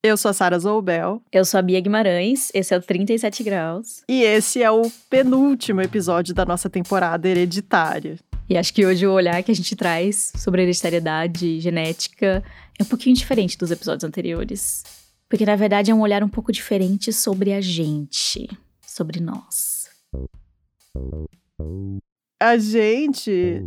Eu 0.00 0.16
sou 0.16 0.30
a 0.30 0.32
Sara 0.32 0.56
Zoubel. 0.56 1.20
Eu 1.32 1.44
sou 1.44 1.58
a 1.58 1.62
Bia 1.62 1.80
Guimarães, 1.80 2.52
esse 2.54 2.72
é 2.72 2.78
o 2.78 2.80
37 2.80 3.42
Graus. 3.42 4.04
E 4.08 4.22
esse 4.22 4.62
é 4.62 4.70
o 4.70 4.88
penúltimo 5.10 5.80
episódio 5.80 6.32
da 6.32 6.46
nossa 6.46 6.70
temporada 6.70 7.28
hereditária. 7.28 8.16
E 8.48 8.56
acho 8.56 8.72
que 8.72 8.86
hoje 8.86 9.08
o 9.08 9.12
olhar 9.12 9.42
que 9.42 9.50
a 9.50 9.54
gente 9.54 9.74
traz 9.74 10.30
sobre 10.36 10.62
hereditariedade 10.62 11.58
genética 11.58 12.44
é 12.78 12.82
um 12.84 12.86
pouquinho 12.86 13.16
diferente 13.16 13.58
dos 13.58 13.72
episódios 13.72 14.04
anteriores. 14.04 14.84
Porque 15.28 15.44
na 15.44 15.56
verdade 15.56 15.90
é 15.90 15.94
um 15.94 16.00
olhar 16.00 16.22
um 16.22 16.28
pouco 16.28 16.52
diferente 16.52 17.12
sobre 17.12 17.52
a 17.52 17.60
gente, 17.60 18.48
sobre 18.86 19.18
nós. 19.18 19.90
A 22.40 22.56
gente 22.56 23.60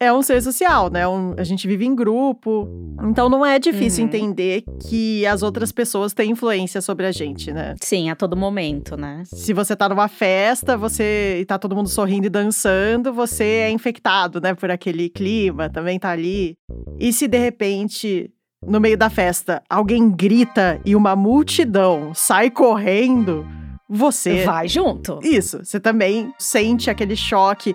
é 0.00 0.10
um 0.10 0.22
ser 0.22 0.40
social, 0.40 0.90
né? 0.90 1.06
Um, 1.06 1.34
a 1.36 1.44
gente 1.44 1.68
vive 1.68 1.84
em 1.84 1.94
grupo. 1.94 2.66
Então 3.04 3.28
não 3.28 3.44
é 3.44 3.58
difícil 3.58 4.02
uhum. 4.02 4.08
entender 4.08 4.64
que 4.88 5.26
as 5.26 5.42
outras 5.42 5.70
pessoas 5.70 6.14
têm 6.14 6.30
influência 6.30 6.80
sobre 6.80 7.04
a 7.04 7.12
gente, 7.12 7.52
né? 7.52 7.74
Sim, 7.82 8.08
a 8.08 8.16
todo 8.16 8.34
momento, 8.34 8.96
né? 8.96 9.22
Se 9.26 9.52
você 9.52 9.76
tá 9.76 9.90
numa 9.90 10.08
festa, 10.08 10.74
você 10.74 11.40
e 11.40 11.44
tá 11.44 11.58
todo 11.58 11.76
mundo 11.76 11.90
sorrindo 11.90 12.26
e 12.26 12.30
dançando, 12.30 13.12
você 13.12 13.44
é 13.44 13.70
infectado, 13.70 14.40
né, 14.40 14.54
por 14.54 14.70
aquele 14.70 15.10
clima, 15.10 15.68
também 15.68 15.98
tá 15.98 16.10
ali. 16.10 16.56
E 16.98 17.12
se 17.12 17.28
de 17.28 17.38
repente 17.38 18.32
no 18.66 18.80
meio 18.80 18.96
da 18.96 19.10
festa, 19.10 19.62
alguém 19.68 20.10
grita 20.10 20.80
e 20.84 20.94
uma 20.94 21.16
multidão 21.16 22.12
sai 22.14 22.50
correndo, 22.50 23.46
você. 23.88 24.44
Vai 24.44 24.68
junto. 24.68 25.18
Isso. 25.22 25.64
Você 25.64 25.80
também 25.80 26.32
sente 26.38 26.88
aquele 26.88 27.16
choque 27.16 27.74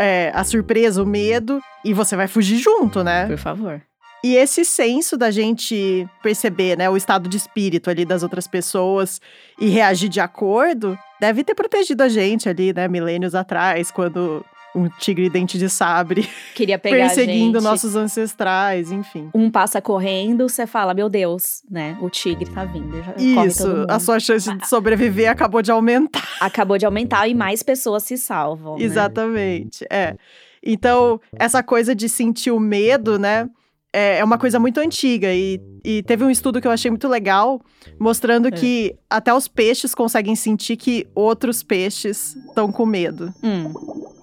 é, 0.00 0.32
a 0.34 0.42
surpresa, 0.42 1.02
o 1.02 1.06
medo, 1.06 1.60
e 1.84 1.92
você 1.92 2.16
vai 2.16 2.26
fugir 2.26 2.58
junto, 2.58 3.04
né? 3.04 3.26
Por 3.26 3.38
favor. 3.38 3.82
E 4.22 4.34
esse 4.34 4.64
senso 4.64 5.16
da 5.16 5.30
gente 5.30 6.06
perceber, 6.22 6.76
né, 6.76 6.90
o 6.90 6.96
estado 6.96 7.28
de 7.28 7.36
espírito 7.36 7.88
ali 7.88 8.04
das 8.04 8.22
outras 8.22 8.46
pessoas 8.46 9.20
e 9.58 9.68
reagir 9.68 10.10
de 10.10 10.20
acordo, 10.20 10.98
deve 11.18 11.42
ter 11.42 11.54
protegido 11.54 12.02
a 12.02 12.08
gente 12.08 12.48
ali, 12.48 12.72
né, 12.72 12.86
milênios 12.86 13.34
atrás, 13.34 13.90
quando 13.90 14.44
um 14.74 14.88
tigre 14.88 15.28
dente 15.28 15.58
de 15.58 15.68
sabre. 15.68 16.28
Queria 16.54 16.78
pegar 16.78 17.06
Perseguindo 17.08 17.60
nossos 17.60 17.96
ancestrais, 17.96 18.92
enfim. 18.92 19.30
Um 19.34 19.50
passa 19.50 19.80
correndo, 19.80 20.48
você 20.48 20.66
fala, 20.66 20.94
meu 20.94 21.08
Deus, 21.08 21.62
né? 21.70 21.96
O 22.00 22.08
tigre 22.08 22.50
tá 22.50 22.64
vindo. 22.64 23.02
Isso, 23.18 23.86
a 23.88 23.98
sua 23.98 24.20
chance 24.20 24.52
de 24.56 24.68
sobreviver 24.68 25.30
acabou 25.30 25.62
de 25.62 25.70
aumentar. 25.70 26.28
Acabou 26.40 26.78
de 26.78 26.86
aumentar 26.86 27.28
e 27.28 27.34
mais 27.34 27.62
pessoas 27.62 28.02
se 28.04 28.16
salvam. 28.16 28.76
Né? 28.76 28.84
Exatamente, 28.84 29.82
né? 29.82 29.96
é. 29.96 30.16
Então, 30.62 31.20
essa 31.32 31.62
coisa 31.62 31.94
de 31.94 32.08
sentir 32.08 32.50
o 32.50 32.60
medo, 32.60 33.18
né? 33.18 33.48
é, 33.92 34.18
é 34.18 34.24
uma 34.24 34.38
coisa 34.38 34.58
muito 34.58 34.78
antiga 34.78 35.32
e, 35.32 35.60
e 35.84 36.02
teve 36.02 36.24
um 36.24 36.30
estudo 36.30 36.60
que 36.60 36.66
eu 36.66 36.70
achei 36.70 36.90
muito 36.90 37.08
legal 37.08 37.60
mostrando 37.98 38.48
é. 38.48 38.50
que 38.50 38.96
até 39.08 39.32
os 39.34 39.48
peixes 39.48 39.94
conseguem 39.94 40.36
sentir 40.36 40.76
que 40.76 41.06
outros 41.14 41.62
peixes 41.62 42.36
estão 42.36 42.70
com 42.70 42.86
medo. 42.86 43.32
Hum. 43.42 43.72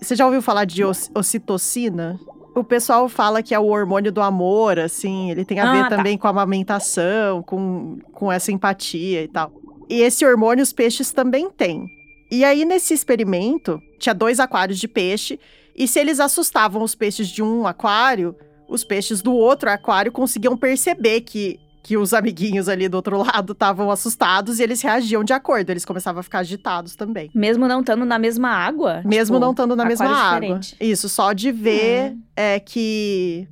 Você 0.01 0.15
já 0.15 0.25
ouviu 0.25 0.41
falar 0.41 0.65
de 0.65 0.83
ocitocina? 0.83 2.19
O 2.55 2.63
pessoal 2.63 3.07
fala 3.07 3.43
que 3.43 3.53
é 3.53 3.59
o 3.59 3.67
hormônio 3.67 4.11
do 4.11 4.21
amor, 4.21 4.79
assim, 4.79 5.29
ele 5.29 5.45
tem 5.45 5.59
a 5.59 5.69
ah, 5.69 5.73
ver 5.73 5.89
tá. 5.89 5.97
também 5.97 6.17
com 6.17 6.27
a 6.27 6.31
amamentação, 6.31 7.43
com, 7.43 7.99
com 8.11 8.31
essa 8.31 8.51
empatia 8.51 9.23
e 9.23 9.27
tal. 9.27 9.51
E 9.89 10.01
esse 10.01 10.25
hormônio 10.25 10.63
os 10.63 10.73
peixes 10.73 11.11
também 11.11 11.49
têm. 11.49 11.87
E 12.31 12.43
aí, 12.43 12.65
nesse 12.65 12.93
experimento, 12.93 13.81
tinha 13.99 14.13
dois 14.13 14.39
aquários 14.39 14.79
de 14.79 14.87
peixe, 14.87 15.39
e 15.75 15.87
se 15.87 15.99
eles 15.99 16.19
assustavam 16.19 16.81
os 16.81 16.95
peixes 16.95 17.27
de 17.27 17.43
um 17.43 17.67
aquário, 17.67 18.35
os 18.67 18.83
peixes 18.83 19.21
do 19.21 19.33
outro 19.33 19.69
aquário 19.69 20.11
conseguiam 20.11 20.57
perceber 20.57 21.21
que, 21.21 21.59
que 21.87 21.95
os 21.95 22.13
amiguinhos 22.13 22.67
ali 22.67 22.89
do 22.89 22.95
outro 22.95 23.17
lado 23.23 23.53
estavam 23.53 23.89
assustados 23.89 24.59
e 24.59 24.63
eles 24.63 24.81
reagiam 24.81 25.23
de 25.23 25.31
acordo. 25.31 25.69
Eles 25.69 25.85
começavam 25.85 26.19
a 26.19 26.23
ficar 26.23 26.39
agitados 26.39 26.97
também. 26.97 27.31
Mesmo 27.33 27.65
não 27.65 27.79
estando 27.79 28.03
na 28.03 28.19
mesma 28.19 28.49
água? 28.49 29.01
Mesmo 29.05 29.35
tipo, 29.35 29.45
não 29.45 29.51
estando 29.51 29.73
na 29.73 29.85
mesma 29.85 30.09
água. 30.09 30.59
Isso, 30.81 31.07
só 31.07 31.31
de 31.31 31.49
ver 31.49 32.11
hum. 32.11 32.21
é 32.35 32.59
que 32.59 33.47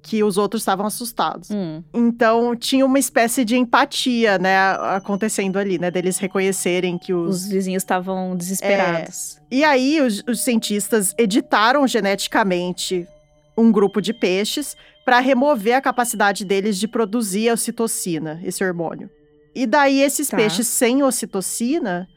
que 0.00 0.22
os 0.22 0.38
outros 0.38 0.62
estavam 0.62 0.86
assustados. 0.86 1.50
Hum. 1.50 1.82
Então 1.92 2.54
tinha 2.54 2.86
uma 2.86 3.00
espécie 3.00 3.44
de 3.44 3.56
empatia, 3.56 4.38
né, 4.38 4.56
acontecendo 4.94 5.58
ali, 5.58 5.80
né, 5.80 5.90
deles 5.90 6.18
reconhecerem 6.18 6.96
que 6.96 7.12
os, 7.12 7.42
os 7.42 7.48
vizinhos 7.48 7.82
estavam 7.82 8.36
desesperados. 8.36 9.38
É... 9.50 9.56
E 9.56 9.64
aí 9.64 10.00
os, 10.00 10.22
os 10.28 10.44
cientistas 10.44 11.12
editaram 11.18 11.84
geneticamente 11.88 13.08
um 13.56 13.72
grupo 13.72 14.00
de 14.00 14.12
peixes 14.12 14.76
para 15.04 15.20
remover 15.20 15.74
a 15.74 15.80
capacidade 15.80 16.44
deles 16.44 16.78
de 16.78 16.86
produzir 16.86 17.48
a 17.48 17.54
ocitocina, 17.54 18.40
esse 18.44 18.64
hormônio. 18.64 19.08
E 19.54 19.66
daí 19.66 20.02
esses 20.02 20.28
tá. 20.28 20.36
peixes 20.36 20.66
sem 20.66 21.02
ocitocina, 21.02 22.08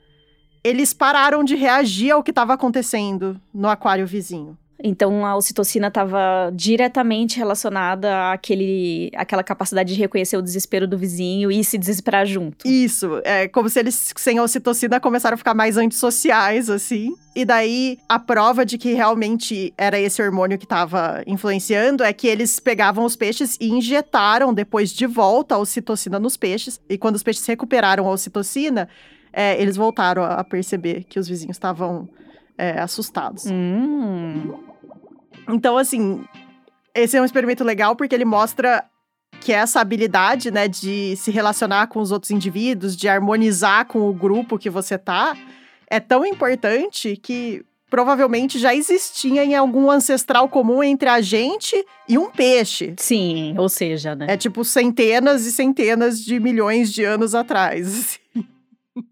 eles 0.64 0.94
pararam 0.94 1.44
de 1.44 1.56
reagir 1.56 2.12
ao 2.12 2.24
que 2.24 2.32
estava 2.32 2.54
acontecendo 2.54 3.40
no 3.54 3.70
aquário 3.70 4.06
vizinho. 4.06 4.58
Então 4.82 5.26
a 5.26 5.36
ocitocina 5.36 5.88
estava 5.88 6.52
diretamente 6.54 7.38
relacionada 7.38 8.32
àquele, 8.32 9.12
àquela 9.16 9.44
capacidade 9.44 9.94
de 9.94 10.00
reconhecer 10.00 10.38
o 10.38 10.42
desespero 10.42 10.88
do 10.88 10.98
vizinho 10.98 11.52
e 11.52 11.64
se 11.64 11.78
desesperar 11.78 12.26
junto. 12.26 12.66
Isso, 12.66 13.22
é 13.26 13.48
como 13.48 13.70
se 13.70 13.80
eles 13.80 14.14
sem 14.16 14.38
a 14.38 14.44
ocitocina 14.44 15.00
começaram 15.00 15.36
a 15.36 15.38
ficar 15.38 15.54
mais 15.54 15.76
antissociais 15.78 16.70
assim. 16.70 17.14
E 17.36 17.46
daí 17.46 17.98
a 18.08 18.18
prova 18.18 18.66
de 18.66 18.78
que 18.78 18.94
realmente 18.94 19.74
era 19.78 20.00
esse 20.00 20.22
hormônio 20.22 20.58
que 20.58 20.66
estava 20.66 21.24
influenciando 21.28 22.04
é 22.04 22.14
que 22.14 22.28
eles 22.28 22.60
pegavam 22.60 23.04
os 23.04 23.16
peixes 23.16 23.58
e 23.60 23.70
injetaram 23.70 24.54
depois 24.54 24.92
de 24.92 25.06
volta 25.06 25.56
a 25.56 25.58
ocitocina 25.58 26.20
nos 26.20 26.38
peixes. 26.38 26.80
E 26.90 26.98
quando 26.98 27.16
os 27.16 27.24
peixes 27.24 27.46
recuperaram 27.46 28.08
a 28.08 28.12
ocitocina, 28.12 28.88
é, 29.32 29.62
eles 29.62 29.76
voltaram 29.76 30.24
a 30.24 30.44
perceber 30.44 31.04
que 31.04 31.20
os 31.20 31.28
vizinhos 31.28 31.56
estavam 31.56 32.10
é, 32.58 32.80
assustados. 32.80 33.46
Hum. 33.46 34.69
Então, 35.48 35.78
assim, 35.78 36.24
esse 36.94 37.18
é 37.18 37.22
um 37.22 37.26
experimento 37.26 37.64
legal 37.64 37.96
porque 37.96 38.14
ele 38.14 38.26
mostra 38.26 38.86
que 39.40 39.54
essa 39.54 39.80
habilidade, 39.80 40.52
né, 40.52 40.68
de 40.68 41.16
se 41.16 41.32
relacionar 41.32 41.88
com 41.88 42.00
os 42.00 42.12
outros 42.12 42.32
indivíduos, 42.32 42.96
de 42.96 43.08
harmonizar 43.08 43.86
com 43.86 44.10
o 44.10 44.14
grupo 44.14 44.58
que 44.58 44.70
você 44.70 44.98
tá, 44.98 45.36
é 45.90 46.00
tão 46.00 46.26
importante 46.26 47.16
que 47.16 47.64
provavelmente 47.90 48.60
já 48.60 48.76
existia 48.76 49.44
em 49.44 49.56
algum 49.56 49.90
ancestral 49.90 50.48
comum 50.48 50.84
entre 50.84 51.10
a 51.10 51.22
gente 51.22 51.76
e 52.08 52.18
um 52.18 52.30
peixe. 52.30 52.94
Sim, 52.98 53.56
ou 53.58 53.68
seja, 53.68 54.16
né? 54.16 54.28
É 54.30 54.38
tipo 54.38 54.64
centenas 54.64 55.46
e 55.46 55.52
centenas 55.52 56.24
de 56.24 56.40
milhões 56.40 56.94
de 56.94 57.04
anos 57.04 57.34
atrás. 57.34 58.20
Assim. 58.36 58.48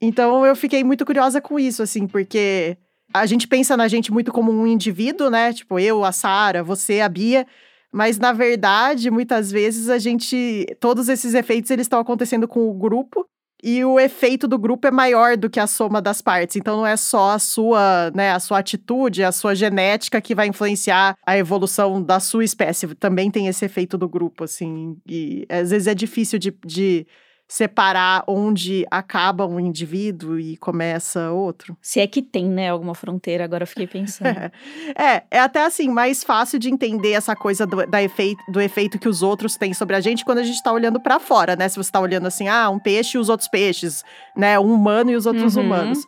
então 0.00 0.46
eu 0.46 0.54
fiquei 0.54 0.84
muito 0.84 1.04
curiosa 1.04 1.40
com 1.40 1.58
isso, 1.58 1.82
assim, 1.82 2.06
porque 2.06 2.76
a 3.12 3.26
gente 3.26 3.46
pensa 3.46 3.76
na 3.76 3.88
gente 3.88 4.12
muito 4.12 4.32
como 4.32 4.52
um 4.52 4.66
indivíduo, 4.66 5.30
né? 5.30 5.52
Tipo, 5.52 5.78
eu, 5.78 6.04
a 6.04 6.12
Sara, 6.12 6.62
você, 6.62 7.00
a 7.00 7.08
Bia. 7.08 7.46
Mas, 7.92 8.18
na 8.18 8.32
verdade, 8.32 9.10
muitas 9.10 9.50
vezes 9.50 9.88
a 9.88 9.98
gente. 9.98 10.66
Todos 10.80 11.08
esses 11.08 11.34
efeitos 11.34 11.70
eles 11.70 11.84
estão 11.84 11.98
acontecendo 11.98 12.46
com 12.46 12.68
o 12.68 12.74
grupo. 12.74 13.26
E 13.62 13.82
o 13.84 13.98
efeito 13.98 14.46
do 14.46 14.58
grupo 14.58 14.86
é 14.86 14.90
maior 14.90 15.36
do 15.36 15.48
que 15.48 15.58
a 15.58 15.66
soma 15.66 16.00
das 16.00 16.20
partes. 16.20 16.56
Então 16.56 16.76
não 16.76 16.86
é 16.86 16.96
só 16.96 17.30
a 17.30 17.38
sua, 17.38 18.12
né, 18.14 18.30
a 18.30 18.38
sua 18.38 18.58
atitude, 18.58 19.24
a 19.24 19.32
sua 19.32 19.54
genética 19.54 20.20
que 20.20 20.34
vai 20.34 20.46
influenciar 20.46 21.16
a 21.26 21.38
evolução 21.38 22.02
da 22.02 22.20
sua 22.20 22.44
espécie. 22.44 22.94
Também 22.94 23.30
tem 23.30 23.48
esse 23.48 23.64
efeito 23.64 23.96
do 23.96 24.08
grupo, 24.08 24.44
assim. 24.44 24.98
E 25.08 25.46
às 25.48 25.70
vezes 25.70 25.88
é 25.88 25.94
difícil 25.94 26.38
de, 26.38 26.54
de 26.64 27.06
separar 27.48 28.24
onde 28.26 28.84
acaba 28.90 29.46
um 29.46 29.60
indivíduo 29.60 30.38
e 30.38 30.56
começa 30.56 31.30
outro. 31.30 31.76
Se 31.80 32.00
é 32.00 32.06
que 32.06 32.20
tem, 32.20 32.46
né, 32.46 32.70
alguma 32.70 32.94
fronteira, 32.94 33.44
agora 33.44 33.62
eu 33.62 33.66
fiquei 33.68 33.86
pensando. 33.86 34.50
é, 34.98 35.22
é 35.30 35.38
até 35.38 35.64
assim, 35.64 35.88
mais 35.88 36.24
fácil 36.24 36.58
de 36.58 36.68
entender 36.68 37.12
essa 37.12 37.36
coisa 37.36 37.64
do, 37.64 37.86
da 37.86 38.02
efeito, 38.02 38.42
do 38.50 38.60
efeito 38.60 38.98
que 38.98 39.08
os 39.08 39.22
outros 39.22 39.56
têm 39.56 39.72
sobre 39.72 39.94
a 39.94 40.00
gente 40.00 40.24
quando 40.24 40.38
a 40.38 40.42
gente 40.42 40.60
tá 40.60 40.72
olhando 40.72 40.98
para 40.98 41.20
fora, 41.20 41.54
né? 41.54 41.68
Se 41.68 41.76
você 41.76 41.90
tá 41.90 42.00
olhando 42.00 42.26
assim, 42.26 42.48
ah, 42.48 42.68
um 42.68 42.80
peixe 42.80 43.16
e 43.16 43.20
os 43.20 43.28
outros 43.28 43.48
peixes, 43.48 44.04
né? 44.36 44.58
Um 44.58 44.74
humano 44.74 45.12
e 45.12 45.16
os 45.16 45.24
outros 45.24 45.54
uhum. 45.54 45.62
humanos. 45.62 46.04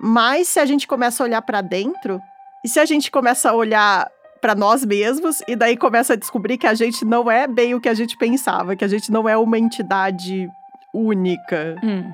Mas 0.00 0.48
se 0.48 0.60
a 0.60 0.66
gente 0.66 0.86
começa 0.86 1.22
a 1.22 1.26
olhar 1.26 1.42
para 1.42 1.60
dentro, 1.60 2.20
e 2.64 2.68
se 2.68 2.78
a 2.78 2.84
gente 2.84 3.10
começa 3.10 3.50
a 3.50 3.54
olhar 3.54 4.08
para 4.40 4.54
nós 4.54 4.84
mesmos 4.84 5.42
e 5.46 5.54
daí 5.54 5.76
começa 5.76 6.14
a 6.14 6.16
descobrir 6.16 6.56
que 6.56 6.66
a 6.66 6.74
gente 6.74 7.04
não 7.04 7.30
é 7.30 7.46
bem 7.46 7.74
o 7.74 7.80
que 7.80 7.88
a 7.88 7.94
gente 7.94 8.16
pensava, 8.16 8.74
que 8.74 8.84
a 8.84 8.88
gente 8.88 9.12
não 9.12 9.28
é 9.28 9.36
uma 9.36 9.58
entidade 9.58 10.50
única. 10.94 11.76
Hum. 11.82 12.10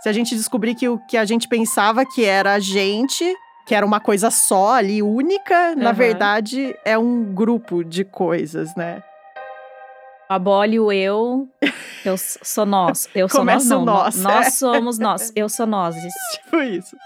Se 0.00 0.08
a 0.08 0.12
gente 0.12 0.34
descobrir 0.34 0.74
que 0.74 0.88
o 0.88 0.98
que 0.98 1.16
a 1.16 1.24
gente 1.24 1.46
pensava 1.46 2.06
que 2.06 2.24
era 2.24 2.54
a 2.54 2.58
gente, 2.58 3.24
que 3.66 3.74
era 3.74 3.84
uma 3.84 4.00
coisa 4.00 4.30
só 4.30 4.74
ali, 4.74 5.02
única, 5.02 5.70
uhum. 5.70 5.82
na 5.82 5.92
verdade 5.92 6.74
é 6.84 6.96
um 6.96 7.34
grupo 7.34 7.84
de 7.84 8.04
coisas, 8.04 8.74
né? 8.74 9.02
Abole 10.28 10.78
o 10.78 10.92
eu, 10.92 11.48
eu 12.04 12.16
sou 12.16 12.64
nós. 12.64 13.08
Eu 13.14 13.28
sou 13.28 13.44
nós, 13.44 13.66
não. 13.66 13.84
Nós, 13.84 14.16
nós 14.16 14.46
é. 14.46 14.50
somos 14.50 14.98
nós, 14.98 15.32
eu 15.34 15.48
sou 15.48 15.66
nós. 15.66 15.96
Tipo 16.32 16.62
isso. 16.62 16.96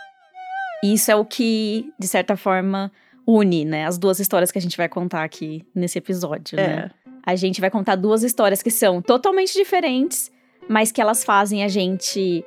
Isso 0.84 1.10
é 1.10 1.16
o 1.16 1.24
que, 1.24 1.90
de 1.98 2.06
certa 2.06 2.36
forma, 2.36 2.92
une, 3.26 3.64
né? 3.64 3.86
As 3.86 3.96
duas 3.96 4.20
histórias 4.20 4.52
que 4.52 4.58
a 4.58 4.60
gente 4.60 4.76
vai 4.76 4.88
contar 4.88 5.24
aqui 5.24 5.66
nesse 5.74 5.96
episódio, 5.96 6.60
é. 6.60 6.68
né? 6.68 6.90
A 7.24 7.34
gente 7.34 7.60
vai 7.60 7.70
contar 7.70 7.96
duas 7.96 8.22
histórias 8.22 8.62
que 8.62 8.70
são 8.70 9.00
totalmente 9.00 9.54
diferentes, 9.54 10.30
mas 10.68 10.92
que 10.92 11.00
elas 11.00 11.24
fazem 11.24 11.64
a 11.64 11.68
gente 11.68 12.44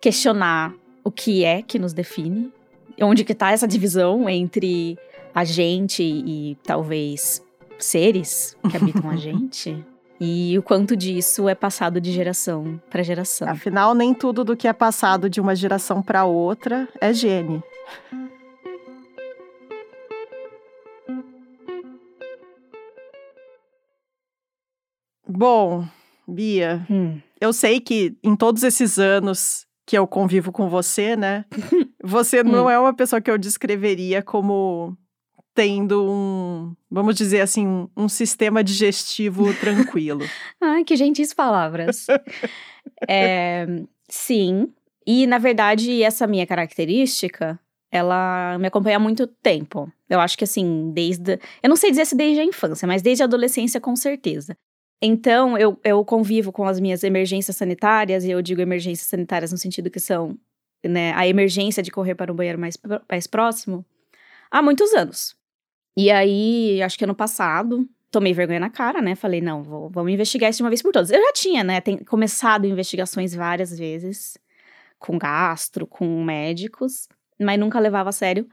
questionar 0.00 0.74
o 1.04 1.10
que 1.10 1.44
é 1.44 1.62
que 1.62 1.78
nos 1.78 1.92
define, 1.92 2.52
onde 3.00 3.24
que 3.24 3.34
tá 3.34 3.52
essa 3.52 3.66
divisão 3.66 4.28
entre 4.28 4.98
a 5.34 5.44
gente 5.44 6.02
e 6.02 6.56
talvez 6.64 7.42
seres 7.78 8.56
que 8.70 8.76
habitam 8.76 9.08
a 9.10 9.16
gente. 9.16 9.84
E 10.20 10.58
o 10.58 10.62
quanto 10.62 10.94
disso 10.94 11.48
é 11.48 11.54
passado 11.54 11.98
de 11.98 12.12
geração 12.12 12.78
para 12.90 13.02
geração. 13.02 13.48
Afinal, 13.48 13.94
nem 13.94 14.12
tudo 14.12 14.44
do 14.44 14.54
que 14.54 14.68
é 14.68 14.72
passado 14.72 15.30
de 15.30 15.40
uma 15.40 15.56
geração 15.56 16.02
para 16.02 16.26
outra 16.26 16.86
é 17.00 17.10
gene. 17.14 17.62
Bom, 25.26 25.86
Bia, 26.30 26.86
Hum. 26.90 27.20
eu 27.40 27.52
sei 27.52 27.80
que 27.80 28.16
em 28.22 28.34
todos 28.36 28.62
esses 28.62 28.98
anos 28.98 29.66
que 29.86 29.96
eu 29.98 30.06
convivo 30.06 30.52
com 30.52 30.68
você, 30.68 31.16
né? 31.16 31.44
Você 32.02 32.42
não 32.42 32.70
é 32.70 32.78
uma 32.78 32.94
pessoa 32.94 33.20
que 33.20 33.30
eu 33.30 33.36
descreveria 33.36 34.22
como 34.22 34.96
tendo 35.52 36.10
um, 36.10 36.74
vamos 36.90 37.14
dizer 37.16 37.40
assim, 37.40 37.66
um, 37.66 37.88
um 37.96 38.08
sistema 38.08 38.62
digestivo 38.64 39.52
tranquilo. 39.60 40.24
Ai, 40.60 40.84
que 40.84 40.96
gentis 40.96 41.34
palavras. 41.34 42.06
É, 43.08 43.66
sim. 44.08 44.72
E, 45.06 45.26
na 45.26 45.38
verdade, 45.38 46.02
essa 46.02 46.26
minha 46.26 46.46
característica, 46.46 47.58
ela 47.90 48.56
me 48.58 48.66
acompanha 48.68 48.96
há 48.96 49.00
muito 49.00 49.26
tempo. 49.26 49.90
Eu 50.08 50.20
acho 50.20 50.36
que, 50.36 50.44
assim, 50.44 50.90
desde. 50.94 51.38
Eu 51.62 51.68
não 51.68 51.76
sei 51.76 51.90
dizer 51.90 52.06
se 52.06 52.14
desde 52.16 52.40
a 52.40 52.44
infância, 52.44 52.86
mas 52.86 53.02
desde 53.02 53.22
a 53.22 53.26
adolescência, 53.26 53.80
com 53.80 53.94
certeza. 53.96 54.56
Então, 55.02 55.56
eu, 55.56 55.78
eu 55.82 56.04
convivo 56.04 56.52
com 56.52 56.64
as 56.64 56.78
minhas 56.78 57.02
emergências 57.02 57.56
sanitárias, 57.56 58.24
e 58.24 58.30
eu 58.30 58.42
digo 58.42 58.60
emergências 58.60 59.08
sanitárias 59.08 59.50
no 59.50 59.58
sentido 59.58 59.90
que 59.90 60.00
são 60.00 60.38
né, 60.84 61.12
a 61.14 61.26
emergência 61.26 61.82
de 61.82 61.90
correr 61.90 62.14
para 62.14 62.32
um 62.32 62.36
banheiro 62.36 62.58
mais, 62.58 62.76
mais 63.08 63.26
próximo, 63.26 63.84
há 64.50 64.62
muitos 64.62 64.92
anos. 64.92 65.34
E 65.96 66.10
aí, 66.10 66.82
acho 66.82 66.98
que 66.98 67.04
ano 67.04 67.14
passado, 67.14 67.88
tomei 68.10 68.32
vergonha 68.34 68.60
na 68.60 68.70
cara, 68.70 69.00
né? 69.00 69.14
Falei, 69.14 69.40
não, 69.40 69.62
vou, 69.62 69.88
vamos 69.90 70.12
investigar 70.12 70.50
isso 70.50 70.58
de 70.58 70.62
uma 70.62 70.70
vez 70.70 70.82
por 70.82 70.92
todas. 70.92 71.10
Eu 71.10 71.22
já 71.22 71.32
tinha, 71.32 71.64
né, 71.64 71.80
tem, 71.80 71.98
começado 71.98 72.66
investigações 72.66 73.34
várias 73.34 73.76
vezes, 73.78 74.36
com 74.98 75.18
gastro, 75.18 75.86
com 75.86 76.22
médicos, 76.22 77.08
mas 77.40 77.58
nunca 77.58 77.80
levava 77.80 78.10
a 78.10 78.12
sério. 78.12 78.46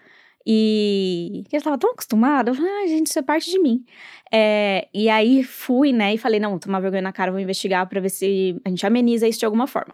E 0.49 1.43
eu 1.51 1.61
tava 1.61 1.77
tão 1.77 1.91
acostumada, 1.91 2.51
eu 2.51 2.55
falei, 2.55 2.71
ah, 2.71 2.87
gente, 2.87 3.07
isso 3.07 3.19
é 3.19 3.21
parte 3.21 3.51
de 3.51 3.59
mim. 3.59 3.83
É, 4.31 4.87
e 4.93 5.09
aí 5.09 5.43
fui, 5.43 5.91
né, 5.91 6.13
e 6.13 6.17
falei, 6.17 6.39
não, 6.39 6.57
tomar 6.57 6.79
vergonha 6.79 7.01
na 7.01 7.11
cara, 7.11 7.31
vou 7.31 7.41
investigar 7.41 7.85
pra 7.85 7.99
ver 7.99 8.07
se 8.07 8.55
a 8.63 8.69
gente 8.69 8.87
ameniza 8.87 9.27
isso 9.27 9.39
de 9.39 9.45
alguma 9.45 9.67
forma. 9.67 9.93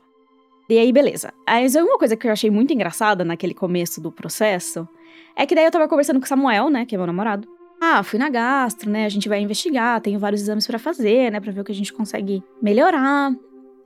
E 0.69 0.77
aí, 0.77 0.91
beleza. 0.93 1.33
Mas 1.47 1.73
uma 1.73 1.97
coisa 1.97 2.15
que 2.15 2.27
eu 2.27 2.31
achei 2.31 2.51
muito 2.51 2.71
engraçada 2.71 3.25
naquele 3.25 3.55
começo 3.55 3.99
do 3.99 4.11
processo 4.11 4.87
é 5.35 5.47
que 5.47 5.55
daí 5.55 5.65
eu 5.65 5.71
tava 5.71 5.87
conversando 5.87 6.19
com 6.19 6.25
o 6.25 6.29
Samuel, 6.29 6.69
né, 6.69 6.85
que 6.85 6.93
é 6.93 6.99
meu 6.99 7.07
namorado. 7.07 7.47
Ah, 7.81 8.03
fui 8.03 8.19
na 8.19 8.29
gastro, 8.29 8.91
né? 8.91 9.05
A 9.05 9.09
gente 9.09 9.27
vai 9.27 9.41
investigar, 9.41 9.99
tenho 10.01 10.19
vários 10.19 10.41
exames 10.41 10.67
pra 10.67 10.77
fazer, 10.77 11.31
né, 11.31 11.39
Pra 11.39 11.51
ver 11.51 11.61
o 11.61 11.63
que 11.63 11.71
a 11.71 11.75
gente 11.75 11.91
consegue 11.91 12.43
melhorar. 12.61 13.35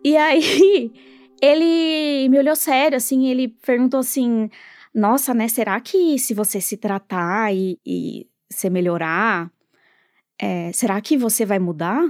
E 0.04 0.18
aí, 0.18 0.92
ele 1.42 2.28
me 2.30 2.38
olhou 2.38 2.56
sério, 2.58 2.98
assim, 2.98 3.28
ele 3.28 3.48
perguntou 3.48 4.02
assim: 4.02 4.50
Nossa, 4.94 5.34
né, 5.34 5.48
será 5.48 5.80
que 5.80 6.18
se 6.18 6.34
você 6.34 6.60
se 6.62 6.78
tratar 6.78 7.54
e, 7.54 7.80
e 7.86 8.28
se 8.50 8.70
melhorar, 8.70 9.52
é, 10.40 10.72
será 10.74 11.00
que 11.02 11.18
você 11.18 11.46
vai 11.46 11.60
mudar? 11.60 12.02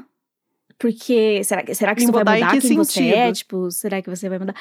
Porque 0.80 1.44
será, 1.44 1.64
que- 1.64 1.74
será 1.74 1.96
que 1.96 2.02
isso 2.04 2.12
vai 2.12 2.22
mudar 2.22 2.38
em 2.38 2.42
mudar 2.44 2.52
que 2.52 2.62
quem 2.68 2.76
você 2.78 3.00
é? 3.08 3.26
sentido? 3.26 3.34
Tipo, 3.36 3.72
será 3.72 4.02
que 4.02 4.10
você 4.10 4.30
vai 4.30 4.38
mudar? 4.40 4.56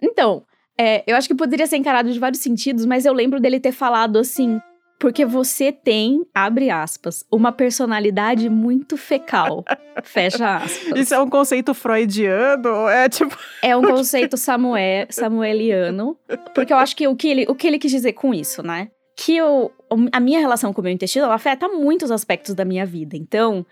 Então, 0.00 0.44
é, 0.78 1.02
eu 1.06 1.16
acho 1.16 1.28
que 1.28 1.34
poderia 1.34 1.66
ser 1.66 1.76
encarado 1.76 2.12
de 2.12 2.18
vários 2.18 2.42
sentidos, 2.42 2.84
mas 2.84 3.04
eu 3.06 3.12
lembro 3.12 3.40
dele 3.40 3.58
ter 3.60 3.72
falado 3.72 4.18
assim. 4.18 4.60
Porque 5.02 5.26
você 5.26 5.72
tem, 5.72 6.24
abre 6.32 6.70
aspas, 6.70 7.24
uma 7.28 7.50
personalidade 7.50 8.48
muito 8.48 8.96
fecal. 8.96 9.64
Fecha 10.04 10.58
aspas. 10.58 10.96
Isso 10.96 11.12
é 11.12 11.18
um 11.18 11.28
conceito 11.28 11.74
freudiano? 11.74 12.86
É 12.88 13.08
tipo. 13.08 13.36
É 13.60 13.76
um 13.76 13.82
conceito 13.84 14.36
samue- 14.36 15.08
samueliano. 15.10 16.16
Porque 16.54 16.72
eu 16.72 16.76
acho 16.76 16.94
que 16.94 17.08
o 17.08 17.16
que, 17.16 17.26
ele, 17.26 17.46
o 17.48 17.54
que 17.56 17.66
ele 17.66 17.80
quis 17.80 17.90
dizer 17.90 18.12
com 18.12 18.32
isso, 18.32 18.62
né? 18.62 18.90
Que 19.16 19.36
eu, 19.36 19.72
a 20.12 20.20
minha 20.20 20.38
relação 20.38 20.72
com 20.72 20.80
o 20.80 20.84
meu 20.84 20.92
intestino 20.92 21.26
afeta 21.32 21.66
muitos 21.68 22.12
aspectos 22.12 22.54
da 22.54 22.64
minha 22.64 22.86
vida. 22.86 23.16
Então, 23.16 23.66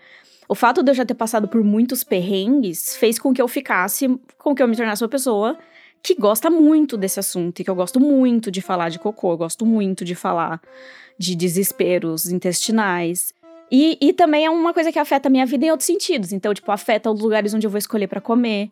o 0.49 0.53
fato 0.53 0.83
de 0.83 0.91
eu 0.91 0.95
já 0.95 1.05
ter 1.05 1.13
passado 1.13 1.47
por 1.47 1.63
muitos 1.63 2.03
perrengues 2.03 2.97
fez 2.97 3.17
com 3.17 3.33
que 3.33 3.41
eu 3.41 3.47
ficasse, 3.47 4.19
com 4.37 4.53
que 4.53 4.61
eu 4.61 4.67
me 4.67 4.75
tornasse 4.75 5.01
uma 5.01 5.09
pessoa 5.09 5.57
que 6.03 6.15
gosta 6.15 6.49
muito 6.49 6.97
desse 6.97 7.19
assunto 7.19 7.59
e 7.59 7.63
que 7.63 7.69
eu 7.69 7.75
gosto 7.75 7.99
muito 7.99 8.49
de 8.51 8.61
falar 8.61 8.89
de 8.89 8.99
cocô, 8.99 9.33
eu 9.33 9.37
gosto 9.37 9.65
muito 9.65 10.03
de 10.03 10.15
falar 10.15 10.61
de 11.17 11.35
desesperos 11.35 12.31
intestinais. 12.31 13.33
E, 13.71 13.97
e 14.01 14.11
também 14.11 14.45
é 14.45 14.49
uma 14.49 14.73
coisa 14.73 14.91
que 14.91 14.99
afeta 14.99 15.29
a 15.29 15.31
minha 15.31 15.45
vida 15.45 15.65
em 15.65 15.71
outros 15.71 15.87
sentidos. 15.87 16.33
Então, 16.33 16.53
tipo, 16.53 16.71
afeta 16.71 17.09
os 17.09 17.21
lugares 17.21 17.53
onde 17.53 17.65
eu 17.65 17.71
vou 17.71 17.77
escolher 17.77 18.07
pra 18.07 18.19
comer, 18.19 18.69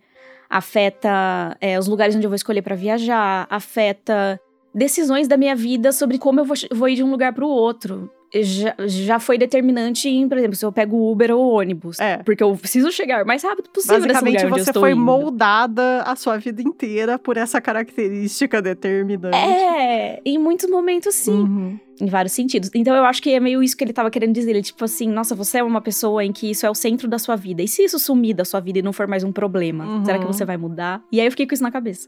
afeta 0.49 1.55
é, 1.61 1.77
os 1.79 1.87
lugares 1.87 2.15
onde 2.15 2.25
eu 2.25 2.29
vou 2.29 2.35
escolher 2.35 2.61
pra 2.61 2.75
viajar, 2.75 3.47
afeta 3.49 4.39
decisões 4.73 5.27
da 5.27 5.37
minha 5.37 5.55
vida 5.55 5.91
sobre 5.91 6.17
como 6.17 6.39
eu 6.39 6.45
vou, 6.45 6.57
vou 6.71 6.89
ir 6.89 6.95
de 6.95 7.03
um 7.03 7.11
lugar 7.11 7.33
pro 7.33 7.47
outro. 7.47 8.11
Já, 8.33 8.75
já 8.85 9.19
foi 9.19 9.37
determinante 9.39 10.07
em, 10.07 10.29
por 10.29 10.37
exemplo, 10.37 10.55
se 10.55 10.63
eu 10.63 10.71
pego 10.71 11.11
Uber 11.11 11.31
ou 11.31 11.53
ônibus. 11.53 11.99
É. 11.99 12.17
Porque 12.17 12.43
eu 12.43 12.55
preciso 12.55 12.91
chegar 12.91 13.23
o 13.23 13.27
mais 13.27 13.43
rápido 13.43 13.69
possível 13.69 13.95
nesse 13.95 14.07
Basicamente, 14.07 14.43
lugar 14.43 14.53
onde 14.53 14.65
você 14.65 14.73
foi 14.73 14.91
indo. 14.91 15.01
moldada 15.01 16.03
a 16.03 16.15
sua 16.15 16.37
vida 16.37 16.61
inteira 16.61 17.17
por 17.17 17.37
essa 17.37 17.59
característica 17.59 18.61
determinante. 18.61 19.35
É, 19.35 20.21
em 20.23 20.37
muitos 20.37 20.69
momentos 20.69 21.15
sim. 21.15 21.31
Uhum. 21.31 21.79
Em 21.99 22.05
vários 22.05 22.33
sentidos. 22.33 22.69
Então 22.75 22.95
eu 22.95 23.03
acho 23.03 23.21
que 23.21 23.31
é 23.31 23.39
meio 23.39 23.63
isso 23.63 23.75
que 23.75 23.83
ele 23.83 23.91
tava 23.91 24.11
querendo 24.11 24.33
dizer. 24.33 24.51
Ele, 24.51 24.61
tipo 24.61 24.85
assim, 24.85 25.09
nossa, 25.09 25.33
você 25.33 25.57
é 25.57 25.63
uma 25.63 25.81
pessoa 25.81 26.23
em 26.23 26.31
que 26.31 26.51
isso 26.51 26.65
é 26.65 26.69
o 26.69 26.75
centro 26.75 27.07
da 27.07 27.17
sua 27.17 27.35
vida. 27.35 27.63
E 27.63 27.67
se 27.67 27.83
isso 27.83 27.97
sumir 27.99 28.35
da 28.35 28.45
sua 28.45 28.59
vida 28.59 28.79
e 28.79 28.81
não 28.81 28.93
for 28.93 29.07
mais 29.07 29.23
um 29.23 29.31
problema? 29.31 29.85
Uhum. 29.85 30.05
Será 30.05 30.19
que 30.19 30.25
você 30.25 30.45
vai 30.45 30.55
mudar? 30.55 31.03
E 31.11 31.19
aí 31.19 31.27
eu 31.27 31.31
fiquei 31.31 31.47
com 31.47 31.53
isso 31.53 31.63
na 31.63 31.71
cabeça. 31.71 32.07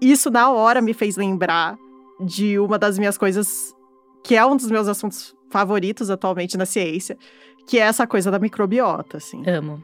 Isso 0.00 0.30
na 0.30 0.50
hora 0.50 0.80
me 0.82 0.92
fez 0.92 1.16
lembrar 1.16 1.76
de 2.20 2.58
uma 2.58 2.78
das 2.78 2.98
minhas 2.98 3.18
coisas 3.18 3.74
que 4.24 4.34
é 4.34 4.44
um 4.44 4.56
dos 4.56 4.68
meus 4.70 4.88
assuntos 4.88 5.36
favoritos 5.50 6.10
atualmente 6.10 6.56
na 6.56 6.66
ciência, 6.66 7.16
que 7.66 7.78
é 7.78 7.82
essa 7.82 8.06
coisa 8.06 8.30
da 8.30 8.38
microbiota, 8.40 9.18
assim. 9.18 9.48
Amo. 9.48 9.80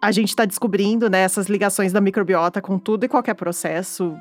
A 0.00 0.12
gente 0.12 0.28
está 0.28 0.44
descobrindo, 0.44 1.10
né, 1.10 1.20
essas 1.22 1.48
ligações 1.48 1.92
da 1.92 2.00
microbiota 2.00 2.60
com 2.62 2.78
tudo 2.78 3.04
e 3.04 3.08
qualquer 3.08 3.34
processo 3.34 4.16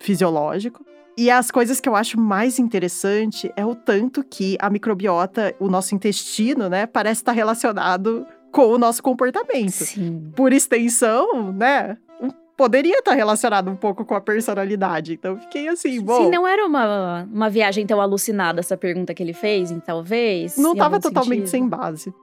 fisiológico. 0.00 0.84
E 1.16 1.30
as 1.30 1.50
coisas 1.50 1.78
que 1.78 1.88
eu 1.88 1.94
acho 1.94 2.18
mais 2.18 2.58
interessante 2.58 3.52
é 3.54 3.64
o 3.64 3.74
tanto 3.74 4.24
que 4.24 4.56
a 4.58 4.68
microbiota, 4.70 5.54
o 5.60 5.68
nosso 5.68 5.94
intestino, 5.94 6.68
né, 6.68 6.86
parece 6.86 7.20
estar 7.20 7.32
relacionado 7.32 8.26
com 8.50 8.66
o 8.66 8.78
nosso 8.78 9.02
comportamento. 9.02 9.70
Sim. 9.70 10.32
Por 10.34 10.52
extensão, 10.52 11.52
né, 11.52 11.96
um- 12.20 12.30
poderia 12.56 12.98
estar 12.98 13.14
relacionado 13.14 13.70
um 13.70 13.76
pouco 13.76 14.04
com 14.04 14.14
a 14.14 14.20
personalidade. 14.20 15.14
Então 15.14 15.38
fiquei 15.38 15.68
assim, 15.68 16.00
bom, 16.00 16.24
Sim, 16.24 16.30
não 16.30 16.46
era 16.46 16.66
uma, 16.66 17.24
uma 17.24 17.50
viagem 17.50 17.86
tão 17.86 18.00
alucinada 18.00 18.60
essa 18.60 18.76
pergunta 18.76 19.14
que 19.14 19.22
ele 19.22 19.32
fez, 19.32 19.70
em 19.70 19.80
talvez. 19.80 20.56
não 20.56 20.72
estava 20.72 21.00
totalmente 21.00 21.48
sem 21.48 21.62
sentido. 21.62 21.76
base. 21.76 22.14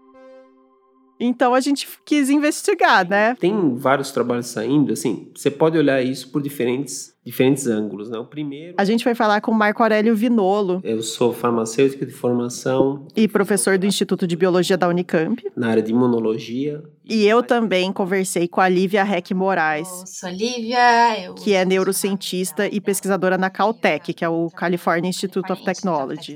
Então 1.19 1.53
a 1.53 1.59
gente 1.59 1.87
quis 2.05 2.29
investigar, 2.29 3.07
né? 3.07 3.35
Tem 3.35 3.75
vários 3.75 4.09
trabalhos 4.11 4.47
saindo, 4.47 4.93
assim, 4.93 5.29
você 5.35 5.51
pode 5.51 5.77
olhar 5.77 6.01
isso 6.01 6.31
por 6.31 6.41
diferentes, 6.41 7.13
diferentes 7.29 7.67
ângulos, 7.67 8.09
né? 8.09 8.17
O 8.17 8.25
primeiro, 8.25 8.73
A 8.77 8.83
gente 8.83 9.03
foi 9.03 9.13
falar 9.13 9.39
com 9.41 9.51
o 9.51 9.55
Marco 9.55 9.83
Aurélio 9.83 10.15
Vinolo 10.15 10.81
eu 10.83 11.01
sou 11.01 11.31
farmacêutico 11.31 12.05
de 12.05 12.11
formação 12.11 13.05
e 13.15 13.27
professor 13.27 13.77
do 13.77 13.85
Instituto 13.85 14.25
de 14.25 14.35
Biologia 14.35 14.77
da 14.77 14.87
Unicamp. 14.87 15.43
na 15.55 15.69
área 15.69 15.83
de 15.83 15.91
imunologia. 15.91 16.83
E 17.05 17.25
eu 17.25 17.41
também 17.41 17.91
conversei 17.91 18.47
com 18.47 18.61
a 18.61 18.69
Lívia 18.69 19.01
Heck 19.01 19.33
Moraes, 19.33 19.87
Eu 19.87 20.07
sou 20.07 20.29
Lívia, 20.29 21.23
eu 21.23 21.33
que 21.35 21.53
é 21.53 21.65
neurocientista 21.65 22.67
e 22.67 22.79
pesquisadora 22.81 23.37
na 23.37 23.49
Caltech, 23.49 24.13
que 24.13 24.23
é 24.25 24.29
o 24.29 24.49
California 24.49 25.09
Institute 25.09 25.51
of 25.51 25.63
Technology, 25.63 26.35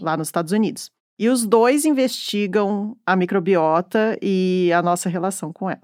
lá 0.00 0.16
nos 0.16 0.28
Estados 0.28 0.52
Unidos. 0.52 0.90
E 1.18 1.28
os 1.28 1.46
dois 1.46 1.84
investigam 1.84 2.96
a 3.06 3.14
microbiota 3.14 4.18
e 4.20 4.70
a 4.74 4.82
nossa 4.82 5.08
relação 5.08 5.52
com 5.52 5.70
ela. 5.70 5.82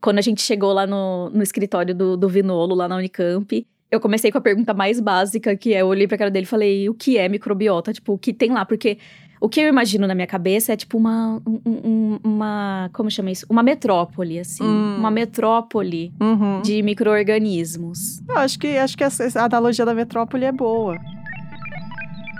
Quando 0.00 0.18
a 0.18 0.22
gente 0.22 0.42
chegou 0.42 0.72
lá 0.72 0.86
no, 0.86 1.30
no 1.30 1.42
escritório 1.42 1.94
do, 1.94 2.16
do 2.16 2.28
Vinolo, 2.28 2.74
lá 2.74 2.86
na 2.86 2.96
Unicamp, 2.96 3.66
eu 3.90 4.00
comecei 4.00 4.30
com 4.30 4.38
a 4.38 4.40
pergunta 4.40 4.74
mais 4.74 5.00
básica, 5.00 5.56
que 5.56 5.74
é, 5.74 5.80
eu 5.82 5.86
olhei 5.86 6.06
pra 6.06 6.18
cara 6.18 6.30
dele 6.30 6.44
e 6.44 6.48
falei, 6.48 6.88
o 6.88 6.94
que 6.94 7.16
é 7.18 7.28
microbiota? 7.28 7.92
Tipo, 7.92 8.12
o 8.14 8.18
que 8.18 8.32
tem 8.32 8.50
lá? 8.52 8.64
Porque 8.64 8.98
o 9.40 9.48
que 9.48 9.60
eu 9.60 9.68
imagino 9.68 10.06
na 10.06 10.14
minha 10.16 10.26
cabeça 10.26 10.72
é 10.72 10.76
tipo 10.76 10.98
uma, 10.98 11.40
um- 11.46 11.60
um- 11.64 12.18
uma 12.24 12.90
como 12.92 13.08
chama 13.10 13.30
isso? 13.30 13.46
Uma 13.48 13.62
metrópole, 13.62 14.38
assim. 14.40 14.64
Hum. 14.64 14.96
Uma 14.98 15.10
metrópole 15.10 16.12
Uhum. 16.20 16.60
de 16.60 16.82
micro-organismos. 16.82 18.20
Eu 18.28 18.36
acho 18.38 18.58
que, 18.58 18.76
acho 18.76 18.96
que 18.96 19.04
essa 19.04 19.44
analogia 19.44 19.84
da 19.86 19.94
metrópole 19.94 20.44
é 20.44 20.52
boa. 20.52 20.96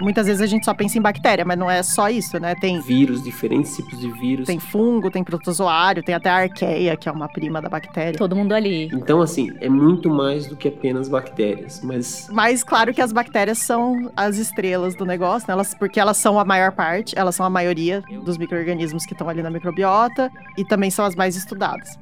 Muitas 0.00 0.26
vezes 0.26 0.40
a 0.42 0.46
gente 0.46 0.64
só 0.64 0.74
pensa 0.74 0.98
em 0.98 1.00
bactéria, 1.00 1.44
mas 1.44 1.58
não 1.58 1.70
é 1.70 1.82
só 1.82 2.08
isso, 2.08 2.38
né? 2.38 2.54
Tem 2.54 2.80
Vírus, 2.80 3.22
diferentes 3.22 3.74
tipos 3.76 3.98
de 3.98 4.10
vírus. 4.10 4.46
tem 4.46 4.58
fungo, 4.58 5.10
tem 5.10 5.22
protozoário, 5.24 6.02
tem 6.02 6.14
até 6.14 6.30
a 6.30 6.36
arqueia, 6.36 6.96
que 6.96 7.08
é 7.08 7.12
uma 7.12 7.28
prima 7.28 7.60
da 7.60 7.68
bactéria. 7.68 8.18
Todo 8.18 8.36
mundo 8.36 8.52
ali. 8.52 8.88
Então, 8.92 9.20
assim, 9.20 9.50
é 9.60 9.68
muito 9.68 10.08
mais 10.10 10.46
do 10.46 10.56
que 10.56 10.68
apenas 10.68 11.08
bactérias. 11.08 11.80
Mas 11.82 12.28
Mas 12.30 12.62
claro 12.62 12.92
que 12.94 13.00
as 13.00 13.12
bactérias 13.12 13.58
são 13.58 14.10
as 14.16 14.36
estrelas 14.36 14.94
do 14.94 15.04
negócio, 15.04 15.46
né? 15.48 15.52
Elas, 15.52 15.74
porque 15.74 15.98
elas 16.00 16.16
são 16.16 16.38
a 16.38 16.44
maior 16.44 16.72
parte, 16.72 17.18
elas 17.18 17.34
são 17.34 17.44
a 17.44 17.50
maioria 17.50 18.02
dos 18.24 18.38
micro-organismos 18.38 19.04
que 19.04 19.12
estão 19.12 19.28
ali 19.28 19.42
na 19.42 19.50
microbiota 19.50 20.30
e 20.56 20.64
também 20.64 20.90
são 20.90 21.04
as 21.04 21.14
mais 21.14 21.36
estudadas. 21.36 21.98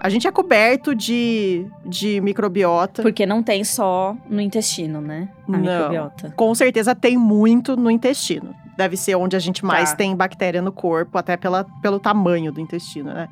A 0.00 0.08
gente 0.08 0.26
é 0.28 0.30
coberto 0.32 0.94
de, 0.94 1.66
de 1.84 2.20
microbiota. 2.20 3.02
Porque 3.02 3.26
não 3.26 3.42
tem 3.42 3.64
só 3.64 4.16
no 4.28 4.40
intestino, 4.40 5.00
né? 5.00 5.28
A 5.48 5.50
Não. 5.52 5.58
microbiota. 5.58 6.32
Com 6.36 6.54
certeza 6.54 6.94
tem 6.94 7.16
muito 7.16 7.76
no 7.76 7.90
intestino. 7.90 8.54
Deve 8.76 8.96
ser 8.96 9.16
onde 9.16 9.34
a 9.34 9.40
gente 9.40 9.64
mais 9.64 9.90
Tá. 9.90 9.96
tem 9.96 10.14
bactéria 10.14 10.62
no 10.62 10.70
corpo, 10.70 11.18
até 11.18 11.36
pela, 11.36 11.64
pelo 11.82 11.98
tamanho 11.98 12.52
do 12.52 12.60
intestino, 12.60 13.12
né? 13.12 13.28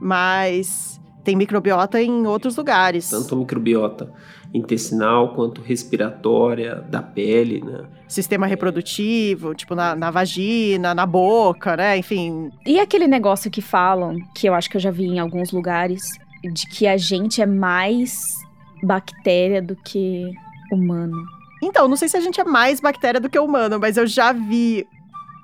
Mas 0.00 0.98
tem 1.22 1.36
microbiota 1.36 2.00
em 2.00 2.26
outros 2.26 2.56
lugares. 2.56 3.10
tanto 3.10 3.36
microbiota 3.36 4.10
intestinal 4.52 5.34
quanto 5.34 5.60
respiratória, 5.60 6.76
da 6.76 7.02
pele, 7.02 7.62
né? 7.62 7.84
Sistema 8.06 8.46
reprodutivo, 8.46 9.54
tipo 9.54 9.74
na, 9.74 9.94
na 9.94 10.10
vagina, 10.10 10.94
na 10.94 11.04
boca, 11.04 11.76
né? 11.76 11.98
Enfim, 11.98 12.50
E 12.66 12.80
aquele 12.80 13.06
negócio 13.06 13.50
que 13.50 13.60
falam, 13.60 14.16
que 14.34 14.48
eu 14.48 14.54
acho 14.54 14.70
que 14.70 14.76
eu 14.76 14.80
já 14.80 14.90
vi 14.90 15.06
em 15.06 15.18
alguns 15.18 15.50
lugares, 15.50 16.02
de 16.42 16.66
que 16.66 16.86
a 16.86 16.96
gente 16.96 17.42
é 17.42 17.46
mais 17.46 18.34
bactéria 18.82 19.60
do 19.60 19.76
que 19.76 20.32
humano. 20.72 21.16
Então, 21.62 21.88
não 21.88 21.96
sei 21.96 22.08
se 22.08 22.16
a 22.16 22.20
gente 22.20 22.40
é 22.40 22.44
mais 22.44 22.80
bactéria 22.80 23.20
do 23.20 23.28
que 23.28 23.38
humano, 23.38 23.78
mas 23.80 23.96
eu 23.96 24.06
já 24.06 24.32
vi 24.32 24.86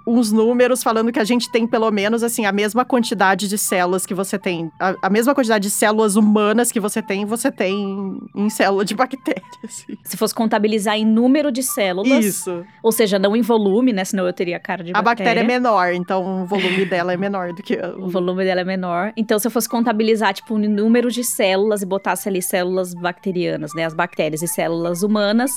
uns 0.06 0.30
números 0.32 0.82
falando 0.82 1.10
que 1.10 1.18
a 1.18 1.24
gente 1.24 1.50
tem 1.50 1.66
pelo 1.66 1.90
menos 1.90 2.22
assim 2.22 2.44
a 2.46 2.52
mesma 2.52 2.84
quantidade 2.84 3.48
de 3.48 3.56
células 3.56 4.04
que 4.04 4.14
você 4.14 4.38
tem, 4.38 4.70
a, 4.78 4.94
a 5.02 5.10
mesma 5.10 5.34
quantidade 5.34 5.62
de 5.62 5.70
células 5.70 6.16
humanas 6.16 6.70
que 6.70 6.78
você 6.78 7.00
tem, 7.02 7.24
você 7.24 7.50
tem 7.50 8.18
em 8.34 8.50
célula 8.50 8.84
de 8.84 8.94
bactéria. 8.96 9.42
assim. 9.64 9.96
Se 10.04 10.16
fosse 10.16 10.34
contabilizar 10.34 10.96
em 10.96 11.04
número 11.06 11.50
de 11.50 11.62
células, 11.62 12.24
Isso. 12.24 12.64
ou 12.82 12.92
seja, 12.92 13.18
não 13.18 13.34
em 13.34 13.42
volume, 13.42 13.92
né? 13.92 14.04
Senão 14.04 14.26
eu 14.26 14.32
teria 14.32 14.58
cara 14.60 14.84
de 14.84 14.90
A 14.94 15.00
bactéria 15.02 15.40
é 15.40 15.42
bactéria. 15.42 15.60
menor, 15.60 15.92
então 15.94 16.42
o 16.42 16.46
volume 16.46 16.84
dela 16.84 17.12
é 17.12 17.16
menor 17.16 17.52
do 17.52 17.62
que 17.62 17.74
O 17.98 18.04
o 18.04 18.08
volume 18.08 18.44
dela 18.44 18.60
é 18.60 18.64
menor. 18.64 19.12
Então, 19.16 19.38
se 19.38 19.46
eu 19.46 19.50
fosse 19.50 19.68
contabilizar, 19.68 20.34
tipo, 20.34 20.54
o 20.54 20.58
número 20.58 21.10
de 21.10 21.24
células 21.24 21.82
e 21.82 21.86
botasse 21.86 22.28
ali 22.28 22.42
células 22.42 22.94
bacterianas, 22.94 23.72
né? 23.74 23.84
As 23.84 23.94
bactérias 23.94 24.42
e 24.42 24.46
células 24.48 25.02
humanas, 25.02 25.50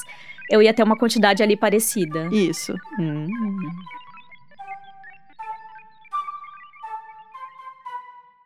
eu 0.50 0.62
ia 0.62 0.74
ter 0.74 0.84
uma 0.84 0.98
quantidade 0.98 1.44
ali 1.44 1.58
parecida. 1.58 2.28
Isso. 2.32 2.74
Hum. 3.00 3.28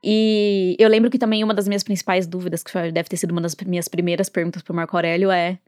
E 0.04 0.76
eu 0.80 0.90
lembro 0.90 1.10
que 1.10 1.20
também 1.20 1.44
uma 1.44 1.54
das 1.54 1.68
minhas 1.68 1.84
principais 1.84 2.26
dúvidas, 2.26 2.64
que 2.64 2.72
foi- 2.72 2.92
deve 2.92 3.08
ter 3.10 3.18
sido 3.18 3.32
uma 3.32 3.42
das 3.42 3.56
minhas 3.66 3.88
primeiras 3.88 4.30
perguntas 4.30 4.62
pro 4.62 4.74
Marco 4.74 4.96
Aurélio, 4.96 5.30
é 5.30 5.60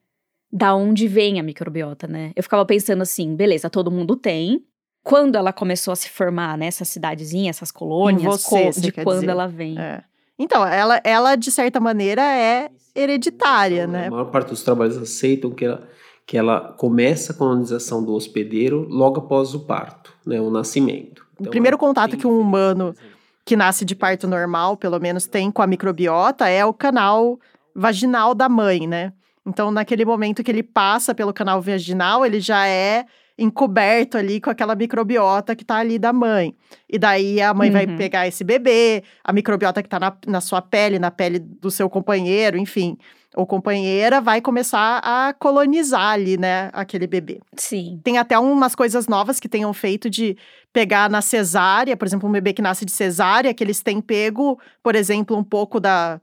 da 0.52 0.76
onde 0.76 1.08
vem 1.08 1.40
a 1.40 1.44
microbiota, 1.44 2.08
né? 2.08 2.32
Eu 2.36 2.44
ficava 2.44 2.66
pensando 2.66 3.02
assim, 3.02 3.36
beleza, 3.36 3.70
todo 3.70 3.92
mundo 3.92 4.16
tem. 4.16 4.64
Quando 5.04 5.36
ela 5.36 5.52
começou 5.52 5.92
a 5.92 5.96
se 5.96 6.10
formar 6.10 6.58
nessa 6.58 6.86
cidadezinha, 6.86 7.50
essas 7.50 7.72
colônias, 7.72 8.24
você, 8.44 8.50
co- 8.66 8.72
você 8.74 8.82
de 8.82 8.92
quer 8.92 9.04
quando 9.04 9.20
dizer. 9.22 9.32
ela 9.32 9.48
vem. 9.48 9.78
É. 9.78 10.04
Então, 10.40 10.66
ela, 10.66 11.00
ela, 11.04 11.36
de 11.36 11.52
certa 11.52 11.80
maneira, 11.80 12.22
é 12.22 12.70
hereditária, 12.96 13.86
né? 13.86 14.08
A 14.08 14.12
maior 14.12 14.26
parte 14.32 14.50
dos 14.50 14.64
trabalhos 14.64 14.98
aceitam 14.98 15.52
que 15.52 15.66
ela, 15.66 15.88
que 16.26 16.38
ela 16.38 16.74
começa 16.78 17.34
a 17.34 17.36
colonização 17.36 18.04
do 18.04 18.14
hospedeiro 18.14 18.88
logo 18.90 19.20
após 19.20 19.54
o 19.54 19.60
parto, 19.62 20.14
né? 20.26 20.40
O 20.42 20.50
nascimento. 20.50 21.24
O 21.40 21.50
primeiro 21.50 21.78
contato 21.78 22.16
que 22.16 22.26
um 22.28 22.40
humano 22.40 22.96
é 22.98 23.13
que 23.46 23.56
nasce 23.56 23.84
de 23.86 23.96
parto 23.96 24.28
normal, 24.28 24.78
pelo 24.78 25.00
menos, 25.00 25.28
tem 25.28 25.52
com 25.52 25.62
a 25.62 25.68
microbiota 25.68 26.48
é 26.48 26.66
o 26.66 26.74
canal 26.74 27.40
vaginal 27.76 28.34
da 28.34 28.48
mãe, 28.48 28.88
né? 28.88 29.12
Então, 29.46 29.72
naquele 29.72 30.06
momento 30.06 30.44
que 30.44 30.50
ele 30.52 30.64
passa 30.64 31.14
pelo 31.14 31.34
canal 31.34 31.62
vaginal, 31.62 32.26
ele 32.26 32.40
já 32.40 32.66
é 32.68 33.06
encoberto 33.38 34.18
ali 34.18 34.40
com 34.40 34.50
aquela 34.50 34.76
microbiota 34.76 35.56
que 35.56 35.66
tá 35.66 35.78
ali 35.78 35.98
da 35.98 36.14
mãe. 36.14 36.56
E 36.90 36.98
daí 37.00 37.42
a 37.42 37.54
mãe 37.54 37.72
vai 37.72 37.86
Uhum. 37.86 37.98
pegar 37.98 38.28
esse 38.28 38.44
bebê, 38.44 39.04
a 39.24 39.34
microbiota 39.34 39.82
que 39.82 39.90
tá 39.90 40.00
na, 40.00 40.16
na 40.28 40.40
sua 40.40 40.62
pele, 40.62 41.00
na 41.00 41.10
pele 41.12 41.40
do 41.40 41.72
seu 41.72 41.90
companheiro, 41.90 42.58
enfim, 42.58 42.96
ou 43.36 43.48
companheira, 43.48 44.22
vai 44.22 44.40
começar 44.40 45.00
a 45.04 45.34
colonizar 45.34 46.12
ali, 46.12 46.38
né, 46.38 46.70
aquele 46.72 47.08
bebê. 47.08 47.40
Sim. 47.58 48.00
Tem 48.04 48.20
até 48.20 48.38
umas 48.38 48.76
coisas 48.76 49.08
novas 49.08 49.40
que 49.40 49.50
tenham 49.50 49.74
feito 49.74 50.10
de 50.10 50.38
pegar 50.74 51.10
na 51.10 51.22
cesárea, 51.22 51.96
por 51.96 52.08
exemplo, 52.08 52.28
um 52.28 52.32
bebê 52.32 52.52
que 52.52 52.62
nasce 52.62 52.84
de 52.84 52.92
cesárea, 52.92 53.54
que 53.54 53.64
eles 53.64 53.82
têm 53.82 54.02
pego, 54.02 54.60
por 54.82 54.96
exemplo, 54.96 55.38
um 55.38 55.44
pouco 55.44 55.80
da, 55.80 56.20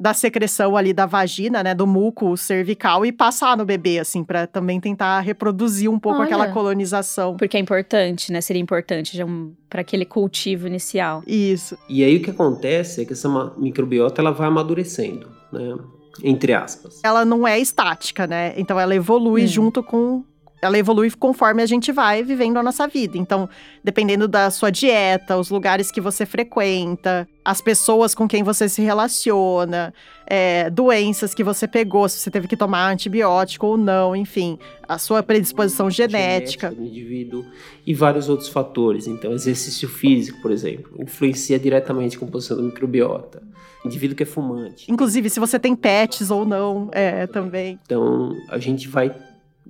da 0.00 0.14
secreção 0.14 0.74
ali 0.74 0.94
da 0.94 1.04
vagina, 1.04 1.62
né, 1.62 1.74
do 1.74 1.86
muco 1.86 2.34
cervical 2.34 3.04
e 3.04 3.12
passar 3.12 3.58
no 3.58 3.66
bebê, 3.66 3.98
assim, 3.98 4.24
para 4.24 4.46
também 4.46 4.80
tentar 4.80 5.20
reproduzir 5.20 5.90
um 5.90 5.98
pouco 5.98 6.16
Olha. 6.20 6.24
aquela 6.24 6.48
colonização. 6.48 7.36
Porque 7.36 7.58
é 7.58 7.60
importante, 7.60 8.32
né? 8.32 8.40
Seria 8.40 8.62
importante 8.62 9.14
já 9.14 9.26
um, 9.26 9.52
para 9.68 9.82
aquele 9.82 10.06
cultivo 10.06 10.66
inicial. 10.66 11.22
Isso. 11.26 11.76
E 11.86 12.02
aí 12.02 12.16
o 12.16 12.22
que 12.22 12.30
acontece 12.30 13.02
é 13.02 13.04
que 13.04 13.12
essa 13.12 13.28
microbiota 13.58 14.22
ela 14.22 14.32
vai 14.32 14.48
amadurecendo, 14.48 15.28
né? 15.52 15.76
Entre 16.24 16.54
aspas. 16.54 17.00
Ela 17.02 17.24
não 17.24 17.46
é 17.46 17.58
estática, 17.58 18.26
né? 18.26 18.54
Então 18.56 18.80
ela 18.80 18.94
evolui 18.94 19.44
Hum. 19.44 19.46
junto 19.46 19.82
com 19.82 20.24
ela 20.62 20.78
evolui 20.78 21.10
conforme 21.10 21.62
a 21.62 21.66
gente 21.66 21.90
vai 21.90 22.22
vivendo 22.22 22.58
a 22.58 22.62
nossa 22.62 22.86
vida. 22.86 23.16
Então, 23.16 23.48
dependendo 23.82 24.28
da 24.28 24.50
sua 24.50 24.70
dieta, 24.70 25.36
os 25.36 25.48
lugares 25.48 25.90
que 25.90 26.00
você 26.00 26.26
frequenta, 26.26 27.26
as 27.44 27.60
pessoas 27.60 28.14
com 28.14 28.28
quem 28.28 28.42
você 28.42 28.68
se 28.68 28.82
relaciona, 28.82 29.94
é, 30.26 30.68
doenças 30.68 31.32
que 31.32 31.42
você 31.42 31.66
pegou, 31.66 32.08
se 32.08 32.18
você 32.18 32.30
teve 32.30 32.46
que 32.46 32.56
tomar 32.56 32.90
antibiótico 32.90 33.66
ou 33.66 33.76
não, 33.76 34.14
enfim, 34.14 34.58
a 34.86 34.98
sua 34.98 35.22
predisposição 35.22 35.90
genética. 35.90 36.70
do 36.70 36.82
indivíduo 36.82 37.44
e 37.86 37.94
vários 37.94 38.28
outros 38.28 38.48
fatores. 38.48 39.06
Então, 39.06 39.32
exercício 39.32 39.88
físico, 39.88 40.40
por 40.42 40.50
exemplo, 40.50 40.92
influencia 40.98 41.58
diretamente 41.58 42.16
a 42.16 42.20
composição 42.20 42.56
da 42.56 42.62
microbiota. 42.62 43.42
Indivíduo 43.82 44.14
que 44.14 44.24
é 44.24 44.26
fumante. 44.26 44.92
Inclusive, 44.92 45.30
se 45.30 45.40
você 45.40 45.58
tem 45.58 45.74
pets 45.74 46.30
ou 46.30 46.44
não, 46.44 46.90
é, 46.92 47.26
também. 47.26 47.80
Então, 47.82 48.36
a 48.50 48.58
gente 48.58 48.86
vai 48.86 49.10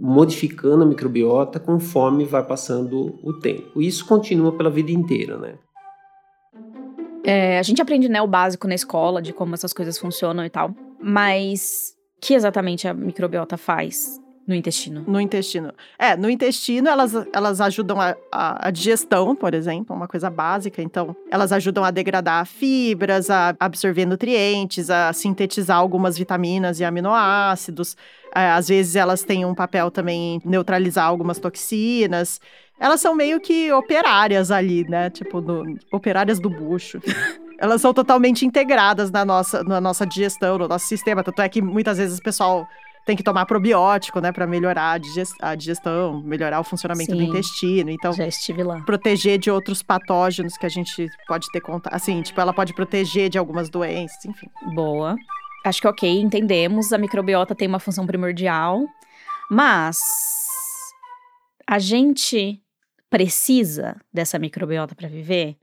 modificando 0.00 0.82
a 0.82 0.86
microbiota 0.86 1.60
conforme 1.60 2.24
vai 2.24 2.42
passando 2.42 3.18
o 3.22 3.34
tempo. 3.34 3.82
Isso 3.82 4.06
continua 4.06 4.52
pela 4.52 4.70
vida 4.70 4.90
inteira, 4.90 5.36
né? 5.36 5.54
É, 7.22 7.58
a 7.58 7.62
gente 7.62 7.82
aprende, 7.82 8.08
né, 8.08 8.22
o 8.22 8.26
básico 8.26 8.66
na 8.66 8.74
escola 8.74 9.20
de 9.20 9.34
como 9.34 9.54
essas 9.54 9.74
coisas 9.74 9.98
funcionam 9.98 10.44
e 10.44 10.48
tal. 10.48 10.74
Mas 10.98 11.94
o 12.16 12.20
que 12.20 12.32
exatamente 12.32 12.88
a 12.88 12.94
microbiota 12.94 13.58
faz 13.58 14.18
no 14.46 14.54
intestino? 14.54 15.04
No 15.06 15.20
intestino. 15.20 15.72
É, 15.98 16.16
no 16.16 16.30
intestino 16.30 16.88
elas, 16.88 17.12
elas 17.32 17.60
ajudam 17.60 18.00
a, 18.00 18.16
a, 18.32 18.68
a 18.68 18.70
digestão, 18.70 19.36
por 19.36 19.54
exemplo, 19.54 19.94
uma 19.94 20.08
coisa 20.08 20.30
básica. 20.30 20.82
Então, 20.82 21.14
elas 21.30 21.52
ajudam 21.52 21.84
a 21.84 21.90
degradar 21.90 22.46
fibras, 22.46 23.30
a 23.30 23.54
absorver 23.60 24.06
nutrientes, 24.06 24.88
a 24.90 25.12
sintetizar 25.12 25.76
algumas 25.76 26.16
vitaminas 26.18 26.80
e 26.80 26.84
aminoácidos. 26.84 27.96
É, 28.34 28.50
às 28.50 28.68
vezes 28.68 28.96
elas 28.96 29.22
têm 29.22 29.44
um 29.44 29.54
papel 29.54 29.90
também 29.90 30.36
em 30.36 30.42
neutralizar 30.44 31.06
algumas 31.06 31.38
toxinas. 31.38 32.40
Elas 32.78 33.00
são 33.00 33.14
meio 33.14 33.40
que 33.40 33.72
operárias 33.72 34.50
ali, 34.50 34.84
né? 34.88 35.10
Tipo, 35.10 35.40
no- 35.40 35.76
operárias 35.92 36.38
do 36.38 36.48
bucho. 36.48 37.00
Elas 37.62 37.82
são 37.82 37.92
totalmente 37.92 38.46
integradas 38.46 39.10
na 39.10 39.22
nossa, 39.22 39.62
na 39.62 39.78
nossa 39.82 40.06
digestão, 40.06 40.56
no 40.56 40.66
nosso 40.66 40.86
sistema. 40.86 41.22
Tanto 41.22 41.42
é 41.42 41.48
que 41.48 41.60
muitas 41.60 41.98
vezes 41.98 42.18
o 42.18 42.22
pessoal 42.22 42.66
tem 43.04 43.14
que 43.14 43.22
tomar 43.22 43.44
probiótico, 43.44 44.18
né, 44.18 44.32
para 44.32 44.46
melhorar 44.46 44.92
a, 44.92 44.98
diges- 44.98 45.34
a 45.42 45.54
digestão, 45.54 46.22
melhorar 46.22 46.58
o 46.60 46.64
funcionamento 46.64 47.12
do 47.12 47.18
Sim. 47.18 47.24
intestino. 47.28 47.90
Então, 47.90 48.14
Já 48.14 48.26
estive 48.26 48.62
lá. 48.62 48.80
proteger 48.86 49.38
de 49.38 49.50
outros 49.50 49.82
patógenos 49.82 50.56
que 50.56 50.64
a 50.64 50.70
gente 50.70 51.06
pode 51.28 51.50
ter 51.52 51.60
contato. 51.60 51.92
Assim, 51.92 52.22
tipo, 52.22 52.40
ela 52.40 52.52
pode 52.54 52.72
proteger 52.72 53.28
de 53.28 53.36
algumas 53.36 53.68
doenças, 53.68 54.24
enfim. 54.24 54.46
Boa. 54.74 55.14
Acho 55.64 55.80
que 55.80 55.88
ok, 55.88 56.20
entendemos. 56.20 56.92
A 56.92 56.98
microbiota 56.98 57.54
tem 57.54 57.68
uma 57.68 57.80
função 57.80 58.06
primordial. 58.06 58.86
Mas 59.50 59.98
a 61.66 61.78
gente 61.78 62.62
precisa 63.10 64.00
dessa 64.12 64.38
microbiota 64.38 64.94
para 64.94 65.08
viver? 65.08 65.56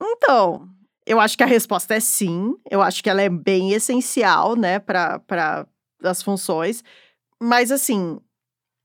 Então, 0.00 0.68
eu 1.04 1.18
acho 1.18 1.36
que 1.36 1.42
a 1.42 1.46
resposta 1.46 1.94
é 1.94 2.00
sim. 2.00 2.54
Eu 2.70 2.80
acho 2.80 3.02
que 3.02 3.10
ela 3.10 3.20
é 3.20 3.28
bem 3.28 3.72
essencial, 3.72 4.54
né, 4.54 4.78
para 4.78 5.66
as 6.02 6.22
funções. 6.22 6.84
Mas, 7.42 7.72
assim, 7.72 8.20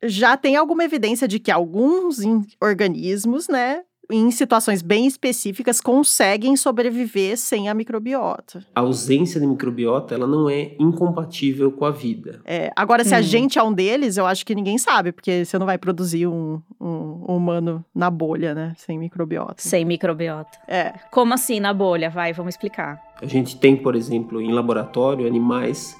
já 0.03 0.35
tem 0.35 0.55
alguma 0.55 0.83
evidência 0.83 1.27
de 1.27 1.39
que 1.39 1.51
alguns 1.51 2.17
organismos, 2.59 3.47
né, 3.47 3.83
em 4.11 4.29
situações 4.31 4.81
bem 4.81 5.07
específicas, 5.07 5.79
conseguem 5.79 6.55
sobreviver 6.57 7.37
sem 7.37 7.69
a 7.69 7.73
microbiota. 7.73 8.63
A 8.75 8.81
ausência 8.81 9.39
de 9.39 9.47
microbiota, 9.47 10.13
ela 10.13 10.27
não 10.27 10.49
é 10.49 10.75
incompatível 10.79 11.71
com 11.71 11.85
a 11.85 11.91
vida. 11.91 12.41
É, 12.45 12.71
agora, 12.75 13.03
se 13.03 13.15
a 13.15 13.19
Hum. 13.19 13.23
gente 13.23 13.57
é 13.57 13.63
um 13.63 13.73
deles, 13.73 14.17
eu 14.17 14.25
acho 14.25 14.45
que 14.45 14.53
ninguém 14.53 14.77
sabe, 14.77 15.11
porque 15.11 15.45
você 15.45 15.57
não 15.57 15.65
vai 15.65 15.77
produzir 15.77 16.27
um, 16.27 16.61
um 16.79 17.23
humano 17.27 17.83
na 17.95 18.09
bolha, 18.09 18.53
né? 18.53 18.73
Sem 18.77 18.97
microbiota. 18.99 19.55
Sem 19.57 19.85
microbiota. 19.85 20.57
É. 20.67 20.93
Como 21.11 21.33
assim 21.33 21.59
na 21.59 21.73
bolha? 21.73 22.09
Vai, 22.09 22.33
vamos 22.33 22.53
explicar. 22.55 22.99
A 23.21 23.25
gente 23.25 23.57
tem, 23.57 23.75
por 23.75 23.95
exemplo, 23.95 24.41
em 24.41 24.51
laboratório, 24.51 25.25
animais 25.27 25.95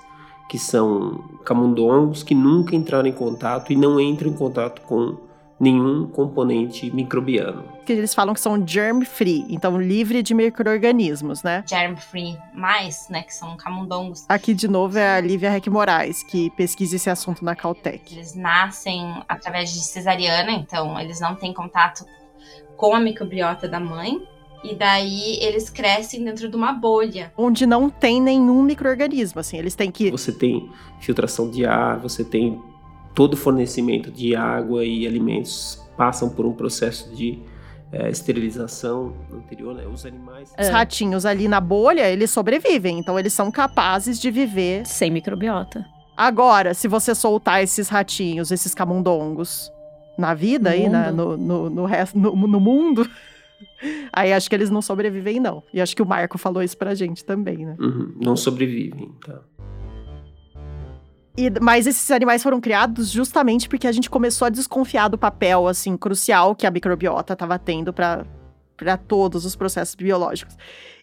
que 0.49 0.59
são 0.59 1.23
camundongos 1.45 2.23
que 2.23 2.35
nunca 2.35 2.75
entraram 2.75 3.07
em 3.07 3.13
contato 3.13 3.71
e 3.71 3.75
não 3.77 4.01
entram 4.01 4.29
em 4.29 4.33
contato 4.33 4.81
com 4.81 5.15
nenhum 5.61 6.07
componente 6.07 6.89
microbiano. 6.93 7.63
Que 7.85 7.93
eles 7.93 8.15
falam 8.15 8.33
que 8.33 8.39
são 8.39 8.67
germ-free, 8.67 9.45
então 9.47 9.79
livre 9.79 10.23
de 10.23 10.33
micro-organismos, 10.33 11.43
né? 11.43 11.63
Germ 11.67 11.95
free 11.95 12.35
mais, 12.51 13.07
né? 13.09 13.21
Que 13.21 13.33
são 13.33 13.55
camundongos. 13.55 14.25
Aqui, 14.27 14.55
de 14.55 14.67
novo, 14.67 14.97
é 14.97 15.17
a 15.17 15.21
Lívia 15.21 15.51
Reck 15.51 15.69
Moraes, 15.69 16.23
que 16.23 16.49
pesquisa 16.51 16.95
esse 16.95 17.11
assunto 17.11 17.45
na 17.45 17.55
Caltech. 17.55 18.11
Eles 18.11 18.33
nascem 18.33 19.13
através 19.29 19.71
de 19.71 19.81
cesariana, 19.81 20.51
então 20.51 20.99
eles 20.99 21.19
não 21.19 21.35
têm 21.35 21.53
contato 21.53 22.03
com 22.75 22.95
a 22.95 22.99
microbiota 22.99 23.67
da 23.69 23.79
mãe. 23.79 24.19
E 24.63 24.75
daí 24.75 25.39
eles 25.41 25.71
crescem 25.71 26.23
dentro 26.23 26.47
de 26.47 26.55
uma 26.55 26.71
bolha. 26.71 27.33
Onde 27.35 27.65
não 27.65 27.89
tem 27.89 28.21
nenhum 28.21 28.61
micro-organismo, 28.61 29.39
assim. 29.39 29.57
Eles 29.57 29.73
têm 29.73 29.91
que 29.91 30.11
Você 30.11 30.31
tem 30.31 30.69
filtração 30.99 31.49
de 31.49 31.65
ar, 31.65 31.97
você 31.97 32.23
tem 32.23 32.61
todo 33.13 33.33
o 33.33 33.37
fornecimento 33.37 34.11
de 34.11 34.35
água 34.35 34.83
e 34.85 35.05
alimentos 35.07 35.81
passam 35.97 36.29
por 36.29 36.45
um 36.45 36.53
processo 36.53 37.13
de 37.15 37.39
eh, 37.91 38.09
esterilização 38.09 39.13
anterior, 39.33 39.75
né? 39.75 39.85
Os 39.85 40.05
animais. 40.05 40.53
Os 40.59 40.69
ratinhos 40.69 41.25
ali 41.25 41.47
na 41.47 41.59
bolha, 41.59 42.09
eles 42.09 42.31
sobrevivem, 42.31 42.97
então 42.99 43.19
eles 43.19 43.33
são 43.33 43.51
capazes 43.51 44.19
de 44.19 44.31
viver. 44.31 44.85
Sem 44.85 45.11
microbiota. 45.11 45.85
Agora, 46.15 46.73
se 46.73 46.87
você 46.87 47.13
soltar 47.15 47.63
esses 47.63 47.89
ratinhos, 47.89 48.51
esses 48.51 48.73
camundongos 48.75 49.71
na 50.17 50.33
vida 50.33 50.69
No 50.69 50.75
aí, 50.75 50.89
na- 50.89 51.11
mundo? 51.11 51.37
no, 51.37 51.37
no, 51.37 51.69
no, 51.69 51.85
resto, 51.85 52.17
no, 52.17 52.35
no 52.35 52.59
mundo, 52.59 53.09
aí 54.13 54.31
acho 54.33 54.49
que 54.49 54.55
eles 54.55 54.69
não 54.69 54.81
sobrevivem, 54.81 55.39
não. 55.39 55.63
E 55.73 55.81
acho 55.81 55.95
que 55.95 56.01
o 56.01 56.05
Marco 56.05 56.37
falou 56.37 56.61
isso 56.61 56.77
pra 56.77 56.93
gente 56.93 57.23
também, 57.25 57.65
né? 57.65 57.75
Uhum, 57.79 58.13
não 58.21 58.35
sobrevivem, 58.35 59.11
tá? 59.25 59.39
E, 61.37 61.49
mas 61.61 61.87
esses 61.87 62.11
animais 62.11 62.43
foram 62.43 62.59
criados 62.59 63.09
justamente 63.09 63.69
porque 63.69 63.87
a 63.87 63.91
gente 63.91 64.09
começou 64.09 64.45
a 64.45 64.49
desconfiar 64.49 65.07
do 65.07 65.17
papel, 65.17 65.67
assim, 65.67 65.95
crucial 65.95 66.55
que 66.55 66.67
a 66.67 66.71
microbiota 66.71 67.33
estava 67.33 67.57
tendo 67.57 67.93
para 67.93 68.97
todos 69.07 69.45
os 69.45 69.55
processos 69.55 69.95
biológicos. 69.95 70.57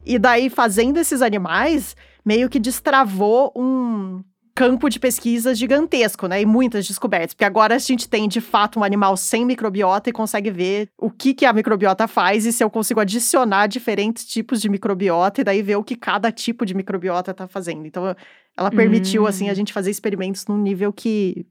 E 0.05 0.19
daí, 0.19 0.51
fazendo 0.51 0.99
esses 0.99 1.23
animais, 1.23 1.97
meio 2.25 2.49
que 2.49 2.59
destravou 2.59 3.53
um 3.57 4.23
campo 4.59 4.89
de 4.89 4.99
pesquisa 4.99 5.55
gigantesco, 5.55 6.27
né? 6.27 6.43
E 6.43 6.47
muitas 6.47 6.87
descobertas. 6.87 7.33
Porque 7.33 7.45
agora 7.45 7.77
a 7.77 7.79
gente 7.79 8.09
tem, 8.09 8.27
de 8.29 8.41
fato, 8.41 8.81
um 8.81 8.83
animal 8.83 9.17
sem 9.17 9.45
microbiota 9.45 10.11
e 10.11 10.13
consegue 10.13 10.51
ver 10.51 10.91
o 10.99 11.11
que, 11.11 11.33
que 11.33 11.47
a 11.47 11.53
microbiota 11.53 12.09
faz 12.09 12.45
e 12.45 12.53
se 12.53 12.65
eu 12.65 12.69
consigo 12.69 12.99
adicionar 12.99 13.69
diferentes 13.69 14.25
tipos 14.25 14.61
de 14.61 14.69
microbiota 14.69 15.41
e 15.41 15.45
daí 15.45 15.63
ver 15.63 15.77
o 15.77 15.85
que 15.85 15.95
cada 15.95 16.33
tipo 16.33 16.67
de 16.67 16.75
microbiota 16.75 17.31
está 17.31 17.47
fazendo. 17.47 17.87
Então, 17.87 18.17
ela 18.57 18.71
permitiu, 18.71 19.23
Hum. 19.23 19.27
assim, 19.27 19.49
a 19.49 19.55
gente 19.55 19.73
fazer 19.73 19.93
experimentos 19.93 20.45
num 20.49 20.59
nível 20.59 20.93
que 20.93 21.47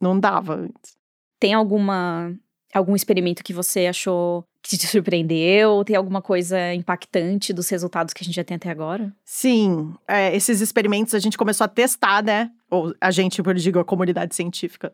não 0.00 0.18
dava 0.18 0.54
antes. 0.54 0.96
Tem 1.40 1.52
alguma 1.52 2.32
algum 2.72 2.94
experimento 2.94 3.42
que 3.42 3.54
você 3.54 3.86
achou 3.86 4.44
que 4.68 4.76
te 4.76 4.86
surpreendeu? 4.86 5.84
Tem 5.84 5.96
alguma 5.96 6.20
coisa 6.20 6.74
impactante 6.74 7.52
dos 7.52 7.68
resultados 7.68 8.12
que 8.12 8.22
a 8.22 8.24
gente 8.24 8.34
já 8.34 8.44
tem 8.44 8.56
até 8.56 8.70
agora? 8.70 9.12
Sim, 9.24 9.94
é, 10.08 10.34
esses 10.34 10.60
experimentos 10.60 11.14
a 11.14 11.18
gente 11.18 11.38
começou 11.38 11.64
a 11.64 11.68
testar, 11.68 12.22
né? 12.22 12.50
Ou 12.70 12.94
a 13.00 13.10
gente, 13.10 13.38
eu 13.38 13.54
digo, 13.54 13.78
a 13.78 13.84
comunidade 13.84 14.34
científica 14.34 14.92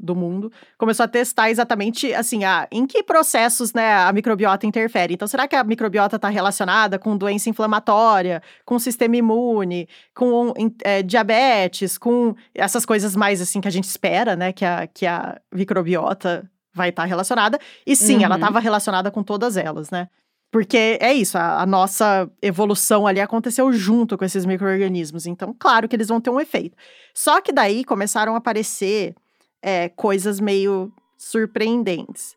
do 0.00 0.16
mundo, 0.16 0.50
começou 0.78 1.04
a 1.04 1.08
testar 1.08 1.50
exatamente, 1.50 2.12
assim, 2.14 2.42
a, 2.42 2.66
em 2.72 2.86
que 2.86 3.02
processos, 3.02 3.72
né, 3.72 3.92
a 3.92 4.12
microbiota 4.12 4.66
interfere. 4.66 5.14
Então, 5.14 5.28
será 5.28 5.46
que 5.46 5.54
a 5.54 5.62
microbiota 5.62 6.16
está 6.16 6.28
relacionada 6.28 6.98
com 6.98 7.16
doença 7.16 7.50
inflamatória, 7.50 8.42
com 8.64 8.78
sistema 8.78 9.16
imune, 9.16 9.88
com 10.14 10.54
é, 10.82 11.02
diabetes, 11.02 11.98
com 11.98 12.34
essas 12.54 12.86
coisas 12.86 13.14
mais, 13.14 13.40
assim, 13.40 13.60
que 13.60 13.68
a 13.68 13.72
gente 13.72 13.84
espera, 13.84 14.34
né, 14.34 14.52
que 14.52 14.64
a, 14.64 14.86
que 14.86 15.06
a 15.06 15.38
microbiota 15.52 16.50
vai 16.74 16.90
estar 16.90 17.04
relacionada. 17.04 17.58
E 17.86 17.94
sim, 17.96 18.22
ela 18.24 18.34
Uhum. 18.36 18.40
estava 18.40 18.60
relacionada 18.60 19.10
com 19.10 19.22
todas 19.22 19.56
elas, 19.56 19.90
né? 19.90 20.08
Porque 20.52 20.98
é 21.00 21.12
isso, 21.12 21.38
a, 21.38 21.62
a 21.62 21.66
nossa 21.66 22.28
evolução 22.42 23.06
ali 23.06 23.20
aconteceu 23.20 23.72
junto 23.72 24.18
com 24.18 24.24
esses 24.24 24.44
micro-organismos. 24.44 25.24
Então, 25.26 25.54
claro 25.56 25.88
que 25.88 25.94
eles 25.94 26.08
vão 26.08 26.20
ter 26.20 26.30
um 26.30 26.40
efeito. 26.40 26.76
Só 27.14 27.40
que 27.40 27.52
daí 27.52 27.84
começaram 27.84 28.34
a 28.34 28.38
aparecer 28.38 29.14
é, 29.62 29.88
coisas 29.90 30.40
meio 30.40 30.92
surpreendentes. 31.16 32.34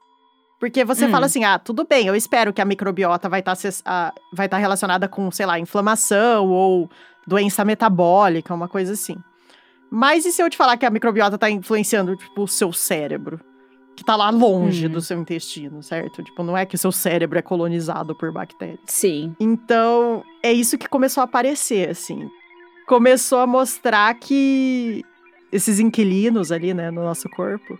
Porque 0.59 0.85
você 0.85 1.07
Hum. 1.07 1.09
fala 1.11 1.25
assim, 1.25 1.43
ah, 1.43 1.59
tudo 1.59 1.85
bem, 1.85 2.07
eu 2.07 2.15
espero 2.15 2.53
que 2.53 2.61
a 2.61 2.65
microbiota 2.65 3.27
vai 3.27 3.39
estar 3.41 3.55
vai 4.31 4.47
tá 4.47 4.57
relacionada 4.57 5.07
com, 5.09 5.29
sei 5.31 5.45
lá, 5.45 5.59
inflamação 5.59 6.47
ou 6.49 6.89
doença 7.27 7.65
metabólica, 7.65 8.53
uma 8.53 8.67
coisa 8.67 8.93
assim. 8.93 9.17
Mas 9.91 10.25
e 10.25 10.31
se 10.31 10.41
eu 10.41 10.49
te 10.49 10.57
falar 10.57 10.77
que 10.77 10.85
a 10.85 10.89
microbiota 10.89 11.37
tá 11.37 11.49
influenciando, 11.49 12.15
tipo, 12.15 12.43
o 12.43 12.47
seu 12.47 12.71
cérebro? 12.71 13.39
Que 13.95 14.03
tá 14.03 14.15
lá 14.15 14.29
longe 14.31 14.87
Hum. 14.87 14.89
do 14.89 15.01
seu 15.01 15.19
intestino, 15.19 15.83
certo? 15.83 16.23
Tipo, 16.23 16.43
não 16.43 16.57
é 16.57 16.65
que 16.65 16.75
o 16.75 16.77
seu 16.79 16.91
cérebro 16.91 17.37
é 17.37 17.41
colonizado 17.41 18.15
por 18.15 18.31
bactérias. 18.31 18.79
Sim. 18.87 19.35
Então, 19.39 20.23
é 20.41 20.51
isso 20.51 20.77
que 20.77 20.89
começou 20.89 21.21
a 21.21 21.25
aparecer, 21.25 21.89
assim. 21.89 22.27
Começou 22.87 23.39
a 23.39 23.47
mostrar 23.47 24.13
que 24.15 25.03
esses 25.51 25.79
inquilinos 25.79 26.51
ali, 26.51 26.73
né, 26.73 26.89
no 26.89 27.03
nosso 27.03 27.29
corpo, 27.29 27.79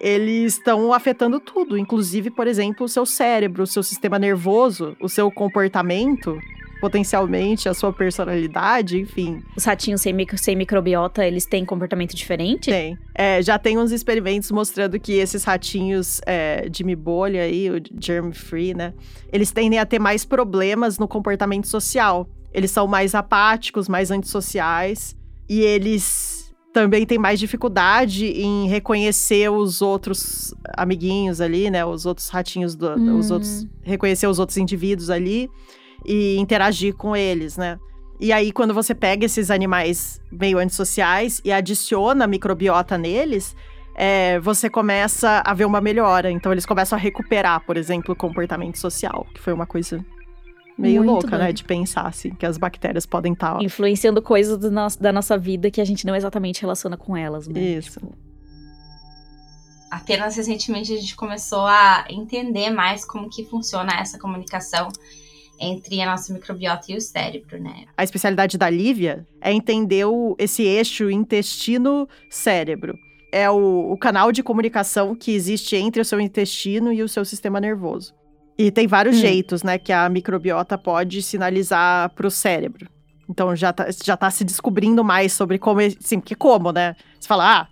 eles 0.00 0.54
estão 0.54 0.92
afetando 0.92 1.38
tudo, 1.38 1.78
inclusive, 1.78 2.28
por 2.28 2.48
exemplo, 2.48 2.84
o 2.86 2.88
seu 2.88 3.06
cérebro, 3.06 3.62
o 3.62 3.66
seu 3.66 3.84
sistema 3.84 4.18
nervoso, 4.18 4.96
o 5.00 5.08
seu 5.08 5.30
comportamento, 5.30 6.36
potencialmente 6.82 7.68
a 7.68 7.74
sua 7.74 7.92
personalidade, 7.92 8.98
enfim. 8.98 9.40
Os 9.56 9.64
ratinhos 9.64 10.00
sem, 10.00 10.12
micro, 10.12 10.36
sem 10.36 10.56
microbiota, 10.56 11.24
eles 11.24 11.46
têm 11.46 11.64
comportamento 11.64 12.12
diferente? 12.12 12.72
Tem. 12.72 12.98
É, 13.14 13.40
já 13.40 13.56
tem 13.56 13.78
uns 13.78 13.92
experimentos 13.92 14.50
mostrando 14.50 14.98
que 14.98 15.12
esses 15.12 15.44
ratinhos 15.44 16.20
é, 16.26 16.68
de 16.68 16.82
mibolha 16.82 17.42
aí, 17.42 17.70
o 17.70 17.80
germ 18.00 18.32
free, 18.32 18.74
né? 18.74 18.94
Eles 19.32 19.52
tendem 19.52 19.78
a 19.78 19.86
ter 19.86 20.00
mais 20.00 20.24
problemas 20.24 20.98
no 20.98 21.06
comportamento 21.06 21.68
social. 21.68 22.28
Eles 22.52 22.72
são 22.72 22.88
mais 22.88 23.14
apáticos, 23.14 23.88
mais 23.88 24.10
antissociais. 24.10 25.16
E 25.48 25.60
eles 25.60 26.52
também 26.72 27.06
têm 27.06 27.16
mais 27.18 27.38
dificuldade 27.38 28.26
em 28.26 28.66
reconhecer 28.66 29.48
os 29.52 29.80
outros 29.80 30.52
amiguinhos 30.76 31.40
ali, 31.40 31.70
né? 31.70 31.84
Os 31.84 32.06
outros 32.06 32.28
ratinhos, 32.28 32.74
do, 32.74 32.88
Hum. 32.88 33.18
os 33.18 33.30
outros. 33.30 33.68
Reconhecer 33.82 34.26
os 34.26 34.40
outros 34.40 34.58
indivíduos 34.58 35.10
ali 35.10 35.48
e 36.04 36.36
interagir 36.38 36.94
com 36.94 37.14
eles, 37.16 37.56
né? 37.56 37.78
E 38.20 38.32
aí, 38.32 38.52
quando 38.52 38.72
você 38.72 38.94
pega 38.94 39.26
esses 39.26 39.50
animais 39.50 40.20
meio 40.30 40.58
antissociais 40.58 41.40
e 41.44 41.50
adiciona 41.52 42.26
microbiota 42.26 42.96
neles, 42.96 43.56
é, 43.96 44.38
você 44.40 44.70
começa 44.70 45.42
a 45.44 45.52
ver 45.52 45.64
uma 45.64 45.80
melhora. 45.80 46.30
Então, 46.30 46.52
eles 46.52 46.64
começam 46.64 46.96
a 46.96 47.00
recuperar, 47.00 47.64
por 47.66 47.76
exemplo, 47.76 48.12
o 48.14 48.16
comportamento 48.16 48.78
social, 48.78 49.26
que 49.34 49.40
foi 49.40 49.52
uma 49.52 49.66
coisa 49.66 50.04
meio 50.78 51.02
Muito 51.02 51.10
louca, 51.10 51.36
né? 51.36 51.44
doido. 51.46 51.56
De 51.56 51.64
pensar, 51.64 52.06
assim, 52.06 52.30
que 52.30 52.46
as 52.46 52.56
bactérias 52.56 53.04
podem 53.04 53.32
estar. 53.32 53.60
Influenciando 53.60 54.22
coisas 54.22 54.56
do 54.56 54.70
nosso- 54.70 55.02
da 55.02 55.12
nossa 55.12 55.36
vida 55.36 55.70
que 55.70 55.80
a 55.80 55.84
gente 55.84 56.06
não 56.06 56.14
exatamente 56.14 56.60
relaciona 56.62 56.96
com 56.96 57.16
elas, 57.16 57.48
né? 57.48 57.60
Isso. 57.60 57.98
Tipo, 58.00 58.12
Apenas 59.90 60.36
recentemente 60.36 60.90
a 60.94 60.96
gente 60.96 61.14
começou 61.14 61.66
a 61.66 62.06
entender 62.08 62.70
mais 62.70 63.04
como 63.04 63.28
que 63.28 63.44
funciona 63.44 63.92
essa 64.00 64.18
comunicação 64.18 64.88
entre 65.60 66.00
a 66.00 66.06
nossa 66.10 66.32
microbiota 66.32 66.90
e 66.90 66.96
o 66.96 67.00
cérebro, 67.00 67.60
né? 67.62 67.84
A 67.96 68.02
especialidade 68.04 68.58
da 68.58 68.68
Lívia 68.68 69.26
é 69.40 69.52
entender 69.52 70.04
o- 70.04 70.34
esse 70.38 70.62
eixo 70.62 71.08
intestino-cérebro. 71.10 72.98
É 73.30 73.48
o, 73.50 73.92
o 73.92 73.96
canal 73.96 74.30
de 74.30 74.42
comunicação 74.42 75.14
que 75.14 75.32
existe 75.32 75.76
entre 75.76 76.02
o 76.02 76.04
seu 76.04 76.20
intestino 76.20 76.92
e 76.92 77.02
o 77.02 77.08
seu 77.08 77.24
sistema 77.24 77.60
nervoso. 77.60 78.12
E 78.58 78.70
tem 78.70 78.86
vários 78.86 79.16
Hum. 79.16 79.20
jeitos, 79.20 79.62
né, 79.62 79.78
que 79.78 79.92
a 79.92 80.08
microbiota 80.08 80.76
pode 80.76 81.22
sinalizar 81.22 82.10
para 82.10 82.26
o 82.26 82.30
cérebro. 82.30 82.86
Então 83.28 83.54
já 83.56 83.72
tá, 83.72 83.86
já 84.04 84.16
tá 84.16 84.30
se 84.30 84.44
descobrindo 84.44 85.02
mais 85.02 85.32
sobre 85.32 85.58
como, 85.58 85.80
assim, 85.80 86.20
porque 86.20 86.34
como, 86.34 86.70
né? 86.70 86.94
Você 87.18 87.26
fala, 87.26 87.60
ah, 87.62 87.68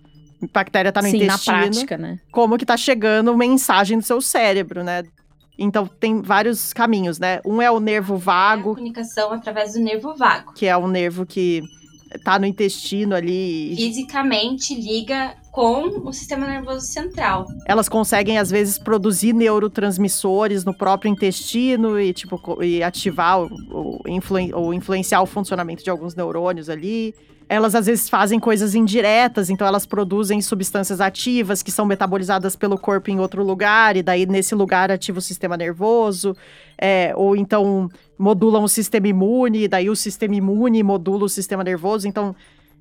bactéria 0.55 0.91
tá 0.91 1.03
no 1.03 1.09
Sim, 1.09 1.19
na 1.19 1.35
intestino, 1.35 1.45
prática, 1.59 1.99
né? 1.99 2.19
como 2.33 2.57
que 2.57 2.65
tá 2.65 2.77
chegando 2.79 3.37
mensagem 3.37 3.99
do 3.99 4.05
seu 4.05 4.23
cérebro, 4.23 4.83
né? 4.83 5.03
Então 5.63 5.87
tem 5.87 6.23
vários 6.23 6.73
caminhos, 6.73 7.19
né? 7.19 7.41
Um 7.45 7.61
é 7.61 7.71
o 7.71 7.79
nervo 7.79 8.15
É 8.15 8.17
a 8.17 8.21
vago, 8.21 8.75
comunicação 8.75 9.33
através 9.33 9.75
do 9.75 9.81
nervo 9.81 10.15
vago. 10.17 10.55
que 10.55 10.67
é 10.67 10.77
um 10.77 10.89
nervo 10.89 11.27
que 11.27 11.63
tá 12.25 12.39
no 12.39 12.47
intestino 12.47 13.15
ali. 13.15 13.75
Fisicamente 13.77 14.75
liga 14.75 15.35
com 15.53 16.09
o 16.09 16.13
sistema 16.13 16.47
nervoso 16.47 16.87
central. 16.87 17.47
Elas 17.67 17.89
conseguem, 17.89 18.39
às 18.39 18.51
vezes, 18.51 18.79
produzir 18.79 19.33
neurotransmissores 19.33 20.65
no 20.65 20.75
próprio 20.75 21.11
intestino 21.11 22.01
e, 22.01 22.13
tipo, 22.13 22.63
e 22.63 22.83
ativar 22.83 23.41
ou, 23.41 24.01
influen 24.07 24.53
ou 24.55 24.73
influenciar 24.73 25.21
o 25.23 25.27
funcionamento 25.27 25.85
de 25.85 25.91
alguns 25.91 26.15
neurônios 26.15 26.69
ali. 26.69 27.15
Elas, 27.53 27.75
às 27.75 27.87
vezes, 27.87 28.09
fazem 28.09 28.39
coisas 28.39 28.77
indiretas, 28.77 29.51
então 29.51 29.67
elas 29.67 29.85
produzem 29.85 30.41
substâncias 30.41 31.01
ativas 31.01 31.65
que 31.65 31.73
são 31.73 31.85
metabolizadas 31.85 32.55
pelo 32.55 32.79
corpo 32.79 33.11
em 33.11 33.19
outro 33.19 33.43
lugar, 33.43 33.97
e 33.97 34.05
daí, 34.05 34.25
nesse 34.25 34.55
lugar, 34.55 34.89
ativa 34.89 35.19
o 35.19 35.21
sistema 35.21 35.57
nervoso. 35.57 36.37
É, 36.81 37.13
ou 37.17 37.35
então 37.35 37.89
modulam 38.17 38.63
o 38.63 38.69
sistema 38.69 39.09
imune, 39.09 39.65
e 39.65 39.69
daí 39.69 39.91
o 39.91 39.97
sistema 39.97 40.37
imune 40.37 40.81
modula 40.85 41.25
o 41.25 41.29
sistema 41.29 41.65
nervoso. 41.65 42.07
Então, 42.07 42.37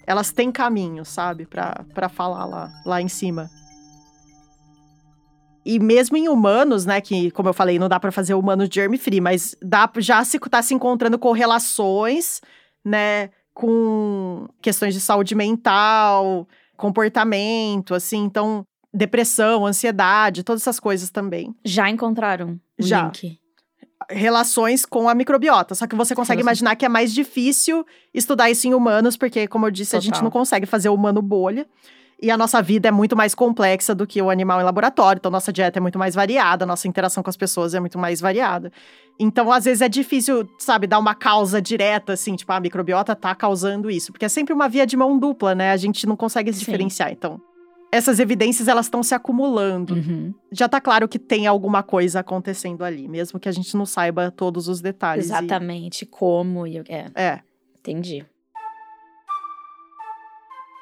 elas 0.05 0.31
têm 0.31 0.51
caminho, 0.51 1.03
sabe, 1.03 1.47
para 1.47 2.07
falar 2.07 2.45
lá, 2.45 2.71
lá 2.85 3.01
em 3.01 3.07
cima. 3.07 3.49
E 5.65 5.79
mesmo 5.79 6.15
em 6.15 6.29
humanos, 6.29 6.85
né, 6.85 7.01
que, 7.01 7.31
como 7.31 7.49
eu 7.49 7.53
falei, 7.53 7.79
não 7.79 7.89
dá 7.89 7.99
para 7.99 8.11
fazer 8.11 8.35
humanos 8.35 8.69
germ-free, 8.71 9.19
mas 9.19 9.55
dá, 9.63 9.89
já 9.97 10.23
se 10.23 10.37
tá 10.37 10.61
se 10.61 10.75
encontrando 10.75 11.17
correlações, 11.17 12.39
né, 12.85 13.31
com 13.59 14.47
questões 14.61 14.93
de 14.93 15.01
saúde 15.01 15.35
mental, 15.35 16.47
comportamento, 16.77 17.93
assim, 17.93 18.23
então 18.23 18.63
depressão, 18.93 19.65
ansiedade, 19.65 20.43
todas 20.43 20.61
essas 20.61 20.79
coisas 20.79 21.09
também. 21.09 21.53
Já 21.65 21.89
encontraram 21.89 22.57
o 22.79 22.83
Já. 22.83 23.03
link? 23.03 23.37
relações 24.09 24.85
com 24.85 25.09
a 25.09 25.13
microbiota. 25.13 25.75
Só 25.75 25.85
que 25.85 25.95
você 25.95 26.15
consegue 26.15 26.41
Relações. 26.41 26.61
imaginar 26.61 26.75
que 26.77 26.85
é 26.85 26.89
mais 26.89 27.13
difícil 27.13 27.85
estudar 28.13 28.49
isso 28.49 28.65
em 28.65 28.73
humanos, 28.73 29.17
porque, 29.17 29.45
como 29.47 29.67
eu 29.67 29.71
disse, 29.71 29.95
a 29.95 29.99
gente 29.99 30.13
Total. 30.13 30.23
não 30.23 30.31
consegue 30.31 30.65
fazer 30.65 30.89
o 30.89 30.95
humano 30.95 31.21
bolha. 31.21 31.67
E 32.21 32.29
a 32.29 32.37
nossa 32.37 32.61
vida 32.61 32.89
é 32.89 32.91
muito 32.91 33.15
mais 33.15 33.33
complexa 33.33 33.95
do 33.95 34.05
que 34.05 34.21
o 34.21 34.29
animal 34.29 34.59
em 34.59 34.63
laboratório. 34.63 35.19
Então, 35.19 35.31
nossa 35.31 35.53
dieta 35.53 35.79
é 35.79 35.81
muito 35.81 35.97
mais 35.97 36.13
variada, 36.15 36.65
nossa 36.65 36.85
interação 36.87 37.23
com 37.23 37.29
as 37.29 37.37
pessoas 37.37 37.73
é 37.73 37.79
muito 37.79 37.97
mais 37.97 38.19
variada. 38.19 38.71
Então, 39.17 39.49
às 39.51 39.63
vezes 39.65 39.81
é 39.81 39.87
difícil, 39.87 40.47
sabe, 40.57 40.85
dar 40.85 40.99
uma 40.99 41.15
causa 41.15 41.61
direta, 41.61 42.13
assim, 42.13 42.35
tipo, 42.35 42.51
ah, 42.51 42.57
a 42.57 42.59
microbiota 42.59 43.15
tá 43.15 43.33
causando 43.33 43.89
isso. 43.89 44.11
Porque 44.11 44.25
é 44.25 44.29
sempre 44.29 44.53
uma 44.53 44.67
via 44.67 44.85
de 44.85 44.97
mão 44.97 45.17
dupla, 45.17 45.55
né? 45.55 45.71
A 45.71 45.77
gente 45.77 46.05
não 46.05 46.17
consegue 46.17 46.51
se 46.51 46.59
Sim. 46.59 46.65
diferenciar. 46.65 47.09
Então, 47.11 47.39
essas 47.91 48.19
evidências, 48.19 48.67
elas 48.67 48.85
estão 48.87 49.01
se 49.01 49.15
acumulando 49.15 49.93
Uhum. 49.95 50.33
já 50.51 50.67
tá 50.69 50.79
claro 50.81 51.07
que 51.07 51.17
tem 51.17 51.47
alguma 51.47 51.81
coisa 51.81 52.19
acontecendo 52.19 52.83
ali, 52.83 53.07
mesmo 53.07 53.39
que 53.39 53.47
a 53.49 53.51
gente 53.51 53.75
não 53.77 53.85
saiba 53.85 54.29
todos 54.29 54.67
os 54.67 54.79
detalhes. 54.81 55.25
e- 55.25 55.29
Exatamente. 55.29 56.05
Como 56.05 56.67
e... 56.67 56.79
É, 56.87 57.05
É. 57.15 57.39
entendi. 57.79 58.25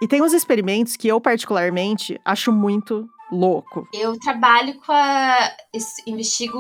E 0.02 0.08
tem 0.08 0.22
uns 0.22 0.34
experimentos 0.34 0.96
que 0.96 1.08
eu, 1.08 1.20
particularmente, 1.20 2.20
acho 2.24 2.52
muito 2.52 3.08
louco. 3.32 3.88
Eu 3.94 4.18
trabalho 4.20 4.76
com 4.86 4.92
a. 4.92 5.38
es- 5.74 6.02
investigo 6.06 6.60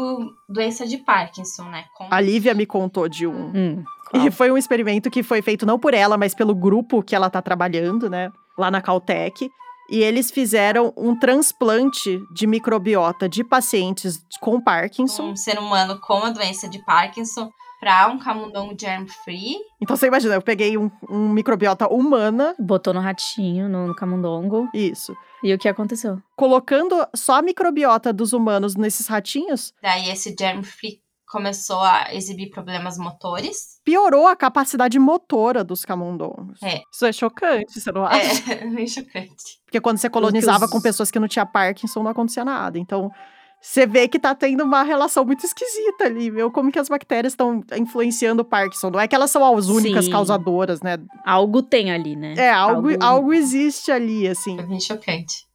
doença 0.50 0.86
de 0.86 0.97
Parkinson, 0.97 1.63
né? 1.69 1.86
Com- 1.95 2.08
A 2.10 2.19
Lívia 2.19 2.54
me 2.54 2.65
contou 2.65 3.08
de 3.08 3.26
um. 3.28 3.52
Hum, 3.56 3.84
E 4.13 4.19
qual? 4.19 4.32
foi 4.32 4.52
um 4.52 4.58
experimento 4.58 5.10
que 5.10 5.21
foi 5.23 5.41
feito 5.41 5.65
não 5.65 5.78
por 5.80 5.93
ela, 5.93 6.17
mas 6.17 6.34
pelo 6.34 6.56
grupo 6.56 7.04
que 7.04 7.15
ela 7.15 7.30
tá 7.30 7.41
trabalhando, 7.41 8.10
né? 8.10 8.32
Lá 8.58 8.71
na 8.71 8.82
Caltech. 8.82 9.50
E 9.89 10.00
eles 10.04 10.30
fizeram 10.32 10.91
um 10.97 11.17
transplante 11.17 12.21
de 12.34 12.45
microbiota 12.45 13.30
de 13.30 13.41
pacientes 13.43 14.19
com 14.41 14.60
Parkinson. 14.60 15.30
um 15.32 15.36
ser 15.38 15.58
humano 15.58 15.97
com 16.02 16.17
a 16.26 16.30
doença 16.30 16.67
de 16.67 16.80
Parkinson 16.84 17.50
para 17.80 18.08
um 18.08 18.18
camundongo 18.18 18.76
germ-free. 18.80 19.56
Então 19.82 19.96
você 19.96 20.08
imagina, 20.08 20.34
eu 20.36 20.42
peguei 20.42 20.78
um, 20.78 20.90
um 21.10 21.30
microbiota 21.30 21.88
humana, 21.88 22.56
Botou 22.60 22.94
no 22.94 23.00
ratinho, 23.00 23.70
no, 23.70 23.88
no 23.88 23.96
camundongo. 23.96 24.68
isso. 24.74 25.16
E 25.44 25.54
o 25.54 25.58
que 25.60 25.70
aconteceu? 25.70 26.20
Colocando 26.36 26.96
só 27.16 27.36
a 27.36 27.42
microbiota 27.42 28.12
dos 28.12 28.34
humanos 28.34 28.76
nesses 28.76 29.08
ratinhos, 29.08 29.74
Daí 29.82 30.10
esse 30.10 30.36
germ-free 30.38 31.00
começou 31.30 31.82
a 31.82 32.13
exibir 32.16 32.50
problemas 32.50 32.98
motores. 32.98 33.80
piorou 33.84 34.26
a 34.28 34.36
capacidade 34.36 34.98
motora 34.98 35.62
dos 35.63 35.84
camundongos. 35.86 36.58
É. 36.63 36.82
Isso 36.92 37.06
é 37.06 37.12
chocante, 37.12 37.80
você 37.80 37.92
não 37.92 38.06
acha? 38.06 38.54
É, 38.54 38.63
meio 38.66 38.88
chocante. 38.88 39.60
Porque 39.66 39.82
quando 39.82 39.98
você 39.98 40.10
colonizava 40.10 40.66
os- 40.66 40.72
com 40.72 40.80
pessoas 40.82 41.12
que 41.12 41.20
não 41.20 41.28
tinha 41.28 41.46
Parkinson, 41.46 42.02
não 42.02 42.12
acontecia 42.12 42.46
nada. 42.46 42.80
Então, 42.80 43.12
você 43.60 43.86
vê 43.86 44.08
que 44.08 44.20
tá 44.20 44.34
tendo 44.36 44.63
uma 44.63 44.84
relação 44.84 45.26
muito 45.26 45.46
esquisita 45.46 46.06
ali, 46.06 46.30
viu? 46.30 46.52
Como 46.52 46.72
que 46.72 46.80
as 46.80 46.88
bactérias 46.88 47.34
estão 47.34 47.63
influenciando 47.76 48.41
o 48.41 48.46
Parkinson. 48.46 48.91
Não 48.91 49.00
é 49.00 49.08
que 49.08 49.15
elas 49.15 49.32
são 49.32 49.43
as 49.56 49.67
únicas 49.67 50.06
Sim. 50.06 50.12
causadoras, 50.12 50.82
né? 50.82 50.98
Algo 51.26 51.62
tem 51.62 51.91
ali, 51.91 52.15
né? 52.15 52.36
É, 52.38 52.52
algo, 52.52 52.89
algo... 52.89 53.04
Algo- 53.04 53.34
existe 53.34 53.91
ali, 53.91 54.28
assim. 54.28 54.60
É 54.60 54.63
bem 54.63 54.80
chocante. 54.80 55.46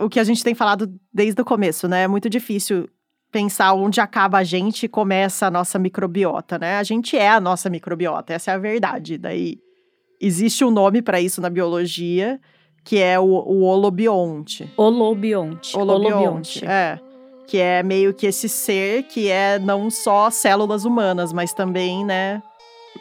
O 0.00 0.08
que 0.08 0.18
a 0.18 0.24
gente 0.24 0.42
tem 0.42 0.54
falado 0.54 0.90
desde 1.12 1.40
o 1.42 1.44
começo, 1.44 1.86
né? 1.86 2.04
É 2.04 2.08
muito 2.08 2.30
difícil 2.30 2.88
pensar 3.30 3.74
onde 3.74 4.00
acaba 4.00 4.38
a 4.38 4.44
gente 4.44 4.84
e 4.84 4.88
começa 4.88 5.46
a 5.46 5.50
nossa 5.50 5.78
microbiota, 5.78 6.58
né? 6.58 6.78
A 6.78 6.82
gente 6.82 7.16
é 7.16 7.28
a 7.28 7.40
nossa 7.40 7.68
microbiota, 7.68 8.32
essa 8.32 8.52
é 8.52 8.54
a 8.54 8.58
verdade. 8.58 9.18
Daí 9.18 9.58
existe 10.20 10.64
um 10.64 10.70
nome 10.70 11.02
para 11.02 11.20
isso 11.20 11.40
na 11.40 11.50
biologia, 11.50 12.40
que 12.84 12.98
é 12.98 13.18
o, 13.18 13.24
o 13.24 13.62
holobionte. 13.62 14.70
Holobionte. 14.76 15.76
Holobionte, 15.76 16.64
é. 16.64 16.98
Que 17.46 17.58
é 17.58 17.82
meio 17.82 18.14
que 18.14 18.26
esse 18.26 18.48
ser 18.48 19.02
que 19.04 19.28
é 19.28 19.58
não 19.58 19.90
só 19.90 20.30
células 20.30 20.84
humanas, 20.84 21.32
mas 21.32 21.52
também, 21.52 22.04
né, 22.04 22.40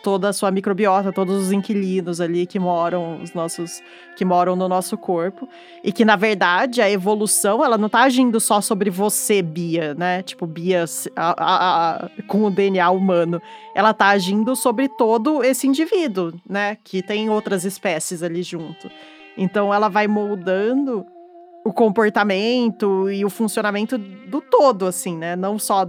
toda 0.03 0.29
a 0.29 0.33
sua 0.33 0.49
microbiota, 0.49 1.11
todos 1.11 1.35
os 1.35 1.51
inquilinos 1.51 2.19
ali 2.19 2.45
que 2.47 2.57
moram, 2.59 3.21
os 3.21 3.33
nossos, 3.33 3.81
que 4.15 4.25
moram 4.25 4.55
no 4.55 4.67
nosso 4.67 4.97
corpo. 4.97 5.47
E 5.83 5.91
que, 5.91 6.03
na 6.03 6.15
verdade, 6.15 6.81
a 6.81 6.89
evolução, 6.89 7.63
ela 7.63 7.77
não 7.77 7.87
tá 7.89 8.01
agindo 8.01 8.39
só 8.39 8.59
sobre 8.59 8.89
você, 8.89 9.41
Bia, 9.41 9.93
né? 9.93 10.23
Tipo, 10.23 10.47
Bia 10.47 10.85
a- 11.15 11.35
a- 11.37 12.05
a- 12.05 12.09
com 12.27 12.43
o 12.43 12.49
DNA 12.49 12.89
humano. 12.89 13.39
Ela 13.75 13.93
tá 13.93 14.07
agindo 14.07 14.55
sobre 14.55 14.87
todo 14.89 15.43
esse 15.43 15.67
indivíduo, 15.67 16.33
né? 16.47 16.75
Que 16.83 17.03
tem 17.03 17.29
outras 17.29 17.65
espécies 17.65 18.23
ali 18.23 18.41
junto. 18.41 18.89
Então, 19.41 19.73
ela 19.73 19.87
vai 19.87 20.05
moldando 20.07 21.05
o 21.65 21.71
comportamento 21.71 23.09
e 23.09 23.23
o 23.23 23.29
funcionamento 23.29 23.97
do 23.97 24.41
todo, 24.41 24.85
assim, 24.85 25.15
né? 25.17 25.35
Não 25.35 25.57
só 25.57 25.85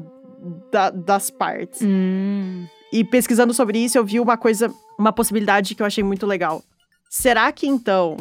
da- 0.71 0.91
das 0.91 1.31
partes. 1.31 1.81
Hum, 1.83 2.67
E 2.93 3.05
pesquisando 3.05 3.55
sobre 3.55 3.79
isso, 3.79 3.97
eu 3.97 4.05
vi 4.05 4.19
uma 4.19 4.37
coisa, 4.37 4.73
uma 4.99 5.13
possibilidade 5.13 5.75
que 5.77 5.83
eu 5.83 5.87
achei 5.87 6.03
muito 6.03 6.27
legal. 6.27 6.61
Será 7.09 7.53
que 7.53 7.67
então 7.67 8.17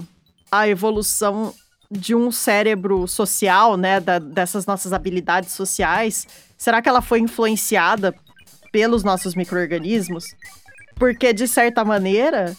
a 0.51 0.67
evolução 0.67 1.53
de 1.89 2.13
um 2.13 2.31
cérebro 2.31 3.07
social, 3.07 3.75
né, 3.75 3.99
da- 3.99 4.19
dessas 4.19 4.67
nossas 4.67 4.93
habilidades 4.93 5.53
sociais, 5.53 6.27
será 6.55 6.83
que 6.83 6.89
ela 6.89 7.01
foi 7.01 7.19
influenciada 7.19 8.13
pelos 8.71 9.03
nossos 9.03 9.33
micro-organismos? 9.33 10.25
Porque, 10.95 11.33
de 11.33 11.47
certa 11.47 11.83
maneira, 11.83 12.55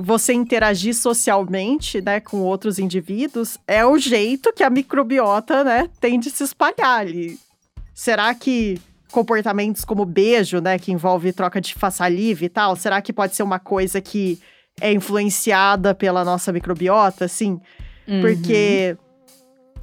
você 0.00 0.32
interagir 0.32 0.94
socialmente, 0.94 2.00
né, 2.00 2.20
com 2.20 2.38
outros 2.38 2.78
indivíduos 2.78 3.58
é 3.66 3.84
o 3.84 3.98
jeito 3.98 4.52
que 4.52 4.62
a 4.62 4.70
microbiota, 4.70 5.62
né, 5.62 5.88
tem 6.00 6.18
de 6.18 6.30
se 6.30 6.42
espalhar 6.42 7.00
ali. 7.00 7.38
Será 7.94 8.34
que 8.34 8.80
comportamentos 9.10 9.84
como 9.84 10.04
beijo, 10.04 10.60
né, 10.60 10.78
que 10.78 10.92
envolve 10.92 11.32
troca 11.32 11.60
de 11.60 11.74
saliva 11.90 12.44
e 12.44 12.48
tal, 12.48 12.76
será 12.76 13.02
que 13.02 13.12
pode 13.12 13.34
ser 13.34 13.42
uma 13.42 13.58
coisa 13.58 14.00
que 14.00 14.38
é 14.80 14.92
influenciada 14.92 15.94
pela 15.94 16.24
nossa 16.24 16.52
microbiota, 16.52 17.24
assim? 17.24 17.60
uhum. 18.06 18.20
Porque 18.20 18.96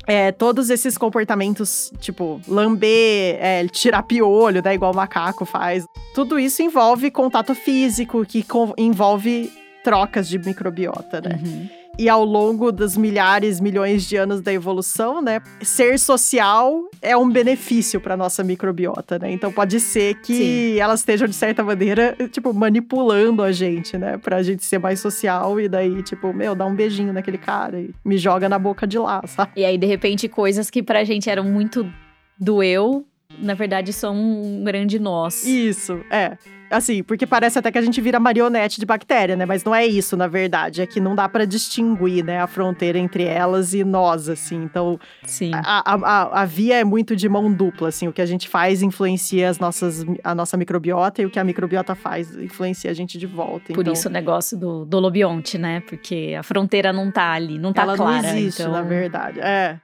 é, 0.08 0.32
todos 0.32 0.70
esses 0.70 0.98
comportamentos, 0.98 1.92
tipo, 2.00 2.42
lamber, 2.48 3.38
é, 3.40 3.68
tirar 3.68 4.04
piolho, 4.04 4.64
né, 4.64 4.74
igual 4.74 4.94
o 4.94 4.96
macaco 4.96 5.46
faz, 5.46 5.86
tudo 6.16 6.40
isso 6.40 6.62
envolve 6.62 7.12
contato 7.12 7.54
físico, 7.54 8.26
que 8.26 8.46
envolve 8.78 9.52
trocas 9.88 10.28
de 10.28 10.38
microbiota, 10.38 11.22
né? 11.22 11.40
Uhum. 11.42 11.70
E 11.98 12.10
ao 12.10 12.26
longo 12.26 12.74
dos 12.74 12.98
milhares, 12.98 13.62
milhões 13.62 14.06
de 14.06 14.18
anos 14.18 14.42
da 14.42 14.52
evolução, 14.52 15.22
né, 15.22 15.42
ser 15.62 15.98
social 15.98 16.84
é 17.02 17.16
um 17.16 17.30
benefício 17.30 18.02
para 18.02 18.18
nossa 18.18 18.44
microbiota, 18.44 19.18
né? 19.18 19.32
Então 19.32 19.50
pode 19.50 19.80
ser 19.80 20.16
que 20.16 20.78
elas 20.78 21.00
estejam 21.00 21.26
de 21.26 21.34
certa 21.34 21.64
maneira, 21.64 22.18
tipo, 22.34 22.54
manipulando 22.54 23.42
a 23.42 23.54
gente, 23.54 23.98
né, 23.98 24.18
pra 24.18 24.44
gente 24.44 24.66
ser 24.66 24.78
mais 24.78 25.00
social 25.00 25.58
e 25.58 25.70
daí, 25.70 26.04
tipo, 26.04 26.34
meu, 26.34 26.54
dá 26.54 26.66
um 26.66 26.76
beijinho 26.76 27.14
naquele 27.14 27.38
cara 27.38 27.80
e 27.80 27.92
me 28.04 28.18
joga 28.18 28.50
na 28.50 28.60
boca 28.60 28.86
de 28.86 29.00
lá, 29.00 29.24
sabe? 29.26 29.54
E 29.56 29.64
aí, 29.64 29.78
de 29.78 29.88
repente, 29.88 30.28
coisas 30.28 30.70
que 30.70 30.84
pra 30.84 31.06
gente 31.06 31.30
eram 31.30 31.46
muito 31.46 31.90
do 32.38 32.62
eu, 32.62 33.06
na 33.40 33.54
verdade, 33.54 33.94
são 33.94 34.14
um 34.14 34.66
grande 34.66 35.00
nós. 35.00 35.46
Isso, 35.46 36.02
é. 36.12 36.38
Assim, 36.70 37.02
porque 37.04 37.26
parece 37.26 37.58
até 37.58 37.72
que 37.72 37.78
a 37.78 37.82
gente 37.82 38.00
vira 38.02 38.20
marionete 38.20 38.80
de 38.80 38.86
bactéria, 38.86 39.36
né? 39.36 39.46
Mas 39.46 39.64
não 39.64 39.74
é 39.74 39.86
isso, 39.86 40.18
na 40.18 40.28
verdade. 40.28 40.82
É 40.82 40.86
que 40.86 41.00
não 41.00 41.16
dá 41.16 41.28
para 41.30 41.46
distinguir, 41.46 42.24
né, 42.24 42.42
a 42.42 42.48
fronteira 42.48 42.98
entre 42.98 43.24
elas 43.24 43.74
e 43.74 43.84
nós, 43.84 44.30
assim. 44.30 44.64
Então, 44.64 45.00
Sim. 45.24 45.52
a, 45.54 45.96
a, 45.96 46.42
a 46.42 46.46
via 46.46 46.80
é 46.80 46.84
muito 46.84 47.16
de 47.16 47.28
mão 47.30 47.52
dupla, 47.52 47.90
assim. 47.90 48.08
O 48.08 48.14
que 48.14 48.22
a 48.22 48.26
gente 48.26 48.48
faz 48.48 48.82
influencia 48.82 49.50
as 49.50 49.60
nossas, 49.60 50.06
a 50.24 50.36
nossa 50.36 50.58
microbiota 50.58 51.22
e 51.22 51.26
o 51.26 51.30
que 51.30 51.40
a 51.40 51.44
microbiota 51.44 51.96
faz 51.96 52.36
influencia 52.36 52.92
a 52.92 52.94
gente 52.94 53.18
de 53.18 53.26
volta. 53.26 53.74
Por 53.74 53.82
então, 53.82 53.94
isso 53.94 54.08
o 54.08 54.12
negócio 54.12 54.58
do, 54.58 54.86
do 54.86 55.00
lobionte, 55.00 55.58
né? 55.58 55.82
Porque 55.82 56.36
a 56.38 56.44
fronteira 56.44 56.92
não 56.92 57.12
tá 57.12 57.32
ali, 57.32 57.58
não 57.58 57.72
tá 57.72 57.84
ela 57.84 57.96
clara. 57.96 58.22
não 58.22 58.38
existe, 58.38 58.62
então... 58.62 58.74
na 58.74 58.82
verdade. 58.82 59.40
É. 59.40 59.80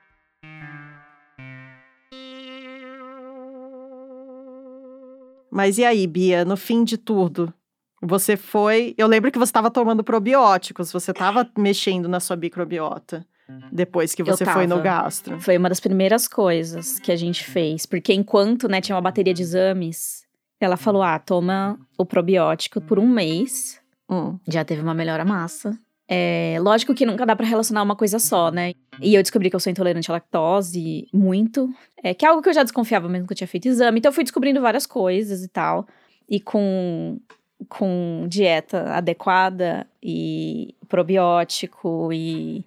Mas 5.53 5.77
e 5.77 5.85
aí, 5.85 6.07
Bia, 6.07 6.43
no 6.43 6.57
fim 6.57 6.83
de 6.83 6.97
tudo? 6.97 7.53
Você 8.01 8.35
foi. 8.35 8.95
Eu 8.97 9.07
lembro 9.07 9.31
que 9.31 9.37
você 9.37 9.49
estava 9.49 9.69
tomando 9.69 10.03
probióticos, 10.03 10.91
você 10.91 11.11
estava 11.11 11.47
mexendo 11.57 12.09
na 12.09 12.19
sua 12.19 12.35
microbiota 12.35 13.25
depois 13.71 14.15
que 14.15 14.23
você 14.23 14.45
foi 14.45 14.65
no 14.65 14.81
gastro. 14.81 15.39
Foi 15.39 15.57
uma 15.57 15.69
das 15.69 15.79
primeiras 15.79 16.27
coisas 16.27 16.99
que 16.99 17.11
a 17.11 17.15
gente 17.15 17.43
fez. 17.43 17.85
Porque 17.85 18.13
enquanto, 18.13 18.67
né, 18.67 18.81
tinha 18.81 18.95
uma 18.95 19.01
bateria 19.01 19.33
de 19.33 19.43
exames, 19.43 20.25
ela 20.59 20.75
falou: 20.75 21.03
ah, 21.03 21.19
toma 21.19 21.79
o 21.97 22.05
probiótico 22.05 22.81
por 22.81 22.97
um 22.97 23.07
mês. 23.07 23.79
Hum. 24.09 24.37
Já 24.47 24.65
teve 24.65 24.81
uma 24.81 24.93
melhora 24.93 25.23
massa. 25.23 25.77
É, 26.15 26.59
lógico 26.59 26.93
que 26.93 27.07
nunca 27.07 27.25
dá 27.25 27.35
pra 27.35 27.43
relacionar 27.43 27.81
uma 27.81 27.95
coisa 27.95 28.19
só, 28.19 28.51
né? 28.51 28.73
E 29.01 29.15
eu 29.15 29.23
descobri 29.23 29.49
que 29.49 29.55
eu 29.55 29.59
sou 29.59 29.71
intolerante 29.71 30.11
à 30.11 30.13
lactose 30.13 31.07
muito. 31.11 31.67
É, 32.03 32.13
que 32.13 32.23
é 32.23 32.29
algo 32.29 32.39
que 32.39 32.49
eu 32.49 32.53
já 32.53 32.61
desconfiava 32.61 33.09
mesmo 33.09 33.25
que 33.25 33.33
eu 33.33 33.37
tinha 33.37 33.47
feito 33.47 33.67
exame. 33.67 33.97
Então 33.97 34.09
eu 34.09 34.13
fui 34.13 34.23
descobrindo 34.23 34.61
várias 34.61 34.85
coisas 34.85 35.43
e 35.43 35.47
tal. 35.47 35.87
E 36.29 36.39
com, 36.39 37.19
com 37.67 38.27
dieta 38.29 38.93
adequada 38.93 39.87
e 40.03 40.75
probiótico 40.87 42.13
e 42.13 42.63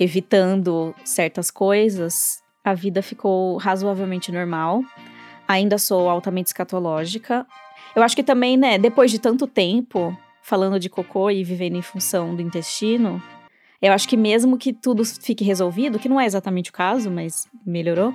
evitando 0.00 0.92
certas 1.04 1.52
coisas, 1.52 2.42
a 2.64 2.74
vida 2.74 3.00
ficou 3.00 3.58
razoavelmente 3.58 4.32
normal. 4.32 4.82
Ainda 5.46 5.78
sou 5.78 6.08
altamente 6.08 6.48
escatológica. 6.48 7.46
Eu 7.94 8.02
acho 8.02 8.16
que 8.16 8.24
também, 8.24 8.56
né, 8.56 8.76
depois 8.76 9.08
de 9.12 9.20
tanto 9.20 9.46
tempo 9.46 10.18
falando 10.42 10.78
de 10.78 10.90
cocô 10.90 11.30
e 11.30 11.44
vivendo 11.44 11.76
em 11.76 11.82
função 11.82 12.34
do 12.34 12.42
intestino, 12.42 13.22
eu 13.80 13.92
acho 13.92 14.08
que 14.08 14.16
mesmo 14.16 14.58
que 14.58 14.72
tudo 14.72 15.04
fique 15.04 15.44
resolvido, 15.44 15.98
que 15.98 16.08
não 16.08 16.20
é 16.20 16.26
exatamente 16.26 16.70
o 16.70 16.72
caso, 16.72 17.10
mas 17.10 17.48
melhorou, 17.64 18.14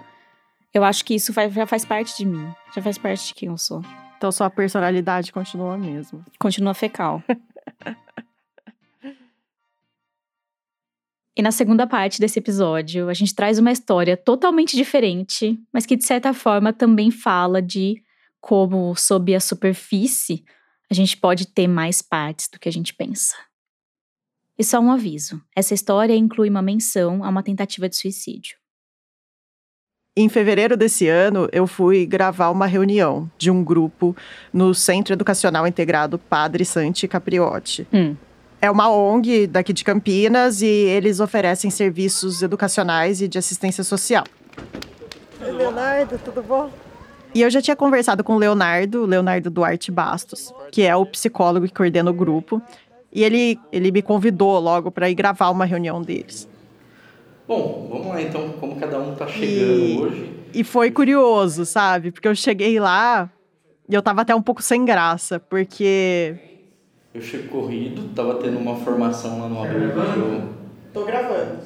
eu 0.74 0.84
acho 0.84 1.04
que 1.04 1.16
isso 1.16 1.34
já 1.34 1.66
faz 1.66 1.84
parte 1.84 2.16
de 2.18 2.26
mim, 2.26 2.48
já 2.76 2.82
faz 2.82 2.98
parte 2.98 3.28
de 3.28 3.34
quem 3.34 3.50
eu 3.50 3.58
sou. 3.58 3.82
Então 4.18 4.32
sua 4.32 4.50
personalidade 4.50 5.32
continua 5.32 5.76
a 5.76 5.78
mesma. 5.78 6.24
Continua 6.40 6.74
fecal. 6.74 7.24
E 11.38 11.42
na 11.44 11.52
segunda 11.52 11.86
parte 11.86 12.20
desse 12.20 12.40
episódio, 12.40 13.10
a 13.10 13.14
gente 13.14 13.36
traz 13.36 13.60
uma 13.60 13.72
história 13.72 14.18
totalmente 14.18 14.76
diferente, 14.76 15.56
mas 15.72 15.86
que 15.86 15.96
de 15.96 16.04
certa 16.04 16.34
forma 16.34 16.74
também 16.74 17.12
fala 17.12 17.62
de 17.62 18.02
como, 18.42 18.96
sob 18.96 19.36
a 19.36 19.40
superfície, 19.40 20.44
a 20.90 20.94
gente 20.94 21.18
pode 21.18 21.48
ter 21.48 21.68
mais 21.68 22.02
partes 22.02 22.48
do 22.48 22.60
que 22.60 22.70
a 22.70 22.72
gente 22.72 22.94
pensa. 22.94 23.36
E 24.58 24.64
só 24.64 24.80
um 24.80 24.92
aviso: 24.92 25.42
essa 25.56 25.74
história 25.74 26.16
inclui 26.16 26.50
uma 26.50 26.62
menção 26.62 27.24
a 27.24 27.30
uma 27.30 27.44
tentativa 27.44 27.88
de 27.88 27.96
suicídio. 27.96 28.58
Em 30.16 30.28
fevereiro 30.30 30.76
desse 30.76 31.08
ano, 31.08 31.48
eu 31.52 31.68
fui 31.68 32.04
gravar 32.04 32.50
uma 32.50 32.66
reunião 32.66 33.30
de 33.38 33.52
um 33.52 33.64
grupo 33.64 34.16
no 34.52 34.74
Centro 34.74 35.14
Educacional 35.14 35.68
Integrado 35.68 36.18
Padre 36.18 36.66
Santi 36.66 37.08
Capriotti. 37.08 37.88
Hum. 37.94 38.16
É 38.60 38.72
uma 38.72 38.92
ONG 38.92 39.46
daqui 39.46 39.72
de 39.72 39.84
Campinas 39.84 40.64
e 40.64 40.66
eles 40.66 41.20
oferecem 41.20 41.70
serviços 41.70 42.42
educacionais 42.42 43.22
e 43.22 43.28
de 43.28 43.38
assistência 43.38 43.84
social. 43.84 44.24
Oi, 45.40 45.52
Leonardo, 45.52 46.18
tudo 46.18 46.42
bom? 46.42 46.72
E 47.34 47.42
eu 47.42 47.50
já 47.50 47.62
tinha 47.62 47.76
conversado 47.76 48.24
com 48.24 48.36
o 48.36 48.40
Leonardo, 48.40 49.06
Leonardo 49.06 49.50
Duarte 49.50 49.92
Bastos, 49.92 50.54
que 50.72 50.82
é 50.84 50.96
o 50.96 51.06
psicólogo 51.06 51.68
que 51.68 51.74
coordena 51.74 52.10
o 52.10 52.14
grupo. 52.14 52.62
E 53.14 53.24
ele, 53.24 53.60
ele 53.72 53.92
me 53.92 54.02
convidou 54.02 54.60
logo 54.60 54.92
para 54.92 55.10
ir 55.10 55.16
gravar 55.16 55.50
uma 55.50 55.66
reunião 55.66 56.02
deles. 56.02 56.48
Bom, 57.48 57.88
vamos 57.90 58.08
lá 58.08 58.22
então, 58.22 58.54
como 58.60 58.76
cada 58.76 59.00
um 59.00 59.16
tá 59.16 59.26
chegando 59.28 59.46
E- 59.46 59.98
hoje. 60.02 60.34
E 60.54 60.64
foi 60.64 60.92
curioso, 60.92 61.66
sabe? 61.66 62.12
Porque 62.12 62.28
eu 62.28 62.36
cheguei 62.36 62.80
lá 62.80 63.30
e 63.88 63.94
eu 63.94 64.02
tava 64.02 64.22
até 64.22 64.34
um 64.34 64.42
pouco 64.42 64.62
sem 64.62 64.84
graça, 64.86 65.40
porque. 65.40 66.36
Eu 67.14 67.22
chego 67.22 67.50
corrido, 67.50 68.10
tava 68.16 68.36
tendo 68.36 68.58
uma 68.58 68.76
formação 68.76 69.40
lá 69.42 69.48
no 69.50 69.62
abrigo. 69.62 70.54
Tô 70.94 71.06
gravando. 71.06 71.60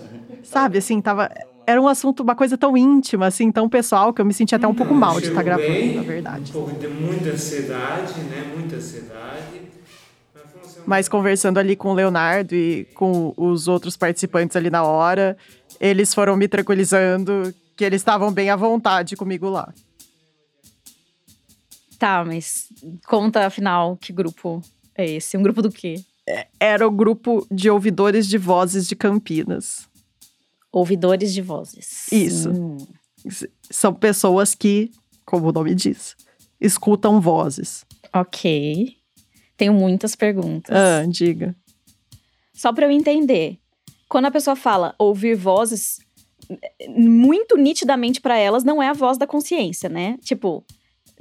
Sabe, 0.43 0.78
assim, 0.80 1.02
tava. 1.02 1.30
Era 1.72 1.82
um 1.82 1.88
assunto, 1.88 2.22
uma 2.22 2.36
coisa 2.36 2.58
tão 2.58 2.76
íntima, 2.76 3.28
assim, 3.28 3.50
tão 3.50 3.70
pessoal, 3.70 4.14
que 4.14 4.20
eu 4.20 4.26
me 4.26 4.34
senti 4.34 4.54
até 4.54 4.68
um 4.68 4.76
pouco 4.76 4.94
mal 4.94 5.22
de 5.22 5.28
estar 5.28 5.42
gravando, 5.42 5.80
bem, 5.80 5.94
na 5.94 6.02
verdade. 6.02 6.52
Um 6.52 6.54
pouco 6.54 6.76
de 6.76 6.86
muita 6.90 7.30
ansiedade, 7.30 8.24
né? 8.24 8.44
Muita 8.52 8.76
ansiedade. 8.76 9.62
Mas 10.86 11.08
conversando 11.08 11.60
ali 11.60 11.78
com 11.78 11.92
o 11.92 11.94
Leonardo 11.94 12.54
e 12.54 12.86
com 12.94 13.34
os 13.38 13.70
outros 13.70 13.96
participantes 13.96 14.58
ali 14.58 14.70
na 14.70 14.84
hora, 14.84 15.38
eles 15.80 16.14
foram 16.14 16.36
me 16.36 16.46
tranquilizando 16.46 17.56
que 17.78 17.86
eles 17.86 18.02
estavam 18.02 18.34
bem 18.34 18.50
à 18.50 18.58
vontade 18.58 19.16
comigo 19.16 19.50
lá. 19.50 19.74
Tá, 21.98 22.22
mas 22.26 22.68
conta 23.08 23.46
afinal 23.46 23.96
que 23.96 24.12
grupo 24.12 24.62
é 24.94 25.10
esse? 25.10 25.38
Um 25.38 25.42
grupo 25.42 25.62
do 25.62 25.72
quê? 25.72 26.04
Era 26.60 26.86
o 26.86 26.92
grupo 26.92 27.48
de 27.50 27.70
ouvidores 27.70 28.28
de 28.28 28.38
vozes 28.38 28.86
de 28.88 28.96
Campinas. 28.96 29.90
Ouvidores 30.72 31.34
de 31.34 31.42
vozes. 31.42 32.12
Isso. 32.12 32.50
Hum. 32.50 32.78
São 33.70 33.94
pessoas 33.94 34.56
que, 34.56 34.92
como 35.26 35.50
o 35.50 35.52
nome 35.52 35.76
diz, 35.76 36.16
escutam 36.60 37.20
vozes. 37.20 37.86
Ok. 38.14 38.96
Tenho 39.58 39.74
muitas 39.74 40.16
perguntas. 40.16 40.76
Ah, 40.76 41.06
diga. 41.08 41.56
Só 42.54 42.72
pra 42.74 42.86
eu 42.86 42.92
entender. 42.92 43.58
Quando 44.08 44.26
a 44.26 44.32
pessoa 44.32 44.56
fala 44.56 44.96
ouvir 44.98 45.36
vozes, 45.36 46.00
muito 46.90 47.58
nitidamente 47.58 48.20
pra 48.20 48.38
elas 48.38 48.64
não 48.64 48.82
é 48.82 48.90
a 48.90 48.94
voz 48.94 49.18
da 49.18 49.28
consciência, 49.28 49.90
né? 49.90 50.18
Tipo, 50.22 50.64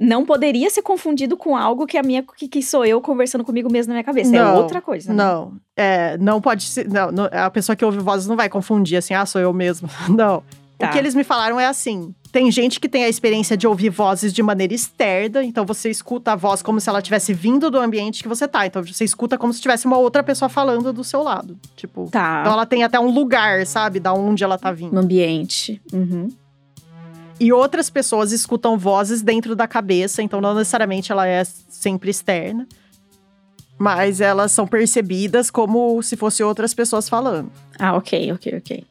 não 0.01 0.25
poderia 0.25 0.67
ser 0.69 0.81
confundido 0.81 1.37
com 1.37 1.55
algo 1.55 1.85
que 1.85 1.95
a 1.95 2.01
minha 2.01 2.23
que, 2.23 2.47
que 2.47 2.63
sou 2.63 2.83
eu 2.83 2.99
conversando 2.99 3.43
comigo 3.43 3.71
mesmo 3.71 3.89
na 3.89 3.95
minha 3.95 4.03
cabeça. 4.03 4.35
é 4.35 4.39
Não, 4.39 4.57
outra 4.57 4.81
coisa. 4.81 5.13
né? 5.13 5.23
Não, 5.23 5.53
é, 5.77 6.17
não 6.17 6.41
pode 6.41 6.63
ser. 6.63 6.89
Não, 6.89 7.11
não, 7.11 7.29
a 7.31 7.51
pessoa 7.51 7.75
que 7.75 7.85
ouve 7.85 7.99
vozes 7.99 8.27
não 8.27 8.35
vai 8.35 8.49
confundir 8.49 8.97
assim, 8.97 9.13
ah, 9.13 9.25
sou 9.27 9.39
eu 9.39 9.53
mesmo. 9.53 9.87
Não. 10.09 10.43
Tá. 10.77 10.87
O 10.87 10.91
que 10.91 10.97
eles 10.97 11.13
me 11.13 11.23
falaram 11.23 11.59
é 11.59 11.67
assim: 11.67 12.15
tem 12.31 12.49
gente 12.51 12.79
que 12.79 12.89
tem 12.89 13.03
a 13.03 13.09
experiência 13.09 13.55
de 13.55 13.67
ouvir 13.67 13.89
vozes 13.89 14.33
de 14.33 14.41
maneira 14.41 14.73
externa, 14.73 15.43
então 15.43 15.63
você 15.63 15.91
escuta 15.91 16.31
a 16.31 16.35
voz 16.35 16.63
como 16.63 16.81
se 16.81 16.89
ela 16.89 17.01
tivesse 17.01 17.33
vindo 17.33 17.69
do 17.69 17.77
ambiente 17.77 18.23
que 18.23 18.27
você 18.27 18.47
tá. 18.47 18.65
Então 18.65 18.83
você 18.83 19.03
escuta 19.03 19.37
como 19.37 19.53
se 19.53 19.61
tivesse 19.61 19.85
uma 19.85 19.97
outra 19.99 20.23
pessoa 20.23 20.49
falando 20.49 20.91
do 20.91 21.03
seu 21.03 21.21
lado. 21.21 21.55
Tipo. 21.75 22.09
Tá. 22.11 22.39
Então 22.41 22.53
ela 22.53 22.65
tem 22.65 22.83
até 22.83 22.99
um 22.99 23.11
lugar, 23.11 23.63
sabe, 23.67 23.99
da 23.99 24.11
onde 24.11 24.43
ela 24.43 24.57
tá 24.57 24.71
vindo. 24.71 24.93
No 24.93 25.01
ambiente. 25.01 25.79
Uhum. 25.93 26.29
E 27.43 27.51
outras 27.51 27.89
pessoas 27.89 28.31
escutam 28.31 28.77
vozes 28.77 29.23
dentro 29.23 29.55
da 29.55 29.67
cabeça, 29.67 30.21
então 30.21 30.39
não 30.39 30.53
necessariamente 30.53 31.11
ela 31.11 31.25
é 31.27 31.43
sempre 31.43 32.11
externa. 32.11 32.67
Mas 33.79 34.21
elas 34.21 34.51
são 34.51 34.67
percebidas 34.67 35.49
como 35.49 36.03
se 36.03 36.15
fossem 36.15 36.45
outras 36.45 36.71
pessoas 36.71 37.09
falando. 37.09 37.51
Ah, 37.79 37.95
ok, 37.95 38.31
ok, 38.33 38.57
ok. 38.59 38.85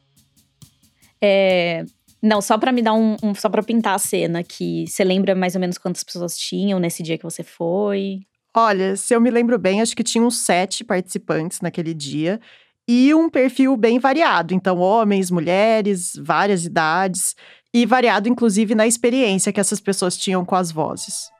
É, 1.22 1.84
Não, 2.22 2.42
só 2.42 2.58
pra 2.58 2.72
me 2.72 2.82
dar 2.82 2.92
um, 2.92 3.16
um- 3.22 3.34
Só 3.34 3.48
pra 3.48 3.62
pintar 3.62 3.94
a 3.94 3.98
cena 3.98 4.42
que 4.42 4.84
você 4.86 5.04
lembra 5.04 5.34
mais 5.34 5.54
ou 5.54 5.60
menos 5.60 5.78
quantas 5.78 6.02
pessoas 6.04 6.36
tinham 6.36 6.78
nesse 6.80 7.02
dia 7.02 7.16
que 7.16 7.24
você 7.24 7.42
foi? 7.44 8.20
Olha, 8.54 8.96
se 8.96 9.14
eu 9.14 9.20
me 9.20 9.30
lembro 9.30 9.56
bem, 9.58 9.80
acho 9.80 9.94
que 9.96 10.02
tinha 10.02 10.24
uns 10.24 10.38
sete 10.38 10.82
participantes 10.82 11.60
naquele 11.60 11.94
dia. 11.94 12.40
E 12.88 13.14
um 13.14 13.30
perfil 13.30 13.76
bem 13.76 14.00
variado. 14.00 14.52
Então, 14.52 14.78
homens, 14.78 15.30
mulheres, 15.30 16.12
várias 16.20 16.64
idades. 16.64 17.36
E 17.72 17.86
variado, 17.86 18.28
inclusive, 18.28 18.74
na 18.74 18.86
experiência 18.86 19.52
que 19.52 19.60
essas 19.60 19.80
pessoas 19.80 20.16
tinham 20.16 20.44
com 20.44 20.56
as 20.56 20.72
vozes. 20.72 21.30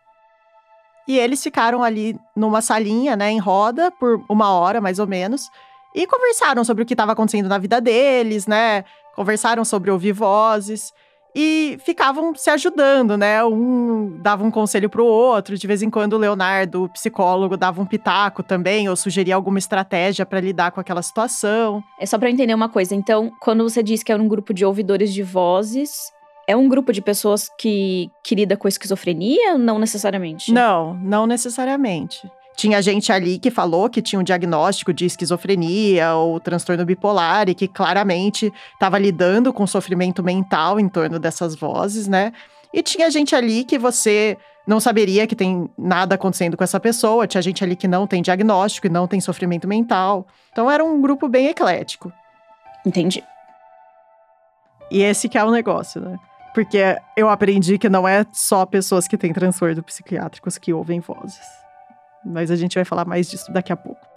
E 1.08 1.18
eles 1.18 1.42
ficaram 1.42 1.82
ali 1.82 2.16
numa 2.36 2.60
salinha, 2.60 3.16
né, 3.16 3.30
em 3.30 3.38
roda, 3.38 3.90
por 3.90 4.24
uma 4.28 4.50
hora 4.52 4.80
mais 4.80 5.00
ou 5.00 5.06
menos. 5.06 5.48
E 5.94 6.06
conversaram 6.06 6.62
sobre 6.62 6.84
o 6.84 6.86
que 6.86 6.94
estava 6.94 7.12
acontecendo 7.12 7.48
na 7.48 7.58
vida 7.58 7.80
deles, 7.80 8.46
né? 8.46 8.84
Conversaram 9.16 9.64
sobre 9.64 9.90
ouvir 9.90 10.12
vozes. 10.12 10.92
E 11.34 11.78
ficavam 11.84 12.34
se 12.34 12.50
ajudando, 12.50 13.16
né? 13.16 13.42
Um 13.44 14.18
dava 14.20 14.44
um 14.44 14.50
conselho 14.50 14.88
pro 14.88 15.04
outro. 15.04 15.56
De 15.56 15.66
vez 15.66 15.82
em 15.82 15.90
quando 15.90 16.12
o 16.12 16.18
Leonardo, 16.18 16.84
o 16.84 16.88
psicólogo, 16.88 17.56
dava 17.56 17.80
um 17.82 17.86
pitaco 17.86 18.42
também, 18.42 18.88
ou 18.88 18.94
sugeria 18.94 19.34
alguma 19.34 19.58
estratégia 19.58 20.24
para 20.24 20.40
lidar 20.40 20.70
com 20.70 20.80
aquela 20.80 21.02
situação. 21.02 21.82
É 21.98 22.06
só 22.06 22.16
eu 22.16 22.28
entender 22.28 22.54
uma 22.54 22.68
coisa. 22.68 22.94
Então, 22.94 23.32
quando 23.40 23.68
você 23.68 23.82
disse 23.82 24.04
que 24.04 24.12
era 24.12 24.22
um 24.22 24.28
grupo 24.28 24.54
de 24.54 24.64
ouvidores 24.64 25.12
de 25.12 25.22
vozes, 25.22 26.12
É 26.50 26.56
um 26.56 26.68
grupo 26.68 26.92
de 26.92 27.00
pessoas 27.00 27.48
que, 27.56 28.10
que 28.24 28.34
lida 28.34 28.56
com 28.56 28.66
esquizofrenia? 28.66 29.56
Não 29.56 29.78
necessariamente. 29.78 30.52
Não, 30.52 30.94
não 30.94 31.24
necessariamente. 31.24 32.28
Tinha 32.56 32.82
gente 32.82 33.12
ali 33.12 33.38
que 33.38 33.52
falou 33.52 33.88
que 33.88 34.02
tinha 34.02 34.18
um 34.18 34.24
diagnóstico 34.24 34.92
de 34.92 35.06
esquizofrenia 35.06 36.12
ou 36.16 36.40
transtorno 36.40 36.84
bipolar 36.84 37.48
e 37.48 37.54
que 37.54 37.68
claramente 37.68 38.52
estava 38.72 38.98
lidando 38.98 39.52
com 39.52 39.64
sofrimento 39.64 40.24
mental 40.24 40.80
em 40.80 40.88
torno 40.88 41.20
dessas 41.20 41.54
vozes, 41.54 42.08
né? 42.08 42.32
E 42.74 42.82
tinha 42.82 43.08
gente 43.12 43.32
ali 43.32 43.62
que 43.62 43.78
você 43.78 44.36
não 44.66 44.80
saberia 44.80 45.28
que 45.28 45.36
tem 45.36 45.70
nada 45.78 46.16
acontecendo 46.16 46.56
com 46.56 46.64
essa 46.64 46.80
pessoa, 46.80 47.28
tinha 47.28 47.40
gente 47.40 47.62
ali 47.62 47.76
que 47.76 47.86
não 47.86 48.08
tem 48.08 48.22
diagnóstico 48.22 48.88
e 48.88 48.90
não 48.90 49.06
tem 49.06 49.20
sofrimento 49.20 49.68
mental. 49.68 50.26
Então 50.50 50.68
era 50.68 50.84
um 50.84 51.00
grupo 51.00 51.28
bem 51.28 51.46
eclético. 51.46 52.12
Entendi. 52.84 53.22
E 54.90 55.00
esse 55.00 55.28
que 55.28 55.38
é 55.38 55.44
o 55.44 55.52
negócio, 55.52 56.00
né? 56.00 56.18
Porque 56.54 56.96
eu 57.16 57.28
aprendi 57.28 57.78
que 57.78 57.88
não 57.88 58.06
é 58.06 58.26
só 58.32 58.66
pessoas 58.66 59.06
que 59.06 59.16
têm 59.16 59.32
transtorno 59.32 59.82
psiquiátricos 59.82 60.58
que 60.58 60.72
ouvem 60.72 61.00
vozes. 61.00 61.46
Mas 62.24 62.50
a 62.50 62.56
gente 62.56 62.74
vai 62.74 62.84
falar 62.84 63.04
mais 63.04 63.30
disso 63.30 63.52
daqui 63.52 63.72
a 63.72 63.76
pouco. 63.76 64.10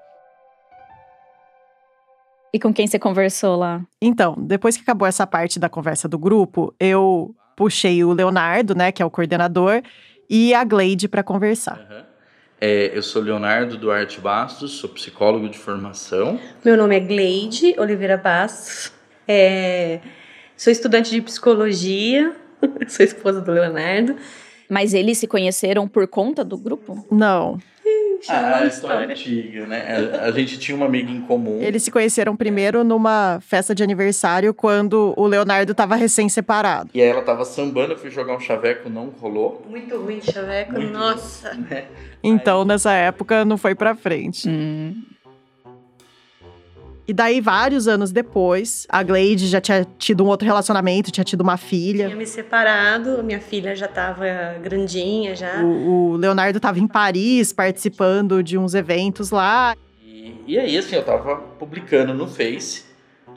E 2.54 2.60
com 2.60 2.72
quem 2.72 2.86
você 2.86 3.00
conversou 3.00 3.56
lá? 3.56 3.82
Então, 4.02 4.36
depois 4.38 4.78
que 4.78 4.84
acabou 4.84 5.08
essa 5.08 5.26
parte 5.26 5.60
da 5.60 5.70
conversa 5.70 6.08
do 6.08 6.20
grupo, 6.20 6.74
eu 6.80 7.36
puxei 7.56 8.04
o 8.04 8.14
Leonardo, 8.14 8.76
né, 8.76 8.92
que 8.92 9.02
é 9.02 9.06
o 9.06 9.10
coordenador, 9.10 9.82
e 10.30 10.54
a 10.54 10.64
Gleide 10.64 11.08
para 11.08 11.24
conversar. 11.24 11.80
Uhum. 11.80 12.04
É, 12.62 12.92
eu 12.96 13.02
sou 13.02 13.22
Leonardo 13.22 13.76
Duarte 13.78 14.22
Bastos, 14.22 14.74
sou 14.74 14.90
psicólogo 14.90 15.50
de 15.50 15.58
formação. 15.58 16.40
Meu 16.64 16.78
nome 16.78 16.96
é 16.96 17.00
Gleide 17.00 17.76
Oliveira 17.78 18.18
Bastos, 18.18 18.94
é, 19.28 20.00
sou 20.64 20.72
estudante 20.72 21.12
de 21.12 21.22
psicologia, 21.22 22.34
sou 22.88 23.06
esposa 23.06 23.42
do 23.42 23.52
Leonardo. 23.52 24.16
Mas 24.70 24.94
eles 24.94 25.18
se 25.18 25.28
conheceram 25.28 25.90
por 25.90 26.08
conta 26.08 26.44
do 26.44 26.58
grupo? 26.58 27.06
Não. 27.12 27.60
Ah, 28.30 28.60
a 28.60 28.66
história 28.66 29.06
antiga, 29.10 29.68
né? 29.68 29.86
A, 30.22 30.28
a, 30.28 30.32
gente 30.32 30.58
tinha 30.58 30.74
uma 30.74 30.86
amiga 30.86 31.12
em 31.12 31.20
comum. 31.20 31.60
Eles 31.62 31.84
se 31.84 31.92
conheceram 31.92 32.38
primeiro 32.38 32.82
numa 32.82 33.42
festa 33.42 33.76
de 33.76 33.84
aniversário 33.84 34.54
quando 34.54 35.14
o 35.18 35.28
Leonardo 35.28 35.74
estava 35.74 35.98
recém-separado. 35.98 36.90
E 36.94 37.02
aí 37.02 37.10
ela 37.10 37.22
tava 37.22 37.44
sambando, 37.44 37.92
eu 37.92 37.98
fui 37.98 38.10
jogar 38.10 38.38
um 38.38 38.40
chaveco, 38.40 38.90
não 38.90 39.10
rolou. 39.10 39.62
Muito 39.70 39.98
ruim 39.98 40.20
de 40.20 40.32
chaveco, 40.32 40.72
Muito 40.72 40.94
nossa. 40.94 41.50
Ruim, 41.50 41.66
né? 41.70 41.86
Então, 42.24 42.62
aí... 42.62 42.68
nessa 42.68 42.94
época, 42.94 43.44
não 43.44 43.58
foi 43.58 43.76
pra 43.76 43.94
frente. 43.94 44.48
Hum. 44.48 45.04
E 47.06 47.14
daí, 47.14 47.42
vários 47.42 47.88
anos 47.88 48.12
depois, 48.12 48.88
a 48.88 49.04
Glade 49.04 49.48
já 49.48 49.60
tinha 49.60 49.86
tido 49.98 50.24
um 50.24 50.28
outro 50.28 50.46
relacionamento, 50.46 51.12
tinha 51.12 51.24
tido 51.24 51.42
uma 51.42 51.58
filha. 51.58 52.06
Tinha 52.06 52.16
me 52.16 52.26
separado, 52.26 53.22
minha 53.24 53.42
filha 53.42 53.76
já 53.76 53.88
estava 53.88 54.26
grandinha 54.62 55.36
já. 55.36 55.62
O, 55.62 56.12
o 56.12 56.16
Leonardo 56.16 56.58
estava 56.58 56.80
em 56.80 56.88
Paris 56.88 57.52
participando 57.52 58.42
de 58.42 58.58
uns 58.58 58.74
eventos 58.74 59.32
lá. 59.32 59.76
E, 60.02 60.36
e 60.48 60.58
aí, 60.58 60.78
assim, 60.78 60.96
eu 60.96 61.04
tava 61.04 61.36
publicando 61.60 62.14
no 62.14 62.26
Face. 62.26 62.86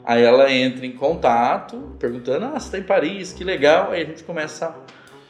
Aí 0.05 0.23
ela 0.23 0.49
entra 0.49 0.85
em 0.85 0.93
contato, 0.93 1.95
perguntando: 1.99 2.45
Ah, 2.45 2.57
você 2.57 2.71
tá 2.71 2.77
em 2.77 2.83
Paris, 2.83 3.33
que 3.33 3.43
legal. 3.43 3.91
Aí 3.91 4.03
a 4.03 4.05
gente 4.05 4.23
começa 4.23 4.73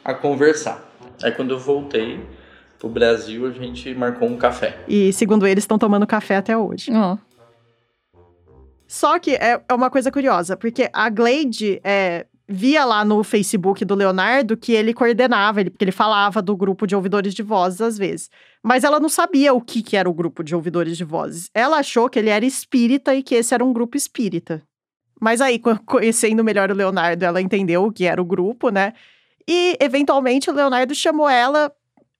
a, 0.04 0.12
a 0.12 0.14
conversar. 0.14 0.88
Aí 1.20 1.32
quando 1.32 1.50
eu 1.50 1.58
voltei 1.58 2.20
pro 2.78 2.88
Brasil, 2.88 3.44
a 3.46 3.50
gente 3.50 3.92
marcou 3.94 4.28
um 4.28 4.36
café. 4.36 4.78
E 4.86 5.12
segundo 5.12 5.44
eles, 5.44 5.64
estão 5.64 5.76
tomando 5.76 6.06
café 6.06 6.36
até 6.36 6.56
hoje. 6.56 6.92
Oh. 6.92 7.18
Só 8.88 9.18
que 9.18 9.32
é, 9.32 9.62
é 9.68 9.74
uma 9.74 9.90
coisa 9.90 10.10
curiosa, 10.10 10.56
porque 10.56 10.88
a 10.94 11.10
Glade 11.10 11.78
é, 11.84 12.26
via 12.48 12.86
lá 12.86 13.04
no 13.04 13.22
Facebook 13.22 13.84
do 13.84 13.94
Leonardo 13.94 14.56
que 14.56 14.72
ele 14.72 14.94
coordenava, 14.94 15.60
ele, 15.60 15.68
porque 15.68 15.84
ele 15.84 15.92
falava 15.92 16.40
do 16.40 16.56
grupo 16.56 16.86
de 16.86 16.96
ouvidores 16.96 17.34
de 17.34 17.42
vozes 17.42 17.82
às 17.82 17.98
vezes. 17.98 18.30
Mas 18.62 18.84
ela 18.84 18.98
não 18.98 19.10
sabia 19.10 19.52
o 19.52 19.60
que, 19.60 19.82
que 19.82 19.94
era 19.94 20.08
o 20.08 20.14
grupo 20.14 20.42
de 20.42 20.54
ouvidores 20.54 20.96
de 20.96 21.04
vozes. 21.04 21.50
Ela 21.52 21.80
achou 21.80 22.08
que 22.08 22.18
ele 22.18 22.30
era 22.30 22.46
espírita 22.46 23.14
e 23.14 23.22
que 23.22 23.34
esse 23.34 23.52
era 23.52 23.62
um 23.62 23.74
grupo 23.74 23.94
espírita. 23.94 24.62
Mas 25.20 25.42
aí, 25.42 25.60
conhecendo 25.84 26.42
melhor 26.42 26.70
o 26.70 26.74
Leonardo, 26.74 27.24
ela 27.24 27.42
entendeu 27.42 27.84
o 27.84 27.92
que 27.92 28.04
era 28.04 28.22
o 28.22 28.24
grupo, 28.24 28.70
né? 28.70 28.94
E, 29.46 29.76
eventualmente, 29.80 30.48
o 30.48 30.54
Leonardo 30.54 30.94
chamou 30.94 31.28
ela 31.28 31.72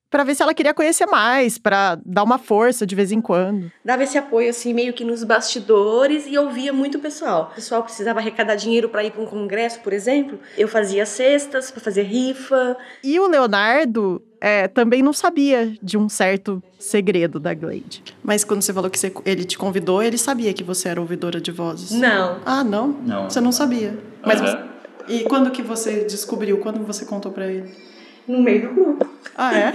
para 0.09 0.23
ver 0.23 0.35
se 0.35 0.41
ela 0.41 0.53
queria 0.53 0.73
conhecer 0.73 1.05
mais, 1.05 1.57
para 1.57 1.99
dar 2.05 2.23
uma 2.23 2.37
força 2.37 2.85
de 2.85 2.95
vez 2.95 3.11
em 3.11 3.21
quando. 3.21 3.71
Dava 3.85 4.03
esse 4.03 4.17
apoio 4.17 4.49
assim 4.49 4.73
meio 4.73 4.93
que 4.93 5.03
nos 5.03 5.23
bastidores 5.23 6.25
e 6.27 6.37
ouvia 6.37 6.73
muito 6.73 6.97
o 6.97 7.01
pessoal. 7.01 7.49
O 7.51 7.55
pessoal 7.55 7.83
precisava 7.83 8.19
arrecadar 8.19 8.55
dinheiro 8.55 8.89
para 8.89 9.03
ir 9.03 9.11
para 9.11 9.21
um 9.21 9.25
congresso, 9.25 9.79
por 9.81 9.93
exemplo. 9.93 10.39
Eu 10.57 10.67
fazia 10.67 11.05
cestas 11.05 11.69
para 11.69 11.81
fazer 11.81 12.03
rifa. 12.03 12.75
E 13.03 13.19
o 13.19 13.27
Leonardo 13.27 14.21
é, 14.41 14.67
também 14.67 15.03
não 15.03 15.13
sabia 15.13 15.73
de 15.81 15.97
um 15.97 16.09
certo 16.09 16.63
segredo 16.79 17.39
da 17.39 17.53
Glade. 17.53 18.03
Mas 18.23 18.43
quando 18.43 18.61
você 18.61 18.73
falou 18.73 18.89
que 18.89 18.97
você, 18.97 19.13
ele 19.25 19.43
te 19.43 19.57
convidou, 19.57 20.01
ele 20.01 20.17
sabia 20.17 20.53
que 20.53 20.63
você 20.63 20.89
era 20.89 20.99
ouvidora 20.99 21.39
de 21.39 21.51
vozes? 21.51 21.91
Não. 21.91 22.39
Ah, 22.45 22.63
não? 22.63 22.87
Não. 22.87 23.29
Você 23.29 23.41
não 23.41 23.51
sabia. 23.51 23.97
Mas 24.25 24.39
uhum. 24.39 24.47
você... 24.47 24.69
E 25.07 25.23
quando 25.23 25.49
que 25.51 25.61
você 25.61 26.03
descobriu? 26.03 26.59
Quando 26.59 26.85
você 26.85 27.03
contou 27.03 27.31
para 27.31 27.47
ele? 27.47 27.89
No 28.29 28.41
meio 28.41 28.69
do 28.69 28.75
grupo. 28.75 29.09
Ah, 29.35 29.57
é? 29.57 29.73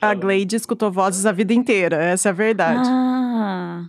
a 0.00 0.14
Glade 0.14 0.56
escutou 0.56 0.90
vozes 0.90 1.26
a 1.26 1.32
vida 1.32 1.52
inteira, 1.52 1.96
essa 2.02 2.28
é 2.28 2.30
a 2.30 2.32
verdade. 2.32 2.88
Ah. 2.90 3.84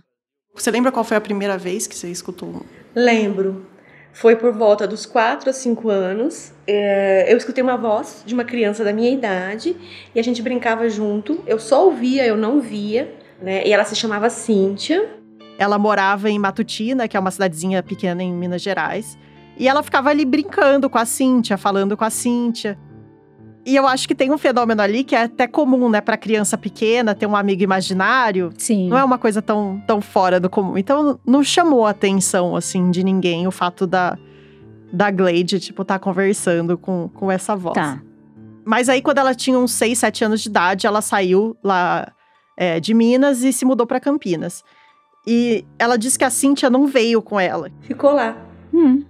Você 0.54 0.70
lembra 0.70 0.92
qual 0.92 1.04
foi 1.04 1.16
a 1.16 1.20
primeira 1.20 1.56
vez 1.56 1.86
que 1.86 1.96
você 1.96 2.10
escutou? 2.10 2.64
Lembro. 2.94 3.66
Foi 4.12 4.36
por 4.36 4.52
volta 4.52 4.86
dos 4.86 5.04
4 5.06 5.50
a 5.50 5.52
5 5.52 5.88
anos. 5.88 6.52
É, 6.68 7.32
eu 7.32 7.36
escutei 7.36 7.64
uma 7.64 7.76
voz 7.76 8.22
de 8.24 8.32
uma 8.32 8.44
criança 8.44 8.84
da 8.84 8.92
minha 8.92 9.10
idade 9.10 9.74
e 10.14 10.20
a 10.20 10.22
gente 10.22 10.40
brincava 10.40 10.88
junto. 10.88 11.42
Eu 11.44 11.58
só 11.58 11.84
ouvia, 11.84 12.24
eu 12.24 12.36
não 12.36 12.60
via. 12.60 13.12
Né? 13.42 13.66
E 13.66 13.72
ela 13.72 13.82
se 13.82 13.96
chamava 13.96 14.30
Cíntia. 14.30 15.10
Ela 15.58 15.78
morava 15.78 16.30
em 16.30 16.38
Matutina, 16.38 17.08
que 17.08 17.16
é 17.16 17.20
uma 17.20 17.32
cidadezinha 17.32 17.82
pequena 17.82 18.22
em 18.22 18.32
Minas 18.32 18.62
Gerais. 18.62 19.18
E 19.58 19.66
ela 19.66 19.82
ficava 19.82 20.10
ali 20.10 20.24
brincando 20.24 20.88
com 20.88 20.98
a 20.98 21.04
Cíntia, 21.04 21.56
falando 21.56 21.96
com 21.96 22.04
a 22.04 22.10
Cíntia. 22.10 22.78
E 23.66 23.74
eu 23.74 23.86
acho 23.86 24.06
que 24.06 24.14
tem 24.14 24.30
um 24.30 24.36
fenômeno 24.36 24.82
ali 24.82 25.02
que 25.02 25.14
é 25.14 25.22
até 25.22 25.46
comum, 25.46 25.88
né, 25.88 26.00
para 26.00 26.16
criança 26.16 26.58
pequena 26.58 27.14
ter 27.14 27.26
um 27.26 27.34
amigo 27.34 27.62
imaginário. 27.62 28.52
Sim. 28.58 28.88
Não 28.88 28.98
é 28.98 29.04
uma 29.04 29.16
coisa 29.16 29.40
tão, 29.40 29.82
tão 29.86 30.02
fora 30.02 30.38
do 30.38 30.50
comum. 30.50 30.76
Então 30.76 31.18
não 31.26 31.42
chamou 31.42 31.86
a 31.86 31.90
atenção 31.90 32.54
assim 32.54 32.90
de 32.90 33.02
ninguém 33.02 33.46
o 33.46 33.50
fato 33.50 33.86
da 33.86 34.18
da 34.94 35.10
Glade, 35.10 35.58
tipo, 35.58 35.82
estar 35.82 35.94
tá 35.94 35.98
conversando 35.98 36.78
com, 36.78 37.10
com 37.12 37.28
essa 37.28 37.56
voz. 37.56 37.74
Tá. 37.74 38.00
Mas 38.64 38.88
aí, 38.88 39.02
quando 39.02 39.18
ela 39.18 39.34
tinha 39.34 39.58
uns 39.58 39.72
6, 39.72 39.98
7 39.98 40.24
anos 40.24 40.40
de 40.40 40.48
idade, 40.48 40.86
ela 40.86 41.02
saiu 41.02 41.56
lá 41.64 42.12
é, 42.56 42.78
de 42.78 42.94
Minas 42.94 43.42
e 43.42 43.52
se 43.52 43.64
mudou 43.64 43.86
para 43.88 43.98
Campinas. 43.98 44.62
E 45.26 45.64
ela 45.78 45.96
disse 45.96 46.16
que 46.16 46.24
a 46.24 46.30
Cíntia 46.30 46.70
não 46.70 46.86
veio 46.86 47.20
com 47.20 47.40
ela. 47.40 47.70
Ficou 47.80 48.12
lá. 48.12 48.36
Hum. 48.72 49.04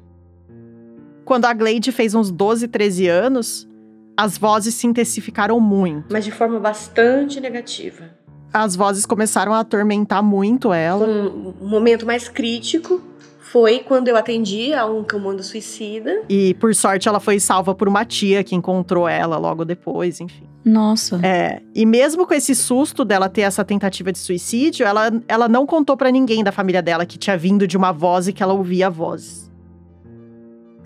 Quando 1.24 1.44
a 1.44 1.52
Glade 1.52 1.92
fez 1.92 2.14
uns 2.14 2.30
12, 2.30 2.66
13 2.66 3.08
anos, 3.08 3.68
as 4.16 4.38
vozes 4.38 4.74
se 4.74 4.86
intensificaram 4.86 5.58
muito. 5.60 6.06
Mas 6.10 6.24
de 6.24 6.30
forma 6.30 6.58
bastante 6.58 7.40
negativa. 7.40 8.10
As 8.52 8.76
vozes 8.76 9.04
começaram 9.04 9.52
a 9.52 9.60
atormentar 9.60 10.22
muito 10.22 10.72
ela. 10.72 11.06
Um 11.06 11.68
momento 11.68 12.06
mais 12.06 12.28
crítico 12.28 13.02
foi 13.40 13.80
quando 13.80 14.08
eu 14.08 14.16
atendi 14.16 14.72
a 14.72 14.86
um 14.86 15.02
comando 15.02 15.42
suicida. 15.42 16.22
E 16.28 16.54
por 16.54 16.74
sorte 16.74 17.08
ela 17.08 17.18
foi 17.18 17.40
salva 17.40 17.74
por 17.74 17.88
uma 17.88 18.04
tia 18.04 18.44
que 18.44 18.54
encontrou 18.54 19.08
ela 19.08 19.38
logo 19.38 19.64
depois, 19.64 20.20
enfim. 20.20 20.48
Nossa. 20.64 21.20
É, 21.22 21.60
e 21.74 21.84
mesmo 21.84 22.26
com 22.26 22.34
esse 22.34 22.54
susto 22.54 23.04
dela 23.04 23.28
ter 23.28 23.42
essa 23.42 23.64
tentativa 23.64 24.10
de 24.12 24.18
suicídio, 24.18 24.86
ela, 24.86 25.10
ela 25.28 25.48
não 25.48 25.66
contou 25.66 25.96
para 25.96 26.10
ninguém 26.10 26.42
da 26.42 26.52
família 26.52 26.80
dela 26.80 27.04
que 27.04 27.18
tinha 27.18 27.36
vindo 27.36 27.66
de 27.66 27.76
uma 27.76 27.92
voz 27.92 28.28
e 28.28 28.32
que 28.32 28.42
ela 28.42 28.54
ouvia 28.54 28.88
vozes 28.88 29.44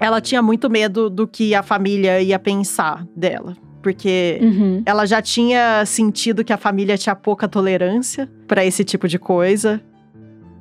ela 0.00 0.20
tinha 0.20 0.40
muito 0.40 0.70
medo 0.70 1.10
do 1.10 1.26
que 1.26 1.54
a 1.54 1.62
família 1.62 2.20
ia 2.20 2.38
pensar 2.38 3.04
dela. 3.16 3.56
Porque 3.82 4.38
uhum. 4.42 4.82
ela 4.84 5.06
já 5.06 5.22
tinha 5.22 5.84
sentido 5.86 6.44
que 6.44 6.52
a 6.52 6.56
família 6.56 6.98
tinha 6.98 7.14
pouca 7.14 7.48
tolerância 7.48 8.28
para 8.46 8.64
esse 8.64 8.84
tipo 8.84 9.08
de 9.08 9.18
coisa. 9.18 9.80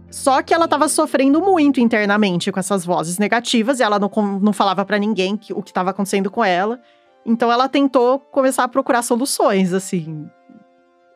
Só 0.10 0.41
que 0.41 0.54
ela 0.54 0.65
estava 0.65 0.88
sofrendo 0.88 1.41
muito 1.41 1.80
internamente 1.80 2.52
com 2.52 2.60
essas 2.60 2.86
vozes 2.86 3.17
negativas 3.17 3.80
e 3.80 3.84
ela 3.84 4.00
não, 4.00 4.10
não 4.39 4.54
falava 4.54 4.86
para 4.86 4.97
ninguém 4.97 5.36
que, 5.36 5.52
o 5.54 5.62
que 5.62 5.71
estava 5.71 5.89
acontecendo 5.89 6.32
com 6.32 6.43
ela. 6.43 6.80
Então 7.26 7.52
ela 7.52 7.67
tentou 7.67 8.19
começar 8.19 8.63
a 8.63 8.67
procurar 8.67 9.02
soluções, 9.02 9.73
assim. 9.73 10.30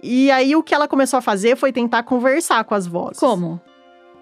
E 0.04 0.30
aí 0.32 0.56
o 0.56 0.64
que 0.64 0.74
ela 0.74 0.88
começou 0.88 1.18
a 1.18 1.22
fazer 1.22 1.56
foi 1.56 1.72
tentar 1.72 2.04
conversar 2.04 2.64
com 2.66 2.74
as 2.74 2.86
vozes. 2.86 3.20
Como? 3.20 3.62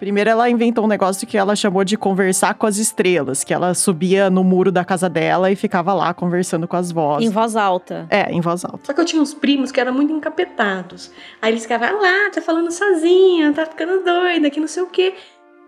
Primeiro 0.00 0.30
ela 0.30 0.48
inventou 0.48 0.86
um 0.86 0.88
negócio 0.88 1.26
que 1.26 1.36
ela 1.36 1.54
chamou 1.54 1.84
de 1.84 1.94
conversar 1.94 2.54
com 2.54 2.66
as 2.66 2.78
estrelas, 2.78 3.44
que 3.44 3.52
ela 3.52 3.74
subia 3.74 4.30
no 4.30 4.42
muro 4.42 4.72
da 4.72 4.82
casa 4.82 5.10
dela 5.10 5.50
e 5.52 5.54
ficava 5.54 5.92
lá 5.92 6.14
conversando 6.14 6.66
com 6.66 6.74
as 6.74 6.90
vozes. 6.90 7.28
Em 7.28 7.30
voz 7.30 7.54
alta. 7.54 8.06
É, 8.08 8.32
em 8.32 8.40
voz 8.40 8.64
alta. 8.64 8.80
Só 8.82 8.94
que 8.94 9.00
eu 9.00 9.04
tinha 9.04 9.20
uns 9.20 9.34
primos 9.34 9.70
que 9.70 9.78
eram 9.78 9.92
muito 9.92 10.10
encapetados. 10.10 11.12
Aí 11.42 11.52
eles 11.52 11.64
ficavam, 11.64 11.88
ah 11.88 12.00
lá, 12.00 12.30
tá 12.30 12.40
falando 12.40 12.70
sozinha, 12.70 13.52
tá 13.52 13.66
ficando 13.66 14.02
doida, 14.02 14.48
que 14.48 14.58
não 14.58 14.66
sei 14.66 14.82
o 14.82 14.86
quê. 14.86 15.12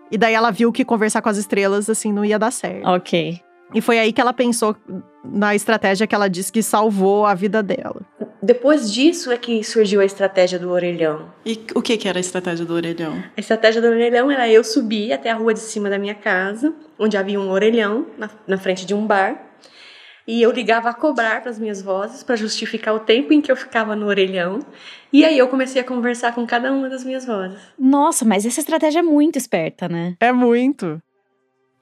E 0.09 0.17
daí 0.17 0.33
ela 0.33 0.49
viu 0.49 0.71
que 0.71 0.83
conversar 0.83 1.21
com 1.21 1.29
as 1.29 1.37
estrelas, 1.37 1.87
assim, 1.87 2.11
não 2.11 2.25
ia 2.25 2.39
dar 2.39 2.51
certo. 2.51 2.87
Ok. 2.87 3.39
E 3.71 3.81
foi 3.81 3.99
aí 3.99 4.11
que 4.11 4.19
ela 4.19 4.33
pensou 4.33 4.75
na 5.23 5.55
estratégia 5.55 6.05
que 6.05 6.13
ela 6.13 6.27
disse 6.27 6.51
que 6.51 6.61
salvou 6.61 7.25
a 7.25 7.33
vida 7.33 7.63
dela. 7.63 8.01
Depois 8.41 8.91
disso 8.91 9.31
é 9.31 9.37
que 9.37 9.63
surgiu 9.63 10.01
a 10.01 10.05
estratégia 10.05 10.59
do 10.59 10.69
orelhão. 10.69 11.31
E 11.45 11.65
o 11.73 11.81
que, 11.81 11.95
que 11.95 12.09
era 12.09 12.19
a 12.19 12.21
estratégia 12.21 12.65
do 12.65 12.73
orelhão? 12.73 13.23
A 13.37 13.39
estratégia 13.39 13.81
do 13.81 13.87
orelhão 13.87 14.29
era 14.29 14.49
eu 14.49 14.63
subir 14.63 15.13
até 15.13 15.31
a 15.31 15.35
rua 15.35 15.53
de 15.53 15.61
cima 15.61 15.89
da 15.89 15.97
minha 15.97 16.15
casa, 16.15 16.73
onde 16.99 17.15
havia 17.15 17.39
um 17.39 17.49
orelhão 17.49 18.05
na, 18.17 18.29
na 18.45 18.57
frente 18.57 18.85
de 18.85 18.93
um 18.93 19.07
bar, 19.07 19.53
e 20.25 20.41
eu 20.41 20.51
ligava 20.51 20.89
a 20.89 20.93
cobrar 20.93 21.41
para 21.41 21.51
as 21.51 21.59
minhas 21.59 21.81
vozes 21.81 22.23
para 22.23 22.35
justificar 22.35 22.95
o 22.95 22.99
tempo 22.99 23.33
em 23.33 23.41
que 23.41 23.51
eu 23.51 23.55
ficava 23.57 23.95
no 23.95 24.07
orelhão. 24.07 24.59
E 25.11 25.25
aí 25.25 25.37
eu 25.37 25.47
comecei 25.49 25.81
a 25.81 25.83
conversar 25.85 26.33
com 26.33 26.45
cada 26.47 26.71
uma 26.71 26.89
das 26.89 27.03
minhas 27.03 27.25
vozes. 27.25 27.59
Nossa, 27.77 28.23
mas 28.23 28.45
essa 28.45 28.59
estratégia 28.59 28.99
é 28.99 29.03
muito 29.03 29.37
esperta, 29.37 29.89
né? 29.89 30.15
É 30.19 30.31
muito. 30.31 31.01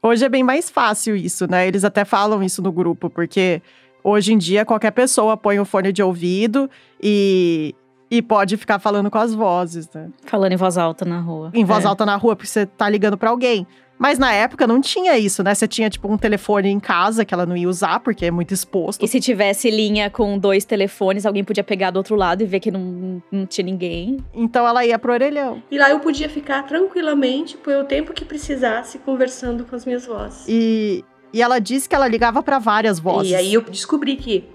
Hoje 0.03 0.25
é 0.25 0.29
bem 0.29 0.43
mais 0.43 0.69
fácil 0.69 1.15
isso, 1.15 1.45
né? 1.49 1.67
Eles 1.67 1.83
até 1.83 2.03
falam 2.03 2.41
isso 2.41 2.61
no 2.61 2.71
grupo, 2.71 3.09
porque 3.09 3.61
hoje 4.03 4.33
em 4.33 4.37
dia 4.37 4.65
qualquer 4.65 4.91
pessoa 4.91 5.37
põe 5.37 5.59
o 5.59 5.65
fone 5.65 5.91
de 5.91 6.01
ouvido 6.01 6.69
e, 7.01 7.75
e 8.09 8.21
pode 8.21 8.57
ficar 8.57 8.79
falando 8.79 9.11
com 9.11 9.17
as 9.19 9.33
vozes, 9.33 9.87
né? 9.93 10.09
Falando 10.25 10.53
em 10.53 10.57
voz 10.57 10.77
alta 10.77 11.05
na 11.05 11.19
rua. 11.19 11.51
Em 11.53 11.63
voz 11.63 11.85
É. 11.85 11.87
alta 11.87 12.05
na 12.05 12.15
rua, 12.15 12.35
porque 12.35 12.49
você 12.49 12.65
tá 12.65 12.89
ligando 12.89 13.17
pra 13.17 13.29
alguém. 13.29 13.67
Mas 14.01 14.17
na 14.17 14.33
época 14.33 14.65
não 14.65 14.81
tinha 14.81 15.15
isso, 15.15 15.43
né? 15.43 15.53
Você 15.53 15.67
tinha, 15.67 15.87
tipo, 15.87 16.11
um 16.11 16.17
telefone 16.17 16.69
em 16.69 16.79
casa 16.79 17.23
que 17.23 17.35
ela 17.35 17.45
não 17.45 17.55
ia 17.55 17.69
usar, 17.69 17.99
porque 17.99 18.25
é 18.25 18.31
muito 18.31 18.51
exposto. 18.51 19.05
E 19.05 19.07
se 19.07 19.19
tivesse 19.19 19.69
linha 19.69 20.09
com 20.09 20.39
dois 20.39 20.65
telefones, 20.65 21.23
alguém 21.23 21.43
podia 21.43 21.63
pegar 21.63 21.91
do 21.91 21.97
outro 21.97 22.15
lado 22.15 22.41
e 22.41 22.45
ver 22.47 22.59
que 22.59 22.71
não, 22.71 23.21
não 23.31 23.45
tinha 23.45 23.63
ninguém. 23.63 24.17
Então 24.33 24.67
ela 24.67 24.83
ia 24.83 24.97
pro 24.97 25.13
orelhão. 25.13 25.61
E 25.69 25.77
lá 25.77 25.91
eu 25.91 25.99
podia 25.99 26.27
ficar 26.27 26.63
tranquilamente 26.63 27.55
por 27.57 27.75
o 27.75 27.83
tempo 27.83 28.11
que 28.11 28.25
precisasse 28.25 28.97
conversando 28.97 29.65
com 29.65 29.75
as 29.75 29.85
minhas 29.85 30.07
vozes. 30.07 30.45
E, 30.47 31.05
e 31.31 31.39
ela 31.39 31.59
disse 31.59 31.87
que 31.87 31.93
ela 31.93 32.07
ligava 32.07 32.41
pra 32.41 32.57
várias 32.57 32.99
vozes. 32.99 33.33
E 33.33 33.35
aí 33.35 33.53
eu 33.53 33.61
descobri 33.61 34.15
que 34.15 34.49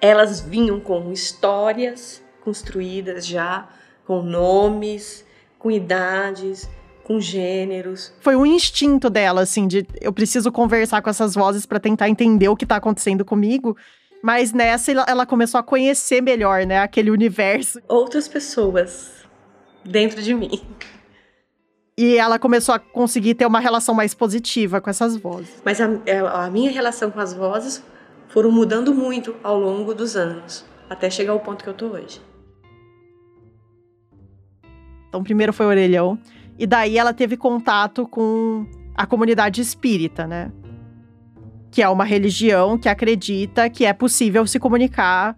elas 0.00 0.40
vinham 0.40 0.78
com 0.78 1.10
histórias 1.10 2.22
construídas 2.44 3.26
já, 3.26 3.68
com 4.06 4.22
nomes, 4.22 5.26
com 5.58 5.68
idades, 5.68 6.70
com 7.06 7.20
gêneros. 7.20 8.12
Foi 8.18 8.34
um 8.34 8.44
instinto 8.44 9.08
dela, 9.08 9.40
assim, 9.42 9.68
de 9.68 9.86
eu 10.00 10.12
preciso 10.12 10.50
conversar 10.50 11.00
com 11.00 11.08
essas 11.08 11.36
vozes 11.36 11.64
pra 11.64 11.78
tentar 11.78 12.08
entender 12.08 12.48
o 12.48 12.56
que 12.56 12.66
tá 12.66 12.74
acontecendo 12.76 13.24
comigo. 13.24 13.76
Mas 14.20 14.52
nessa 14.52 14.90
ela- 14.90 15.06
ela 15.08 15.24
começou 15.24 15.60
a 15.60 15.62
conhecer 15.62 16.20
melhor, 16.20 16.66
né? 16.66 16.80
Aquele 16.80 17.12
universo. 17.12 17.80
Outras 17.86 18.26
pessoas 18.26 19.12
dentro 19.84 20.20
de 20.20 20.34
mim. 20.34 20.60
E 21.96 22.16
ela 22.16 22.40
começou 22.40 22.74
a 22.74 22.78
conseguir 22.80 23.34
ter 23.36 23.46
uma 23.46 23.60
relação 23.60 23.94
mais 23.94 24.12
positiva 24.12 24.80
com 24.80 24.90
essas 24.90 25.16
vozes. 25.16 25.62
Mas 25.64 25.80
a, 25.80 25.88
é, 26.06 26.18
a 26.18 26.50
minha 26.50 26.72
relação 26.72 27.08
com 27.12 27.20
as 27.20 27.32
vozes 27.32 27.84
foram 28.28 28.50
mudando 28.50 28.92
muito 28.92 29.36
ao 29.44 29.60
longo 29.60 29.94
dos 29.94 30.16
anos, 30.16 30.64
até 30.90 31.08
chegar 31.08 31.32
ao 31.34 31.40
ponto 31.40 31.62
que 31.62 31.70
eu 31.70 31.74
tô 31.74 31.86
hoje. 31.86 32.20
Então, 35.08 35.22
primeiro 35.22 35.52
foi 35.52 35.66
o 35.66 35.68
orelhão. 35.68 36.18
E 36.58 36.66
daí 36.66 36.96
ela 36.98 37.12
teve 37.12 37.36
contato 37.36 38.06
com 38.08 38.66
a 38.94 39.04
comunidade 39.06 39.60
espírita, 39.60 40.26
né? 40.26 40.50
Que 41.70 41.82
é 41.82 41.88
uma 41.88 42.04
religião 42.04 42.78
que 42.78 42.88
acredita 42.88 43.68
que 43.68 43.84
é 43.84 43.92
possível 43.92 44.46
se 44.46 44.58
comunicar, 44.58 45.36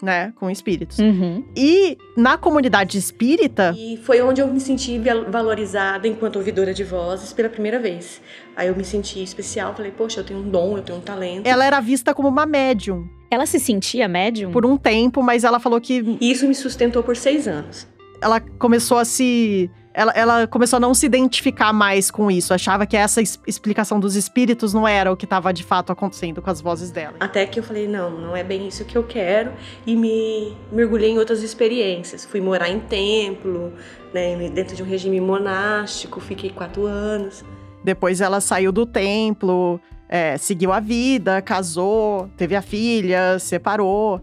né, 0.00 0.32
com 0.36 0.50
espíritos. 0.50 0.98
Uhum. 0.98 1.44
E 1.56 1.96
na 2.16 2.36
comunidade 2.36 2.98
espírita, 2.98 3.72
E 3.76 3.96
foi 3.98 4.20
onde 4.20 4.40
eu 4.40 4.48
me 4.48 4.58
senti 4.60 4.98
val- 4.98 5.30
valorizada 5.30 6.06
enquanto 6.08 6.36
ouvidora 6.36 6.74
de 6.74 6.82
vozes 6.84 7.32
pela 7.32 7.48
primeira 7.48 7.78
vez. 7.78 8.20
Aí 8.56 8.66
eu 8.68 8.76
me 8.76 8.84
senti 8.84 9.22
especial, 9.22 9.74
falei, 9.74 9.92
poxa, 9.92 10.20
eu 10.20 10.24
tenho 10.24 10.40
um 10.40 10.48
dom, 10.48 10.76
eu 10.76 10.82
tenho 10.82 10.98
um 10.98 11.02
talento. 11.02 11.46
ela 11.46 11.64
era 11.64 11.80
vista 11.80 12.12
como 12.14 12.26
uma 12.28 12.44
médium 12.46 13.08
Ela 13.30 13.46
se 13.46 13.58
sentia 13.60 14.06
médium? 14.08 14.50
por 14.52 14.66
um 14.66 14.76
tempo, 14.76 15.22
mas 15.22 15.44
ela 15.44 15.58
falou 15.60 15.80
que 15.80 16.16
E 16.20 16.30
isso 16.32 16.46
me 16.48 16.54
sustentou 16.54 17.02
por 17.04 17.16
seis 17.16 17.46
anos. 17.48 17.86
ela 18.20 18.40
começou 18.40 18.98
a 18.98 19.04
se. 19.04 19.70
Ela, 19.94 20.12
ela 20.12 20.46
começou 20.46 20.78
a 20.78 20.80
não 20.80 20.94
se 20.94 21.04
identificar 21.04 21.72
mais 21.72 22.10
com 22.10 22.30
isso. 22.30 22.54
Achava 22.54 22.86
que 22.86 22.96
essa 22.96 23.20
es- 23.20 23.38
explicação 23.46 24.00
dos 24.00 24.16
espíritos 24.16 24.72
não 24.72 24.88
era 24.88 25.12
o 25.12 25.16
que 25.16 25.24
estava 25.26 25.52
de 25.52 25.62
fato 25.62 25.92
acontecendo 25.92 26.40
com 26.40 26.48
as 26.48 26.60
vozes 26.60 26.90
dela. 26.90 27.14
Até 27.20 27.44
que 27.44 27.58
eu 27.58 27.62
falei, 27.62 27.86
não, 27.86 28.10
não 28.10 28.36
é 28.36 28.42
bem 28.42 28.66
isso 28.66 28.84
que 28.86 28.96
eu 28.96 29.04
quero. 29.04 29.52
E 29.86 29.94
me 29.94 30.56
mergulhei 30.70 31.10
em 31.10 31.18
outras 31.18 31.42
experiências. 31.42 32.24
Fui 32.24 32.40
morar 32.40 32.70
em 32.70 32.80
templo, 32.80 33.72
né, 34.14 34.48
dentro 34.48 34.74
de 34.74 34.82
um 34.82 34.86
regime 34.86 35.20
monástico, 35.20 36.20
fiquei 36.20 36.48
quatro 36.50 36.86
anos. 36.86 37.44
Depois 37.84 38.20
ela 38.20 38.40
saiu 38.40 38.72
do 38.72 38.86
templo, 38.86 39.80
é, 40.08 40.38
seguiu 40.38 40.72
a 40.72 40.80
vida, 40.80 41.42
casou, 41.42 42.30
teve 42.36 42.54
a 42.56 42.62
filha, 42.62 43.38
separou. 43.38 44.20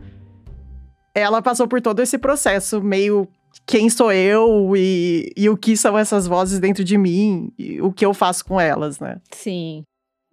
Ela 1.13 1.41
passou 1.41 1.67
por 1.67 1.81
todo 1.81 1.99
esse 2.01 2.17
processo 2.17 2.81
meio 2.81 3.27
quem 3.69 3.87
sou 3.87 4.11
eu 4.11 4.73
e, 4.75 5.31
e 5.37 5.47
o 5.47 5.55
que 5.55 5.77
são 5.77 5.95
essas 5.95 6.25
vozes 6.25 6.59
dentro 6.59 6.83
de 6.83 6.97
mim, 6.97 7.51
e 7.55 7.79
o 7.79 7.93
que 7.93 8.03
eu 8.03 8.15
faço 8.15 8.43
com 8.43 8.59
elas, 8.59 8.99
né? 8.99 9.17
Sim. 9.31 9.83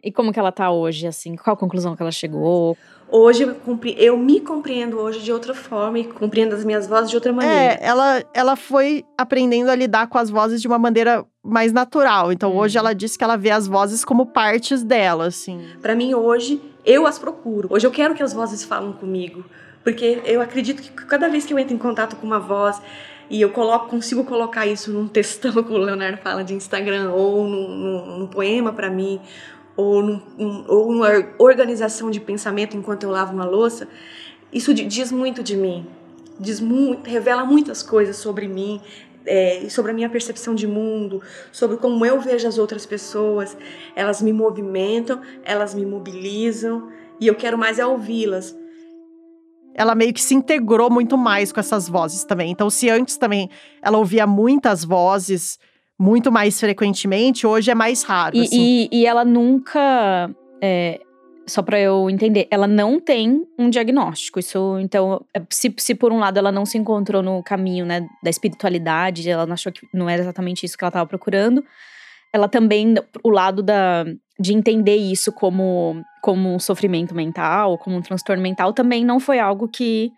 E 0.03 0.11
como 0.11 0.33
que 0.33 0.39
ela 0.39 0.51
tá 0.51 0.71
hoje, 0.71 1.07
assim? 1.07 1.37
Qual 1.37 1.53
a 1.55 1.59
conclusão 1.59 1.95
que 1.95 2.01
ela 2.03 2.11
chegou? 2.11 2.79
Hoje 3.11 3.43
eu, 3.43 3.55
compre- 3.57 3.95
eu 3.99 4.17
me 4.17 4.41
compreendo 4.41 4.99
hoje 4.99 5.21
de 5.23 5.31
outra 5.31 5.53
forma 5.55 5.99
e 5.99 6.05
compreendo 6.05 6.55
as 6.55 6.65
minhas 6.65 6.87
vozes 6.87 7.11
de 7.11 7.17
outra 7.17 7.31
maneira. 7.31 7.75
É, 7.75 7.79
ela, 7.85 8.25
ela 8.33 8.57
foi 8.57 9.05
aprendendo 9.19 9.69
a 9.71 9.75
lidar 9.75 10.07
com 10.07 10.17
as 10.17 10.31
vozes 10.31 10.63
de 10.63 10.67
uma 10.67 10.79
maneira 10.79 11.23
mais 11.45 11.73
natural. 11.75 12.33
Então 12.33 12.53
Hum. 12.53 12.57
hoje 12.57 12.79
ela 12.79 12.95
diz 12.95 13.19
que 13.19 13.23
ela 13.25 13.37
vê 13.37 13.51
as 13.51 13.67
vozes 13.67 14.03
como 14.03 14.25
partes 14.27 14.83
dela, 14.83 15.27
assim. 15.27 15.61
Pra 15.83 15.95
mim 15.95 16.15
hoje, 16.15 16.59
eu 16.87 17.07
as 17.07 17.19
procuro. 17.19 17.69
Hoje 17.71 17.87
eu 17.87 17.91
quero 17.91 18.15
que 18.15 18.23
as 18.23 18.33
vozes 18.33 18.65
falem 18.65 18.93
comigo, 18.95 19.45
porque 19.85 20.23
eu 20.25 20.41
acredito 20.41 20.81
que 20.81 20.91
cada 20.91 21.29
vez 21.29 21.45
que 21.45 21.53
eu 21.53 21.59
entro 21.59 21.75
em 21.75 21.79
contato 21.79 22.17
com 22.17 22.27
uma 22.27 22.41
voz 22.41 22.81
e 23.31 23.41
eu 23.41 23.51
coloco, 23.51 23.89
consigo 23.89 24.25
colocar 24.25 24.67
isso 24.67 24.93
num 24.93 25.09
textão, 25.09 25.53
como 25.65 25.75
o 25.75 25.79
Leonardo 25.79 26.19
fala 26.19 26.43
de 26.45 26.55
Instagram, 26.55 27.11
ou 27.13 27.45
num, 27.45 27.69
num- 27.69 28.19
num 28.21 28.27
poema 28.27 28.73
pra 28.73 28.89
mim, 28.91 29.21
ou, 29.77 30.03
num, 30.03 30.23
num- 30.39 30.65
ou 30.69 30.93
numa 30.93 31.09
organização 31.39 32.11
de 32.11 32.21
pensamento 32.21 32.77
enquanto 32.77 33.03
eu 33.03 33.11
lavo 33.11 33.33
uma 33.33 33.45
louça, 33.45 33.89
isso 34.53 34.73
di- 34.73 34.85
diz 34.85 35.11
muito 35.13 35.43
de 35.43 35.57
mim. 35.57 35.87
Diz 36.39 36.61
muito, 36.61 37.09
revela 37.09 37.45
muitas 37.45 37.83
coisas 37.83 38.17
sobre 38.17 38.47
mim, 38.47 38.81
é, 39.25 39.67
sobre 39.71 39.91
a 39.91 39.95
minha 39.95 40.09
percepção 40.09 40.55
de 40.55 40.67
mundo, 40.67 41.21
sobre 41.51 41.79
como 41.79 42.05
eu 42.07 42.21
vejo 42.21 42.47
as 42.47 42.59
outras 42.59 42.85
pessoas. 42.87 43.57
Elas 43.97 44.21
me 44.23 44.33
movimentam, 44.33 45.21
elas 45.45 45.75
me 45.75 45.85
mobilizam 45.87 46.89
e 47.19 47.27
eu 47.27 47.35
quero 47.35 47.57
mais 47.59 47.79
é 47.79 47.87
ouvi-las. 47.87 48.55
Ela 49.77 49.95
meio 49.95 50.13
que 50.13 50.23
se 50.23 50.35
integrou 50.35 50.91
muito 50.91 51.19
mais 51.19 51.53
com 51.53 51.61
essas 51.61 51.89
vozes 51.89 52.25
também. 52.25 52.51
Então, 52.51 52.71
se 52.71 52.89
antes 52.89 53.17
também 53.17 53.51
ela 53.83 53.99
ouvia 53.99 54.27
muitas 54.27 54.85
vozes 54.85 55.59
muito 55.99 56.33
mais 56.33 56.59
frequentemente, 56.59 57.47
hoje 57.47 57.71
é 57.71 57.75
mais 57.75 58.03
raro. 58.03 58.37
E, 58.37 58.43
assim. 58.43 58.89
e, 58.91 59.01
e 59.01 59.07
ela 59.07 59.25
nunca. 59.25 60.31
é, 60.61 61.01
só 61.47 61.63
pra 61.63 61.79
eu 61.79 62.11
entender, 62.11 62.49
ela 62.51 62.67
não 62.67 62.99
tem 62.99 63.47
um 63.57 63.71
diagnóstico. 63.71 64.41
Isso, 64.41 64.79
então, 64.81 65.25
é, 65.33 65.41
se, 65.49 65.73
se 65.77 65.95
por 65.95 66.13
um 66.13 66.19
lado 66.19 66.39
ela 66.39 66.51
não 66.51 66.67
se 66.67 66.77
encontrou 66.77 67.23
no 67.23 67.43
caminho 67.43 67.87
né, 67.87 68.07
da 68.23 68.31
espiritualidade, 68.31 69.29
ela 69.31 69.47
não 69.47 69.55
achou 69.55 69.71
que 69.71 69.87
não 69.95 70.09
era 70.09 70.23
exatamente 70.23 70.67
isso 70.67 70.77
que 70.77 70.83
ela 70.83 70.89
estava 70.89 71.07
procurando, 71.07 71.65
ela 72.33 72.49
também, 72.49 72.95
o 73.23 73.31
lado 73.31 73.63
da, 73.63 74.05
de 74.39 74.53
entender 74.53 74.97
isso 74.97 75.33
como, 75.33 76.03
como 76.23 76.55
um 76.55 76.59
sofrimento 76.59 77.15
mental, 77.15 77.79
como 77.79 77.97
um 77.97 78.03
transtorno 78.03 78.43
mental, 78.43 78.73
também 78.73 79.05
não 79.05 79.19
foi 79.19 79.39
algo 79.39 79.69
que. 79.69 80.13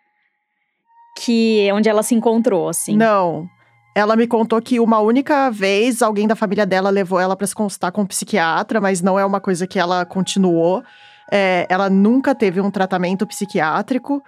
que 1.17 1.69
onde 1.73 1.89
ela 1.89 2.03
se 2.03 2.15
encontrou, 2.15 2.69
assim. 2.69 2.97
Não. 2.97 3.49
Ela 3.95 4.15
me 4.15 4.27
contou 4.27 4.61
que 4.63 4.79
uma 4.79 5.01
única 5.01 5.51
vez 5.51 6.03
alguém 6.03 6.27
da 6.27 6.37
família 6.37 6.65
dela 6.65 6.91
levou 6.91 7.19
ela 7.19 7.37
para 7.37 7.47
se 7.47 7.55
consultar 7.55 7.91
com 7.91 8.03
um 8.03 8.07
psiquiatra, 8.07 8.81
mas 8.81 9.03
não 9.03 9.19
é 9.19 9.25
uma 9.25 9.41
coisa 9.41 9.67
que 9.67 9.79
ela 9.79 10.05
continuou. 10.05 10.83
É, 11.33 11.67
ela 11.69 11.91
nunca 11.91 12.35
teve 12.35 12.61
um 12.61 12.71
tratamento 12.71 13.27
psiquiátrico 13.27 14.23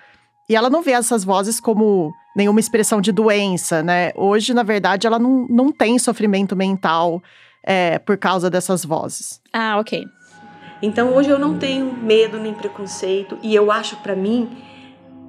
e 0.48 0.56
ela 0.56 0.68
não 0.68 0.82
vê 0.82 0.90
essas 0.90 1.22
vozes 1.22 1.60
como 1.60 2.12
nenhuma 2.36 2.60
expressão 2.60 3.00
de 3.00 3.12
doença, 3.12 3.82
né? 3.82 4.10
Hoje, 4.16 4.52
na 4.52 4.62
verdade, 4.62 5.06
ela 5.06 5.18
não, 5.18 5.46
não 5.48 5.72
tem 5.72 5.98
sofrimento 5.98 6.56
mental 6.56 7.22
é, 7.62 7.98
por 7.98 8.16
causa 8.16 8.50
dessas 8.50 8.84
vozes. 8.84 9.40
Ah, 9.52 9.78
ok. 9.78 10.06
Então 10.82 11.14
hoje 11.14 11.28
eu 11.28 11.38
não 11.38 11.58
tenho 11.58 11.92
medo 11.92 12.38
nem 12.38 12.54
preconceito 12.54 13.38
e 13.42 13.54
eu 13.54 13.70
acho 13.70 13.96
pra 13.96 14.16
mim 14.16 14.48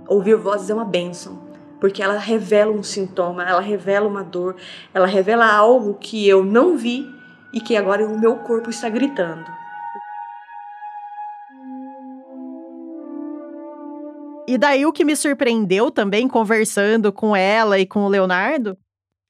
ouvir 0.08 0.36
vozes 0.36 0.70
é 0.70 0.74
uma 0.74 0.86
bênção, 0.86 1.40
porque 1.80 2.02
ela 2.02 2.18
revela 2.18 2.72
um 2.72 2.84
sintoma, 2.84 3.44
ela 3.44 3.62
revela 3.62 4.08
uma 4.08 4.24
dor, 4.24 4.56
ela 4.94 5.08
revela 5.08 5.46
algo 5.46 5.96
que 5.96 6.28
eu 6.28 6.44
não 6.44 6.78
vi 6.78 7.06
e 7.54 7.60
que 7.60 7.76
agora 7.76 8.06
o 8.06 8.20
meu 8.20 8.38
corpo 8.38 8.70
está 8.70 8.90
gritando. 8.90 9.46
E 14.48 14.58
daí 14.58 14.86
o 14.86 14.92
que 14.92 15.06
me 15.06 15.16
surpreendeu 15.16 15.90
também, 15.90 16.28
conversando 16.28 17.14
com 17.14 17.34
ela 17.34 17.80
e 17.80 17.86
com 17.86 18.02
o 18.02 18.10
Leonardo, 18.10 18.78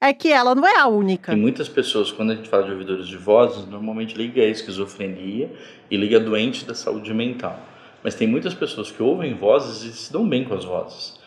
é 0.02 0.12
que 0.14 0.34
ela 0.34 0.56
não 0.56 0.68
é 0.68 0.80
a 0.80 0.88
única. 0.88 1.32
Tem 1.32 1.39
muitas 1.39 1.70
pessoas, 1.70 2.12
quando 2.12 2.32
a 2.32 2.36
gente 2.36 2.49
fala 2.49 2.64
de 2.64 2.72
ouvidores 2.72 3.08
de 3.08 3.18
vozes, 3.18 3.68
normalmente 3.68 4.16
liga 4.18 4.41
a 4.41 4.47
esquizofrenia 4.47 5.54
e 5.91 5.95
liga 5.95 6.20
doente 6.20 6.66
da 6.66 6.74
saúde 6.74 7.14
mental. 7.14 7.60
Mas 8.04 8.16
tem 8.16 8.28
muitas 8.28 8.56
pessoas 8.56 8.89
que 8.89 9.04
ouvem 9.04 9.36
vozes 9.36 9.84
e 9.84 9.95
se 9.95 10.12
dão 10.12 10.28
bem 10.28 10.43
com 10.43 10.56
as 10.56 10.66
vozes. 10.66 11.22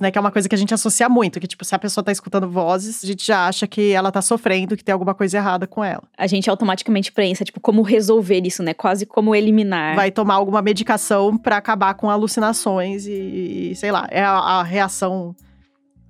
Né, 0.00 0.12
que 0.12 0.16
é 0.16 0.20
uma 0.20 0.30
coisa 0.30 0.48
que 0.48 0.54
a 0.54 0.58
gente 0.58 0.72
associa 0.72 1.08
muito, 1.08 1.40
que 1.40 1.46
tipo, 1.46 1.64
se 1.64 1.74
a 1.74 1.78
pessoa 1.78 2.04
tá 2.04 2.12
escutando 2.12 2.48
vozes, 2.48 3.02
a 3.02 3.06
gente 3.06 3.26
já 3.26 3.48
acha 3.48 3.66
que 3.66 3.90
ela 3.90 4.12
tá 4.12 4.22
sofrendo, 4.22 4.76
que 4.76 4.84
tem 4.84 4.92
alguma 4.92 5.12
coisa 5.12 5.36
errada 5.36 5.66
com 5.66 5.82
ela. 5.82 6.04
A 6.16 6.26
gente 6.28 6.48
automaticamente 6.48 7.10
pensa, 7.10 7.44
tipo, 7.44 7.58
como 7.58 7.82
resolver 7.82 8.40
isso, 8.46 8.62
né? 8.62 8.72
Quase 8.72 9.04
como 9.04 9.34
eliminar. 9.34 9.96
Vai 9.96 10.12
tomar 10.12 10.34
alguma 10.34 10.62
medicação 10.62 11.36
para 11.36 11.56
acabar 11.56 11.94
com 11.94 12.08
alucinações 12.08 13.06
e, 13.06 13.72
e, 13.72 13.74
sei 13.74 13.90
lá, 13.90 14.06
é 14.10 14.22
a, 14.22 14.38
a 14.38 14.62
reação 14.62 15.34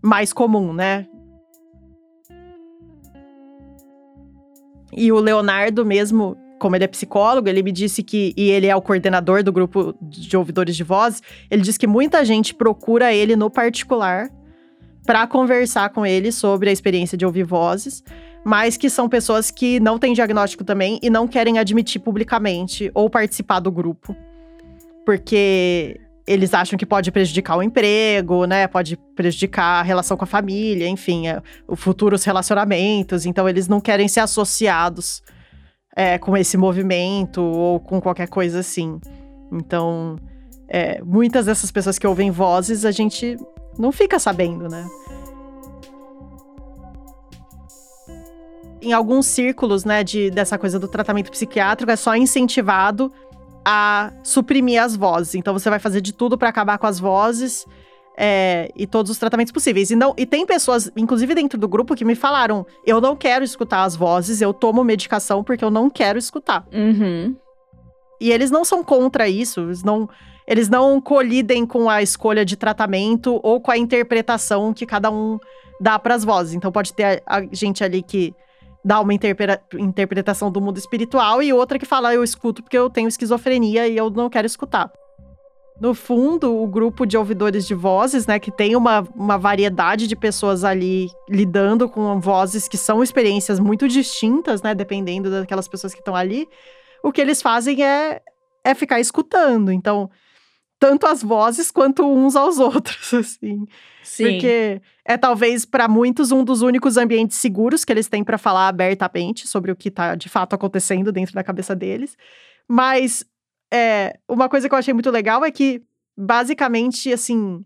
mais 0.03 0.35
comum, 0.35 0.75
né? 0.75 1.07
E 4.93 5.13
o 5.13 5.19
Leonardo 5.19 5.85
mesmo, 5.85 6.37
como 6.59 6.77
ele 6.77 6.85
é 6.85 6.89
psicólogo, 6.89 7.49
ele 7.49 7.63
me 7.63 7.73
disse 7.73 8.03
que, 8.03 8.33
e 8.37 8.51
ele 8.51 8.67
é 8.67 8.75
o 8.75 8.83
coordenador 8.83 9.43
do 9.43 9.53
grupo 9.53 9.95
de 10.01 10.37
ouvidores 10.37 10.77
de 10.77 10.85
voz, 10.85 11.23
ele 11.51 11.63
disse 11.63 11.79
que 11.79 11.87
muita 11.87 12.25
gente 12.25 12.55
procura 12.55 13.13
ele 13.13 13.37
no 13.37 13.51
particular 13.51 14.31
para 15.07 15.27
conversar 15.27 15.91
com 15.91 16.05
ele 16.05 16.31
sobre 16.31 16.69
a 16.69 16.73
experiência 16.73 17.17
de 17.17 17.25
ouvir 17.25 17.45
vozes, 17.45 18.05
mas 18.45 18.77
que 18.77 18.91
são 18.91 19.09
pessoas 19.09 19.51
que 19.51 19.81
não 19.81 19.99
têm 19.99 20.13
diagnóstico 20.13 20.65
também 20.65 20.99
e 21.03 21.09
não 21.09 21.27
querem 21.27 21.59
admitir 21.59 21.99
publicamente 22.01 22.91
ou 22.95 23.09
participar 23.09 23.61
do 23.61 23.71
grupo. 23.71 24.15
Porque 25.05 25.99
eles 26.29 26.53
acham 26.53 26.79
que 26.79 26.85
pode 26.85 27.11
prejudicar 27.11 27.57
o 27.57 27.63
emprego, 27.63 28.45
né? 28.45 28.67
Pode 28.67 28.99
prejudicar 29.17 29.81
a 29.81 29.83
relação 29.83 30.15
com 30.15 30.25
a 30.25 30.27
família, 30.27 30.87
enfim, 30.87 31.27
é, 31.27 31.41
os 31.67 31.81
futuros 31.81 32.23
relacionamentos. 32.23 33.25
Então, 33.25 33.49
eles 33.49 33.67
não 33.67 33.81
querem 33.81 34.07
ser 34.07 34.21
associados 34.21 35.23
é, 35.97 36.19
com 36.19 36.37
esse 36.37 36.59
movimento 36.59 37.41
ou 37.41 37.81
com 37.81 37.99
qualquer 37.99 38.29
coisa 38.29 38.61
assim. 38.61 39.01
Então, 39.51 40.17
é, 40.69 41.01
muitas 41.03 41.47
dessas 41.47 41.71
pessoas 41.71 41.99
que 41.99 42.07
ouvem 42.07 42.31
vozes, 42.31 42.85
a 42.85 42.91
gente 42.91 43.39
não 43.79 43.91
fica 43.91 44.19
sabendo, 44.19 44.69
né? 44.69 44.87
Em 48.83 48.93
alguns 48.93 49.27
círculos, 49.27 49.85
né, 49.85 50.05
de, 50.05 50.31
dessa 50.31 50.59
coisa 50.59 50.79
do 50.79 50.87
tratamento 50.87 51.31
psiquiátrico, 51.31 51.91
é 51.91 51.97
só 51.97 52.15
incentivado 52.15 53.11
a 53.65 54.13
suprimir 54.23 54.83
as 54.83 54.97
vozes. 54.97 55.35
Então 55.35 55.53
você 55.53 55.69
vai 55.69 55.79
fazer 55.79 56.01
de 56.01 56.13
tudo 56.13 56.39
para 56.39 56.49
acabar 56.49 56.79
com 56.79 56.87
as 56.87 56.99
vozes 56.99 57.67
é, 58.17 58.71
e 58.75 58.87
todos 58.87 59.11
os 59.13 59.19
tratamentos 59.19 59.53
possíveis. 59.53 59.91
E, 59.91 59.97
não, 59.97 60.13
e 60.17 60.27
tem 60.27 60.45
pessoas, 60.45 60.91
inclusive 60.97 61.35
dentro 61.35 61.59
do 61.59 61.69
grupo, 61.69 61.95
que 61.95 62.05
me 62.05 62.17
falaram: 62.17 62.67
eu 62.85 63.01
não 63.01 63.15
quero 63.15 63.45
escutar 63.45 63.85
as 63.85 63.95
vozes, 63.95 64.41
eu 64.41 64.53
tomo 64.53 64.83
medicação 64.83 65.45
porque 65.45 65.65
eu 65.65 65.71
não 65.71 65.89
quero 65.89 66.19
escutar. 66.19 66.67
Uhum. 66.73 67.37
E 68.21 68.33
eles 68.33 68.51
não 68.51 68.65
são 68.65 68.83
contra 68.83 69.29
isso, 69.29 69.61
eles 69.61 69.85
não, 69.85 70.09
eles 70.47 70.69
não 70.69 71.01
colidem 71.01 71.65
com 71.65 71.89
a 71.89 72.03
escolha 72.03 72.45
de 72.45 72.57
tratamento 72.57 73.39
ou 73.45 73.61
com 73.61 73.71
a 73.71 73.79
interpretação 73.79 74.75
que 74.75 74.85
cada 74.85 75.11
um 75.11 75.39
dá 75.81 75.97
para 75.97 76.17
as 76.17 76.25
vozes. 76.25 76.55
Então 76.55 76.73
pode 76.73 76.93
ter 76.93 77.23
a, 77.25 77.37
a 77.37 77.47
gente 77.53 77.85
ali 77.85 78.03
que 78.03 78.35
dá 78.89 79.03
uma 79.03 79.13
interpretação 79.13 80.51
do 80.51 80.63
mundo 80.63 80.79
espiritual 80.79 81.43
e 81.43 81.53
outra 81.53 81.79
que 81.79 81.85
fala 81.85 82.15
eu 82.15 82.25
escuto 82.25 82.63
porque 82.63 82.79
eu 82.79 82.89
tenho 82.89 83.07
esquizofrenia 83.07 83.87
e 83.87 83.95
eu 83.95 84.09
não 84.09 84.31
quero 84.31 84.47
escutar. 84.47 84.91
No 85.79 85.93
fundo, 85.93 86.57
o 86.57 86.67
grupo 86.67 87.05
de 87.05 87.15
ouvidores 87.15 87.67
de 87.67 87.75
vozes, 87.75 88.27
né, 88.27 88.39
que 88.39 88.51
tem 88.51 88.75
uma, 88.75 89.07
uma 89.15 89.37
variedade 89.37 90.07
de 90.07 90.17
pessoas 90.17 90.65
ali 90.65 91.11
lidando 91.29 91.87
com 91.87 92.19
vozes 92.19 92.67
que 92.67 92.79
são 92.79 93.03
experiências 93.03 93.61
muito 93.61 93.87
distintas, 93.87 94.63
né, 94.63 94.75
dependendo 94.75 95.31
daquelas 95.31 95.69
pessoas 95.69 95.93
que 95.93 96.01
estão 96.01 96.17
ali, 96.17 96.49
o 97.05 97.13
que 97.13 97.21
eles 97.21 97.43
fazem 97.43 97.85
é, 97.85 98.23
é 98.65 98.75
ficar 98.75 99.01
escutando. 99.01 99.71
Então, 99.71 100.09
tanto 100.79 101.07
as 101.07 101.23
vozes 101.23 101.71
quanto 101.71 102.07
uns 102.07 102.37
aos 102.37 102.59
outros, 102.61 103.13
assim. 103.13 103.67
Sim. 104.03 104.25
Porque 104.25 104.83
é 105.05 105.17
talvez 105.17 105.65
para 105.65 105.89
muitos 105.89 106.33
um 106.33 106.45
dos 106.45 106.63
únicos 106.63 106.97
ambientes 106.97 107.37
seguros 107.39 107.85
que 107.85 107.93
eles 107.93 108.09
têm 108.09 108.25
para 108.25 108.39
falar 108.39 108.69
abertamente 108.69 109.47
sobre 109.47 109.71
o 109.71 109.77
que 109.77 109.91
tá 109.91 110.15
de 110.15 110.29
fato 110.29 110.55
acontecendo 110.55 111.13
dentro 111.13 111.35
da 111.35 111.45
cabeça 111.45 111.75
deles. 111.75 112.17
Mas 112.67 113.25
é, 113.73 114.19
uma 114.29 114.49
coisa 114.49 114.69
que 114.69 114.75
eu 114.75 114.79
achei 114.79 114.95
muito 114.95 115.11
legal 115.11 115.45
é 115.45 115.51
que 115.51 115.83
basicamente 116.17 117.13
assim, 117.13 117.65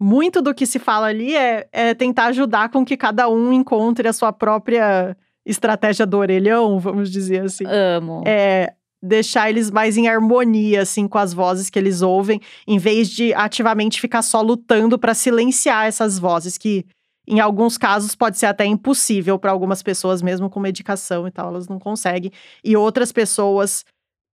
muito 0.00 0.40
do 0.40 0.54
que 0.54 0.66
se 0.66 0.78
fala 0.78 1.08
ali 1.08 1.36
é, 1.36 1.68
é 1.72 1.94
tentar 1.94 2.26
ajudar 2.26 2.70
com 2.70 2.84
que 2.84 2.96
cada 2.96 3.28
um 3.28 3.52
encontre 3.52 4.08
a 4.08 4.12
sua 4.12 4.32
própria 4.32 5.16
estratégia 5.44 6.06
do 6.06 6.18
orelhão, 6.18 6.78
vamos 6.78 7.10
dizer 7.10 7.42
assim. 7.42 7.64
Amo. 7.66 8.22
É, 8.26 8.74
deixar 9.02 9.48
eles 9.48 9.70
mais 9.70 9.96
em 9.96 10.08
harmonia, 10.08 10.82
assim, 10.82 11.06
com 11.06 11.18
as 11.18 11.32
vozes 11.32 11.70
que 11.70 11.78
eles 11.78 12.02
ouvem, 12.02 12.40
em 12.66 12.78
vez 12.78 13.08
de 13.08 13.32
ativamente 13.34 14.00
ficar 14.00 14.22
só 14.22 14.40
lutando 14.40 14.98
para 14.98 15.14
silenciar 15.14 15.86
essas 15.86 16.18
vozes, 16.18 16.58
que 16.58 16.84
em 17.26 17.40
alguns 17.40 17.76
casos 17.76 18.14
pode 18.14 18.38
ser 18.38 18.46
até 18.46 18.64
impossível 18.64 19.38
para 19.38 19.52
algumas 19.52 19.82
pessoas, 19.82 20.22
mesmo 20.22 20.48
com 20.48 20.58
medicação 20.58 21.28
e 21.28 21.30
tal, 21.30 21.48
elas 21.48 21.68
não 21.68 21.78
conseguem. 21.78 22.32
E 22.64 22.76
outras 22.76 23.12
pessoas 23.12 23.84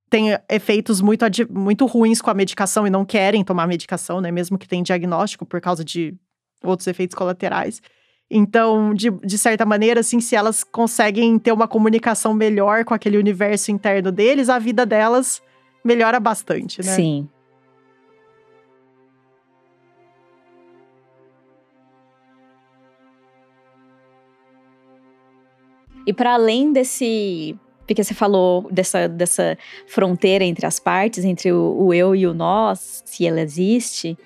têm 0.09 0.29
efeitos 0.49 1.01
muito, 1.01 1.25
muito 1.49 1.85
ruins 1.85 2.21
com 2.21 2.29
a 2.29 2.33
medicação 2.33 2.87
e 2.87 2.89
não 2.89 3.03
querem 3.03 3.43
tomar 3.43 3.67
medicação, 3.67 4.21
né? 4.21 4.31
Mesmo 4.31 4.57
que 4.57 4.67
tenham 4.67 4.83
diagnóstico 4.83 5.45
por 5.45 5.59
causa 5.59 5.83
de 5.83 6.15
outros 6.63 6.87
efeitos 6.87 7.15
colaterais. 7.15 7.81
Então, 8.29 8.93
de, 8.93 9.11
de 9.11 9.37
certa 9.37 9.65
maneira, 9.65 9.99
assim, 9.99 10.19
se 10.19 10.35
elas 10.35 10.63
conseguem 10.63 11.37
ter 11.37 11.51
uma 11.51 11.67
comunicação 11.67 12.33
melhor 12.33 12.83
com 12.83 12.93
aquele 12.93 13.17
universo 13.17 13.71
interno 13.71 14.11
deles, 14.11 14.49
a 14.49 14.57
vida 14.57 14.85
delas 14.85 15.41
melhora 15.83 16.19
bastante, 16.19 16.83
né? 16.83 16.95
Sim. 16.95 17.29
E 26.07 26.13
para 26.13 26.33
além 26.33 26.71
desse. 26.71 27.57
Porque 27.85 28.03
você 28.03 28.15
falou 28.15 28.67
dessa, 28.71 29.07
dessa 29.07 29.55
fronteira 29.85 30.43
entre 30.43 30.65
as 30.65 30.79
partes, 30.79 31.23
entre 31.23 31.51
o, 31.51 31.77
o 31.77 31.93
eu 31.93 32.15
e 32.15 32.25
o 32.25 32.33
nós, 32.33 33.03
se 33.05 33.27
ela 33.27 33.39
existe, 33.39 34.17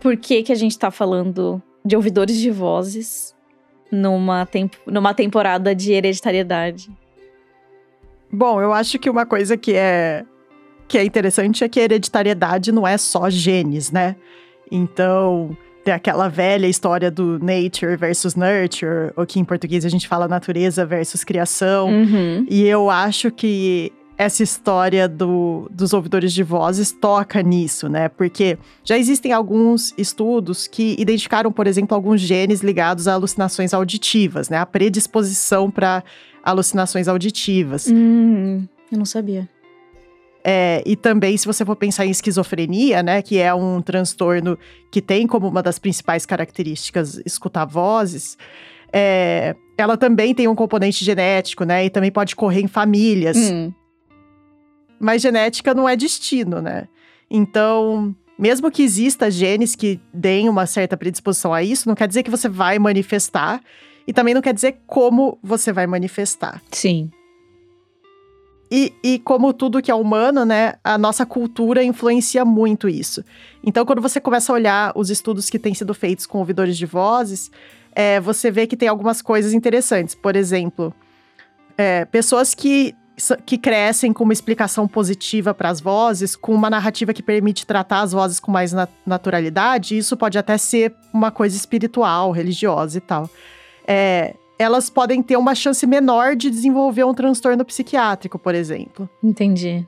por 0.00 0.16
que, 0.16 0.42
que 0.42 0.50
a 0.50 0.56
gente 0.56 0.72
está 0.72 0.90
falando 0.90 1.62
de 1.84 1.94
ouvidores 1.94 2.36
de 2.36 2.50
vozes 2.50 3.35
numa, 3.90 4.46
temp 4.46 4.74
numa 4.86 5.14
temporada 5.14 5.74
de 5.74 5.92
hereditariedade? 5.92 6.90
Bom, 8.32 8.60
eu 8.60 8.72
acho 8.72 8.98
que 8.98 9.08
uma 9.08 9.24
coisa 9.24 9.56
que 9.56 9.74
é 9.74 10.24
que 10.88 10.98
é 10.98 11.04
interessante 11.04 11.64
é 11.64 11.68
que 11.68 11.80
a 11.80 11.82
hereditariedade 11.82 12.70
não 12.70 12.86
é 12.86 12.96
só 12.96 13.28
genes, 13.28 13.90
né? 13.90 14.14
Então, 14.70 15.56
tem 15.84 15.92
aquela 15.92 16.28
velha 16.28 16.66
história 16.66 17.10
do 17.10 17.38
nature 17.38 17.96
versus 17.96 18.34
nurture, 18.34 19.12
ou 19.16 19.26
que 19.26 19.40
em 19.40 19.44
português 19.44 19.84
a 19.84 19.88
gente 19.88 20.06
fala 20.06 20.28
natureza 20.28 20.84
versus 20.86 21.24
criação. 21.24 21.88
Uhum. 21.88 22.46
E 22.48 22.64
eu 22.66 22.90
acho 22.90 23.30
que 23.30 23.92
essa 24.18 24.42
história 24.42 25.08
do, 25.08 25.68
dos 25.70 25.92
ouvidores 25.92 26.32
de 26.32 26.42
vozes 26.42 26.90
toca 26.90 27.42
nisso, 27.42 27.88
né? 27.88 28.08
Porque 28.08 28.58
já 28.82 28.96
existem 28.96 29.32
alguns 29.32 29.92
estudos 29.98 30.66
que 30.66 30.96
identificaram, 30.98 31.52
por 31.52 31.66
exemplo, 31.66 31.94
alguns 31.94 32.20
genes 32.20 32.60
ligados 32.60 33.06
a 33.06 33.12
alucinações 33.12 33.74
auditivas, 33.74 34.48
né? 34.48 34.58
A 34.58 34.66
predisposição 34.66 35.70
para 35.70 36.02
alucinações 36.42 37.08
auditivas. 37.08 37.88
Hum, 37.88 38.66
eu 38.90 38.98
não 38.98 39.04
sabia. 39.04 39.48
É, 40.48 40.80
e 40.86 40.94
também, 40.94 41.36
se 41.36 41.44
você 41.44 41.64
for 41.64 41.74
pensar 41.74 42.06
em 42.06 42.10
esquizofrenia, 42.10 43.02
né, 43.02 43.20
que 43.20 43.36
é 43.36 43.52
um 43.52 43.82
transtorno 43.82 44.56
que 44.92 45.02
tem 45.02 45.26
como 45.26 45.48
uma 45.48 45.60
das 45.60 45.76
principais 45.76 46.24
características 46.24 47.20
escutar 47.26 47.64
vozes, 47.64 48.38
é, 48.92 49.56
ela 49.76 49.96
também 49.96 50.32
tem 50.32 50.46
um 50.46 50.54
componente 50.54 51.04
genético, 51.04 51.64
né, 51.64 51.86
e 51.86 51.90
também 51.90 52.12
pode 52.12 52.36
correr 52.36 52.60
em 52.60 52.68
famílias. 52.68 53.36
Hum. 53.36 53.72
Mas 54.98 55.22
genética 55.22 55.74
não 55.74 55.88
é 55.88 55.96
destino, 55.96 56.60
né? 56.60 56.88
Então, 57.30 58.14
mesmo 58.38 58.70
que 58.70 58.82
exista 58.82 59.30
genes 59.30 59.74
que 59.74 60.00
deem 60.12 60.48
uma 60.48 60.66
certa 60.66 60.96
predisposição 60.96 61.52
a 61.52 61.62
isso, 61.62 61.88
não 61.88 61.94
quer 61.94 62.08
dizer 62.08 62.22
que 62.22 62.30
você 62.30 62.48
vai 62.48 62.78
manifestar. 62.78 63.60
E 64.06 64.12
também 64.12 64.34
não 64.34 64.42
quer 64.42 64.54
dizer 64.54 64.78
como 64.86 65.38
você 65.42 65.72
vai 65.72 65.86
manifestar. 65.86 66.62
Sim. 66.70 67.10
E, 68.70 68.92
e, 69.02 69.18
como 69.20 69.52
tudo 69.52 69.80
que 69.80 69.90
é 69.90 69.94
humano, 69.94 70.44
né, 70.44 70.74
a 70.82 70.98
nossa 70.98 71.24
cultura 71.24 71.84
influencia 71.84 72.44
muito 72.44 72.88
isso. 72.88 73.24
Então, 73.64 73.84
quando 73.84 74.02
você 74.02 74.20
começa 74.20 74.52
a 74.52 74.54
olhar 74.54 74.92
os 74.96 75.08
estudos 75.08 75.48
que 75.48 75.58
têm 75.58 75.72
sido 75.72 75.94
feitos 75.94 76.26
com 76.26 76.38
ouvidores 76.38 76.76
de 76.76 76.84
vozes, 76.84 77.50
é, 77.94 78.20
você 78.20 78.50
vê 78.50 78.66
que 78.66 78.76
tem 78.76 78.88
algumas 78.88 79.22
coisas 79.22 79.52
interessantes. 79.52 80.16
Por 80.16 80.34
exemplo, 80.34 80.92
é, 81.78 82.04
pessoas 82.06 82.54
que 82.54 82.94
que 83.44 83.56
crescem 83.56 84.12
com 84.12 84.24
uma 84.24 84.32
explicação 84.32 84.86
positiva 84.86 85.54
para 85.54 85.70
as 85.70 85.80
vozes, 85.80 86.36
com 86.36 86.52
uma 86.52 86.68
narrativa 86.68 87.14
que 87.14 87.22
permite 87.22 87.66
tratar 87.66 88.02
as 88.02 88.12
vozes 88.12 88.38
com 88.38 88.50
mais 88.50 88.72
nat 88.72 88.90
naturalidade, 89.06 89.96
isso 89.96 90.16
pode 90.16 90.36
até 90.38 90.58
ser 90.58 90.94
uma 91.12 91.30
coisa 91.30 91.56
espiritual, 91.56 92.30
religiosa 92.30 92.98
e 92.98 93.00
tal. 93.00 93.30
é, 93.86 94.34
elas 94.58 94.88
podem 94.88 95.22
ter 95.22 95.36
uma 95.36 95.54
chance 95.54 95.86
menor 95.86 96.34
de 96.34 96.50
desenvolver 96.50 97.04
um 97.04 97.14
transtorno 97.14 97.64
psiquiátrico, 97.64 98.38
por 98.38 98.54
exemplo. 98.54 99.08
Entendi. 99.22 99.86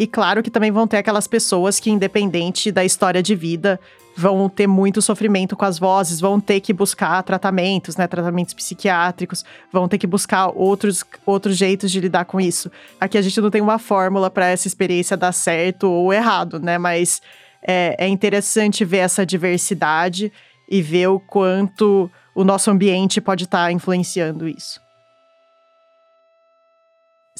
E 0.00 0.06
claro 0.06 0.42
que 0.42 0.50
também 0.50 0.70
vão 0.70 0.86
ter 0.86 0.96
aquelas 0.96 1.26
pessoas 1.26 1.78
que, 1.78 1.90
independente 1.90 2.72
da 2.72 2.82
história 2.82 3.22
de 3.22 3.34
vida, 3.34 3.78
vão 4.16 4.48
ter 4.48 4.66
muito 4.66 5.02
sofrimento 5.02 5.54
com 5.54 5.66
as 5.66 5.78
vozes, 5.78 6.18
vão 6.18 6.40
ter 6.40 6.58
que 6.60 6.72
buscar 6.72 7.22
tratamentos, 7.22 7.98
né, 7.98 8.06
tratamentos 8.06 8.54
psiquiátricos, 8.54 9.44
vão 9.70 9.86
ter 9.86 9.98
que 9.98 10.06
buscar 10.06 10.52
outros, 10.56 11.04
outros 11.26 11.54
jeitos 11.54 11.92
de 11.92 12.00
lidar 12.00 12.24
com 12.24 12.40
isso. 12.40 12.70
Aqui 12.98 13.18
a 13.18 13.20
gente 13.20 13.38
não 13.42 13.50
tem 13.50 13.60
uma 13.60 13.78
fórmula 13.78 14.30
para 14.30 14.46
essa 14.46 14.66
experiência 14.66 15.18
dar 15.18 15.32
certo 15.32 15.90
ou 15.90 16.14
errado, 16.14 16.58
né, 16.58 16.78
mas 16.78 17.20
é, 17.62 17.94
é 17.98 18.08
interessante 18.08 18.86
ver 18.86 19.00
essa 19.00 19.26
diversidade 19.26 20.32
e 20.66 20.80
ver 20.80 21.08
o 21.08 21.20
quanto 21.20 22.10
o 22.34 22.42
nosso 22.42 22.70
ambiente 22.70 23.20
pode 23.20 23.44
estar 23.44 23.66
tá 23.66 23.72
influenciando 23.72 24.48
isso 24.48 24.80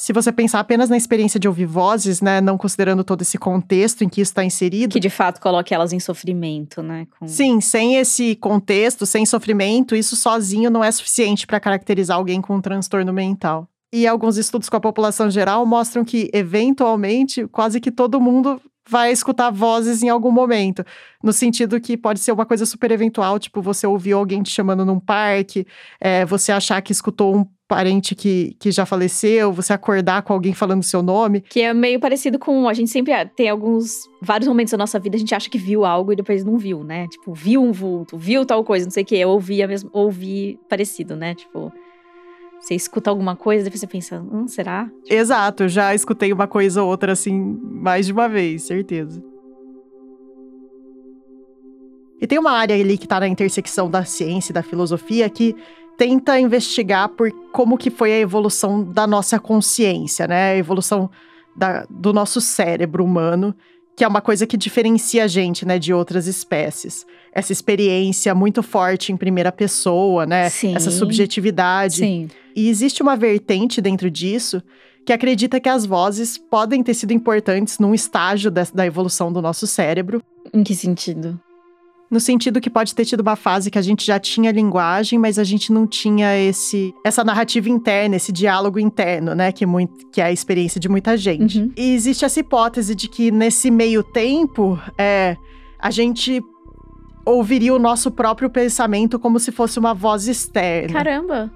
se 0.01 0.11
você 0.11 0.31
pensar 0.31 0.59
apenas 0.59 0.89
na 0.89 0.97
experiência 0.97 1.39
de 1.39 1.47
ouvir 1.47 1.67
vozes, 1.67 2.21
né, 2.21 2.41
não 2.41 2.57
considerando 2.57 3.03
todo 3.03 3.21
esse 3.21 3.37
contexto 3.37 4.03
em 4.03 4.09
que 4.09 4.19
isso 4.19 4.31
está 4.31 4.43
inserido. 4.43 4.93
Que 4.93 4.99
de 4.99 5.11
fato 5.11 5.39
coloque 5.39 5.75
elas 5.75 5.93
em 5.93 5.99
sofrimento, 5.99 6.81
né? 6.81 7.05
Com... 7.19 7.27
Sim, 7.27 7.61
sem 7.61 7.97
esse 7.97 8.35
contexto, 8.35 9.05
sem 9.05 9.27
sofrimento, 9.27 9.95
isso 9.95 10.15
sozinho 10.15 10.71
não 10.71 10.83
é 10.83 10.91
suficiente 10.91 11.45
para 11.45 11.59
caracterizar 11.59 12.17
alguém 12.17 12.41
com 12.41 12.55
um 12.55 12.61
transtorno 12.61 13.13
mental. 13.13 13.69
E 13.93 14.07
alguns 14.07 14.37
estudos 14.37 14.69
com 14.69 14.77
a 14.77 14.81
população 14.81 15.29
geral 15.29 15.65
mostram 15.65 16.05
que, 16.05 16.29
eventualmente, 16.33 17.45
quase 17.47 17.79
que 17.79 17.91
todo 17.91 18.21
mundo 18.21 18.61
vai 18.87 19.11
escutar 19.11 19.51
vozes 19.51 20.01
em 20.01 20.09
algum 20.09 20.31
momento. 20.31 20.83
No 21.23 21.31
sentido 21.31 21.79
que 21.79 21.95
pode 21.95 22.19
ser 22.19 22.31
uma 22.31 22.45
coisa 22.45 22.65
super 22.65 22.91
eventual, 22.91 23.37
tipo, 23.37 23.61
você 23.61 23.85
ouvir 23.85 24.13
alguém 24.13 24.41
te 24.41 24.51
chamando 24.51 24.85
num 24.85 24.99
parque, 24.99 25.65
é, 25.99 26.25
você 26.25 26.51
achar 26.51 26.81
que 26.81 26.91
escutou 26.91 27.35
um 27.35 27.45
parente 27.67 28.15
que, 28.15 28.55
que 28.59 28.69
já 28.69 28.85
faleceu, 28.85 29.53
você 29.53 29.71
acordar 29.71 30.23
com 30.23 30.33
alguém 30.33 30.53
falando 30.53 30.83
seu 30.83 31.01
nome. 31.01 31.39
Que 31.39 31.61
é 31.61 31.73
meio 31.73 31.99
parecido 31.99 32.37
com. 32.37 32.67
A 32.67 32.73
gente 32.73 32.91
sempre 32.91 33.13
tem 33.27 33.47
alguns. 33.47 34.09
Vários 34.21 34.47
momentos 34.47 34.71
da 34.71 34.77
nossa 34.77 34.99
vida 34.99 35.15
a 35.15 35.19
gente 35.19 35.33
acha 35.33 35.49
que 35.49 35.57
viu 35.57 35.85
algo 35.85 36.11
e 36.11 36.15
depois 36.15 36.43
não 36.43 36.57
viu, 36.57 36.83
né? 36.83 37.07
Tipo, 37.07 37.33
viu 37.33 37.63
um 37.63 37.71
vulto, 37.71 38.17
viu 38.17 38.45
tal 38.45 38.63
coisa, 38.63 38.85
não 38.85 38.91
sei 38.91 39.03
o 39.03 39.05
quê. 39.05 39.15
Eu 39.17 39.29
ouvi, 39.29 39.63
a 39.63 39.67
mesma, 39.67 39.89
ouvi 39.93 40.59
parecido, 40.67 41.15
né? 41.15 41.33
Tipo. 41.33 41.71
Você 42.61 42.75
escuta 42.75 43.09
alguma 43.09 43.35
coisa, 43.35 43.63
depois 43.63 43.79
você 43.79 43.87
pensa, 43.87 44.21
hum, 44.21 44.47
será? 44.47 44.87
Exato, 45.09 45.67
já 45.67 45.95
escutei 45.95 46.31
uma 46.31 46.47
coisa 46.47 46.83
ou 46.83 46.89
outra 46.89 47.13
assim, 47.13 47.59
mais 47.59 48.05
de 48.05 48.13
uma 48.13 48.29
vez, 48.29 48.61
certeza. 48.61 49.21
E 52.21 52.27
tem 52.27 52.37
uma 52.37 52.51
área 52.51 52.75
ali 52.75 52.99
que 52.99 53.05
está 53.05 53.19
na 53.19 53.27
intersecção 53.27 53.89
da 53.89 54.05
ciência 54.05 54.51
e 54.51 54.53
da 54.53 54.61
filosofia 54.61 55.27
que 55.27 55.55
tenta 55.97 56.39
investigar 56.39 57.09
por 57.09 57.31
como 57.51 57.75
que 57.75 57.89
foi 57.89 58.13
a 58.13 58.19
evolução 58.19 58.83
da 58.83 59.07
nossa 59.07 59.39
consciência, 59.39 60.27
né? 60.27 60.51
A 60.51 60.57
evolução 60.57 61.09
da, 61.55 61.83
do 61.89 62.13
nosso 62.13 62.39
cérebro 62.39 63.03
humano, 63.03 63.55
que 63.95 64.03
é 64.03 64.07
uma 64.07 64.21
coisa 64.21 64.47
que 64.47 64.57
diferencia 64.57 65.25
a 65.25 65.27
gente, 65.27 65.65
né, 65.65 65.77
de 65.77 65.93
outras 65.93 66.27
espécies. 66.27 67.05
Essa 67.33 67.51
experiência 67.51 68.33
muito 68.33 68.63
forte 68.63 69.11
em 69.11 69.17
primeira 69.17 69.51
pessoa, 69.51 70.25
né? 70.25 70.49
Sim. 70.49 70.75
Essa 70.75 70.91
subjetividade. 70.91 71.97
Sim. 71.97 72.29
E 72.55 72.69
existe 72.69 73.01
uma 73.01 73.15
vertente 73.15 73.81
dentro 73.81 74.09
disso 74.09 74.61
que 75.05 75.13
acredita 75.13 75.59
que 75.59 75.69
as 75.69 75.85
vozes 75.85 76.37
podem 76.37 76.83
ter 76.83 76.93
sido 76.93 77.11
importantes 77.11 77.79
num 77.79 77.93
estágio 77.93 78.51
da, 78.51 78.63
da 78.73 78.85
evolução 78.85 79.31
do 79.31 79.41
nosso 79.41 79.65
cérebro. 79.65 80.21
Em 80.53 80.63
que 80.63 80.75
sentido? 80.75 81.39
No 82.11 82.19
sentido 82.19 82.59
que 82.59 82.69
pode 82.69 82.93
ter 82.93 83.05
tido 83.05 83.21
uma 83.21 83.37
fase 83.37 83.71
que 83.71 83.79
a 83.79 83.81
gente 83.81 84.05
já 84.05 84.19
tinha 84.19 84.51
linguagem, 84.51 85.17
mas 85.17 85.39
a 85.39 85.45
gente 85.45 85.71
não 85.71 85.87
tinha 85.87 86.37
esse 86.37 86.93
essa 87.05 87.23
narrativa 87.23 87.69
interna, 87.69 88.17
esse 88.17 88.33
diálogo 88.33 88.77
interno, 88.77 89.33
né, 89.33 89.53
que, 89.53 89.65
muito, 89.65 90.07
que 90.07 90.19
é 90.19 90.25
a 90.25 90.31
experiência 90.31 90.79
de 90.79 90.89
muita 90.89 91.15
gente. 91.15 91.59
Uhum. 91.59 91.71
E 91.77 91.95
existe 91.95 92.25
essa 92.25 92.41
hipótese 92.41 92.93
de 92.93 93.07
que 93.07 93.31
nesse 93.31 93.71
meio 93.71 94.03
tempo, 94.03 94.77
é, 94.97 95.37
a 95.79 95.89
gente 95.89 96.43
ouviria 97.25 97.73
o 97.73 97.79
nosso 97.79 98.11
próprio 98.11 98.49
pensamento 98.49 99.17
como 99.17 99.39
se 99.39 99.51
fosse 99.51 99.79
uma 99.79 99.93
voz 99.93 100.27
externa. 100.27 100.91
Caramba! 100.91 101.51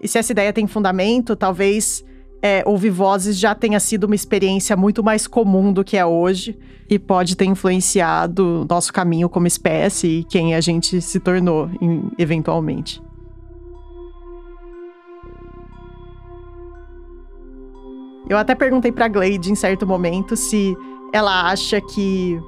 E 0.00 0.08
se 0.08 0.18
essa 0.18 0.32
ideia 0.32 0.52
tem 0.52 0.66
fundamento, 0.66 1.36
talvez 1.36 2.04
é, 2.42 2.62
ouvir 2.66 2.90
vozes 2.90 3.38
já 3.38 3.54
tenha 3.54 3.78
sido 3.78 4.04
uma 4.04 4.14
experiência 4.14 4.76
muito 4.76 5.02
mais 5.02 5.26
comum 5.26 5.72
do 5.72 5.84
que 5.84 5.96
é 5.96 6.04
hoje 6.04 6.58
e 6.88 6.98
pode 6.98 7.36
ter 7.36 7.44
influenciado 7.44 8.66
nosso 8.68 8.92
caminho 8.92 9.28
como 9.28 9.46
espécie 9.46 10.20
e 10.20 10.24
quem 10.24 10.54
a 10.54 10.60
gente 10.60 11.00
se 11.00 11.20
tornou 11.20 11.70
em, 11.80 12.10
eventualmente. 12.18 13.00
Eu 18.28 18.38
até 18.38 18.54
perguntei 18.54 18.92
para 18.92 19.08
Glade 19.08 19.50
em 19.50 19.54
certo 19.54 19.86
momento 19.86 20.36
se 20.36 20.76
ela 21.12 21.50
acha 21.50 21.80
que 21.80 22.40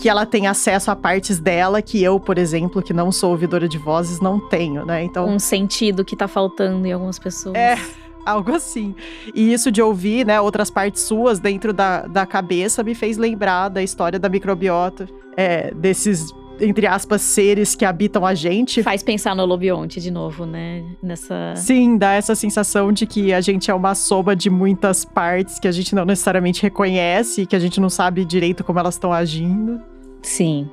que 0.00 0.08
ela 0.08 0.24
tem 0.24 0.46
acesso 0.46 0.92
a 0.92 0.96
partes 0.96 1.40
dela 1.40 1.82
que 1.82 2.00
eu, 2.00 2.20
por 2.20 2.38
exemplo, 2.38 2.80
que 2.80 2.92
não 2.92 3.10
sou 3.10 3.32
ouvidora 3.32 3.68
de 3.68 3.76
vozes, 3.76 4.20
não 4.20 4.38
tenho, 4.38 4.86
né? 4.86 5.02
Então 5.02 5.28
um 5.28 5.40
sentido 5.40 6.04
que 6.04 6.14
tá 6.14 6.28
faltando 6.28 6.86
em 6.86 6.92
algumas 6.92 7.18
pessoas. 7.18 7.56
É, 7.56 7.76
algo 8.26 8.54
assim. 8.54 8.94
E 9.34 9.52
isso 9.52 9.70
de 9.70 9.80
ouvir, 9.80 10.26
né, 10.26 10.40
outras 10.40 10.70
partes 10.70 11.02
suas 11.02 11.38
dentro 11.38 11.72
da, 11.72 12.06
da 12.06 12.26
cabeça 12.26 12.82
me 12.82 12.94
fez 12.94 13.16
lembrar 13.16 13.68
da 13.68 13.82
história 13.82 14.18
da 14.18 14.28
microbiota, 14.28 15.08
é, 15.36 15.72
desses 15.74 16.32
entre 16.60 16.86
aspas, 16.86 17.22
seres 17.22 17.74
que 17.74 17.84
habitam 17.84 18.26
a 18.26 18.34
gente. 18.34 18.82
Faz 18.82 19.02
pensar 19.02 19.34
no 19.34 19.44
Lobionte 19.44 20.00
de 20.00 20.10
novo, 20.10 20.44
né? 20.44 20.84
Nessa. 21.02 21.54
Sim, 21.56 21.96
dá 21.96 22.14
essa 22.14 22.34
sensação 22.34 22.92
de 22.92 23.06
que 23.06 23.32
a 23.32 23.40
gente 23.40 23.70
é 23.70 23.74
uma 23.74 23.94
soma 23.94 24.34
de 24.34 24.50
muitas 24.50 25.04
partes 25.04 25.58
que 25.58 25.68
a 25.68 25.72
gente 25.72 25.94
não 25.94 26.04
necessariamente 26.04 26.62
reconhece, 26.62 27.46
que 27.46 27.54
a 27.54 27.58
gente 27.58 27.80
não 27.80 27.88
sabe 27.88 28.24
direito 28.24 28.64
como 28.64 28.78
elas 28.78 28.94
estão 28.94 29.12
agindo. 29.12 29.80
Sim. 30.22 30.68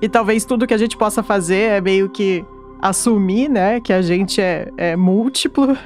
E 0.00 0.08
talvez 0.08 0.44
tudo 0.44 0.66
que 0.66 0.74
a 0.74 0.78
gente 0.78 0.96
possa 0.96 1.22
fazer 1.22 1.70
é 1.70 1.80
meio 1.80 2.08
que 2.08 2.44
assumir, 2.80 3.48
né, 3.48 3.80
que 3.80 3.92
a 3.92 4.02
gente 4.02 4.40
é, 4.40 4.68
é 4.76 4.96
múltiplo 4.96 5.76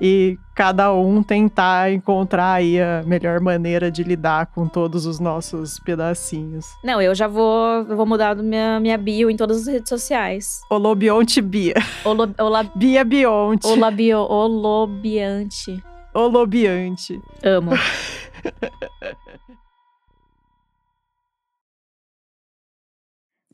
e 0.00 0.38
cada 0.54 0.92
um 0.94 1.22
tentar 1.22 1.92
encontrar 1.92 2.54
aí 2.54 2.80
a 2.80 3.02
melhor 3.04 3.38
maneira 3.40 3.90
de 3.90 4.02
lidar 4.02 4.46
com 4.46 4.66
todos 4.66 5.04
os 5.04 5.20
nossos 5.20 5.78
pedacinhos. 5.80 6.66
Não, 6.82 7.02
eu 7.02 7.14
já 7.14 7.28
vou, 7.28 7.84
eu 7.88 7.96
vou 7.96 8.06
mudar 8.06 8.34
minha, 8.36 8.80
minha 8.80 8.96
bio 8.96 9.30
em 9.30 9.36
todas 9.36 9.62
as 9.62 9.66
redes 9.66 9.90
sociais. 9.90 10.62
Olobionte 10.70 11.42
Bia. 11.42 11.74
Olo, 12.04 12.34
ola, 12.38 12.62
Bia 12.74 13.04
Bionte. 13.04 13.66
Olabio, 13.66 14.20
olobiante. 14.20 15.82
Olobiante. 16.14 17.20
Amo. 17.44 17.72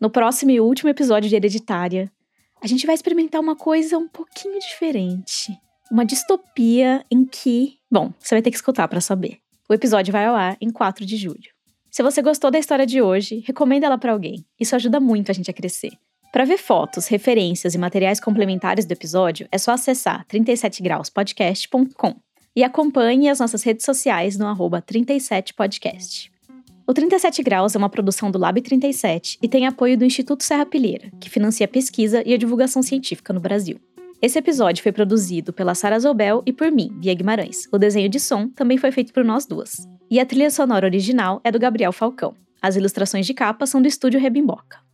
no 0.01 0.09
próximo 0.11 0.53
e 0.53 0.61
último 0.61 0.91
episódio 0.91 1.29
de 1.29 1.35
Hereditária, 1.35 2.09
a 2.63 2.69
gente 2.69 2.87
vai 2.87 2.95
experimentar 2.95 3.41
uma 3.41 3.57
coisa 3.57 3.99
um 3.99 4.09
pouquinho 4.09 4.59
diferente 4.61 5.59
uma 5.91 6.05
distopia 6.05 7.05
em 7.11 7.24
que. 7.24 7.78
Bom, 7.91 8.12
você 8.18 8.34
vai 8.34 8.43
ter 8.43 8.51
que 8.51 8.57
escutar 8.57 8.89
para 8.89 9.01
saber. 9.01 9.39
O 9.68 9.74
episódio 9.74 10.12
vai 10.12 10.26
ao 10.26 10.34
ar 10.34 10.57
em 10.61 10.70
4 10.70 11.05
de 11.05 11.16
julho. 11.16 11.51
Se 11.91 12.03
você 12.03 12.20
gostou 12.20 12.51
da 12.51 12.59
história 12.59 12.87
de 12.87 13.01
hoje, 13.01 13.43
recomenda 13.47 13.87
ela 13.87 13.99
para 13.99 14.12
alguém. 14.12 14.45
Isso 14.61 14.76
ajuda 14.76 15.01
muito 15.01 15.30
a 15.30 15.34
gente 15.34 15.51
a 15.51 15.55
crescer. 15.55 15.93
Para 16.32 16.45
ver 16.45 16.59
fotos, 16.59 17.07
referências 17.07 17.74
e 17.74 17.78
materiais 17.78 18.20
complementares 18.20 18.84
do 18.84 18.93
episódio, 18.93 19.49
é 19.51 19.57
só 19.57 19.72
acessar 19.72 20.26
37grauspodcast.com 20.26 22.14
e 22.55 22.62
acompanhe 22.62 23.28
as 23.28 23.41
nossas 23.41 23.62
redes 23.62 23.84
sociais 23.84 24.37
no 24.37 24.47
arroba 24.47 24.82
37podcast. 24.82 26.30
O 26.87 26.95
37 26.95 27.43
Graus 27.43 27.74
é 27.74 27.78
uma 27.78 27.89
produção 27.89 28.30
do 28.30 28.39
Lab 28.39 28.61
37 28.61 29.39
e 29.43 29.49
tem 29.49 29.66
apoio 29.66 29.97
do 29.97 30.05
Instituto 30.05 30.45
Serra 30.45 30.64
Pilheira, 30.64 31.11
que 31.18 31.30
financia 31.30 31.64
a 31.64 31.68
pesquisa 31.68 32.22
e 32.24 32.32
a 32.32 32.39
divulgação 32.39 32.82
científica 32.82 33.32
no 33.32 33.41
Brasil. 33.41 33.80
Esse 34.27 34.41
episódio 34.41 34.83
foi 34.83 34.91
produzido 34.91 35.53
pela 35.53 35.72
Sara 35.72 36.01
Zobel 36.01 36.43
e 36.45 36.53
por 36.53 36.72
mim, 36.72 36.91
Bia 36.95 37.14
Guimarães. 37.14 37.68
O 37.72 37.79
desenho 37.79 38.09
de 38.09 38.18
som 38.18 38.49
também 38.49 38.77
foi 38.77 38.91
feito 38.91 39.12
por 39.12 39.24
nós 39.24 39.47
duas. 39.47 39.87
E 40.11 40.18
a 40.18 40.27
trilha 40.27 40.51
sonora 40.51 40.85
original 40.85 41.41
é 41.45 41.53
do 41.53 41.61
Gabriel 41.61 41.93
Falcão. 41.93 42.35
As 42.61 42.74
ilustrações 42.74 43.24
de 43.24 43.33
capa 43.33 43.66
são 43.66 43.81
do 43.81 43.87
estúdio 43.87 44.18
Rebimboca. 44.18 44.85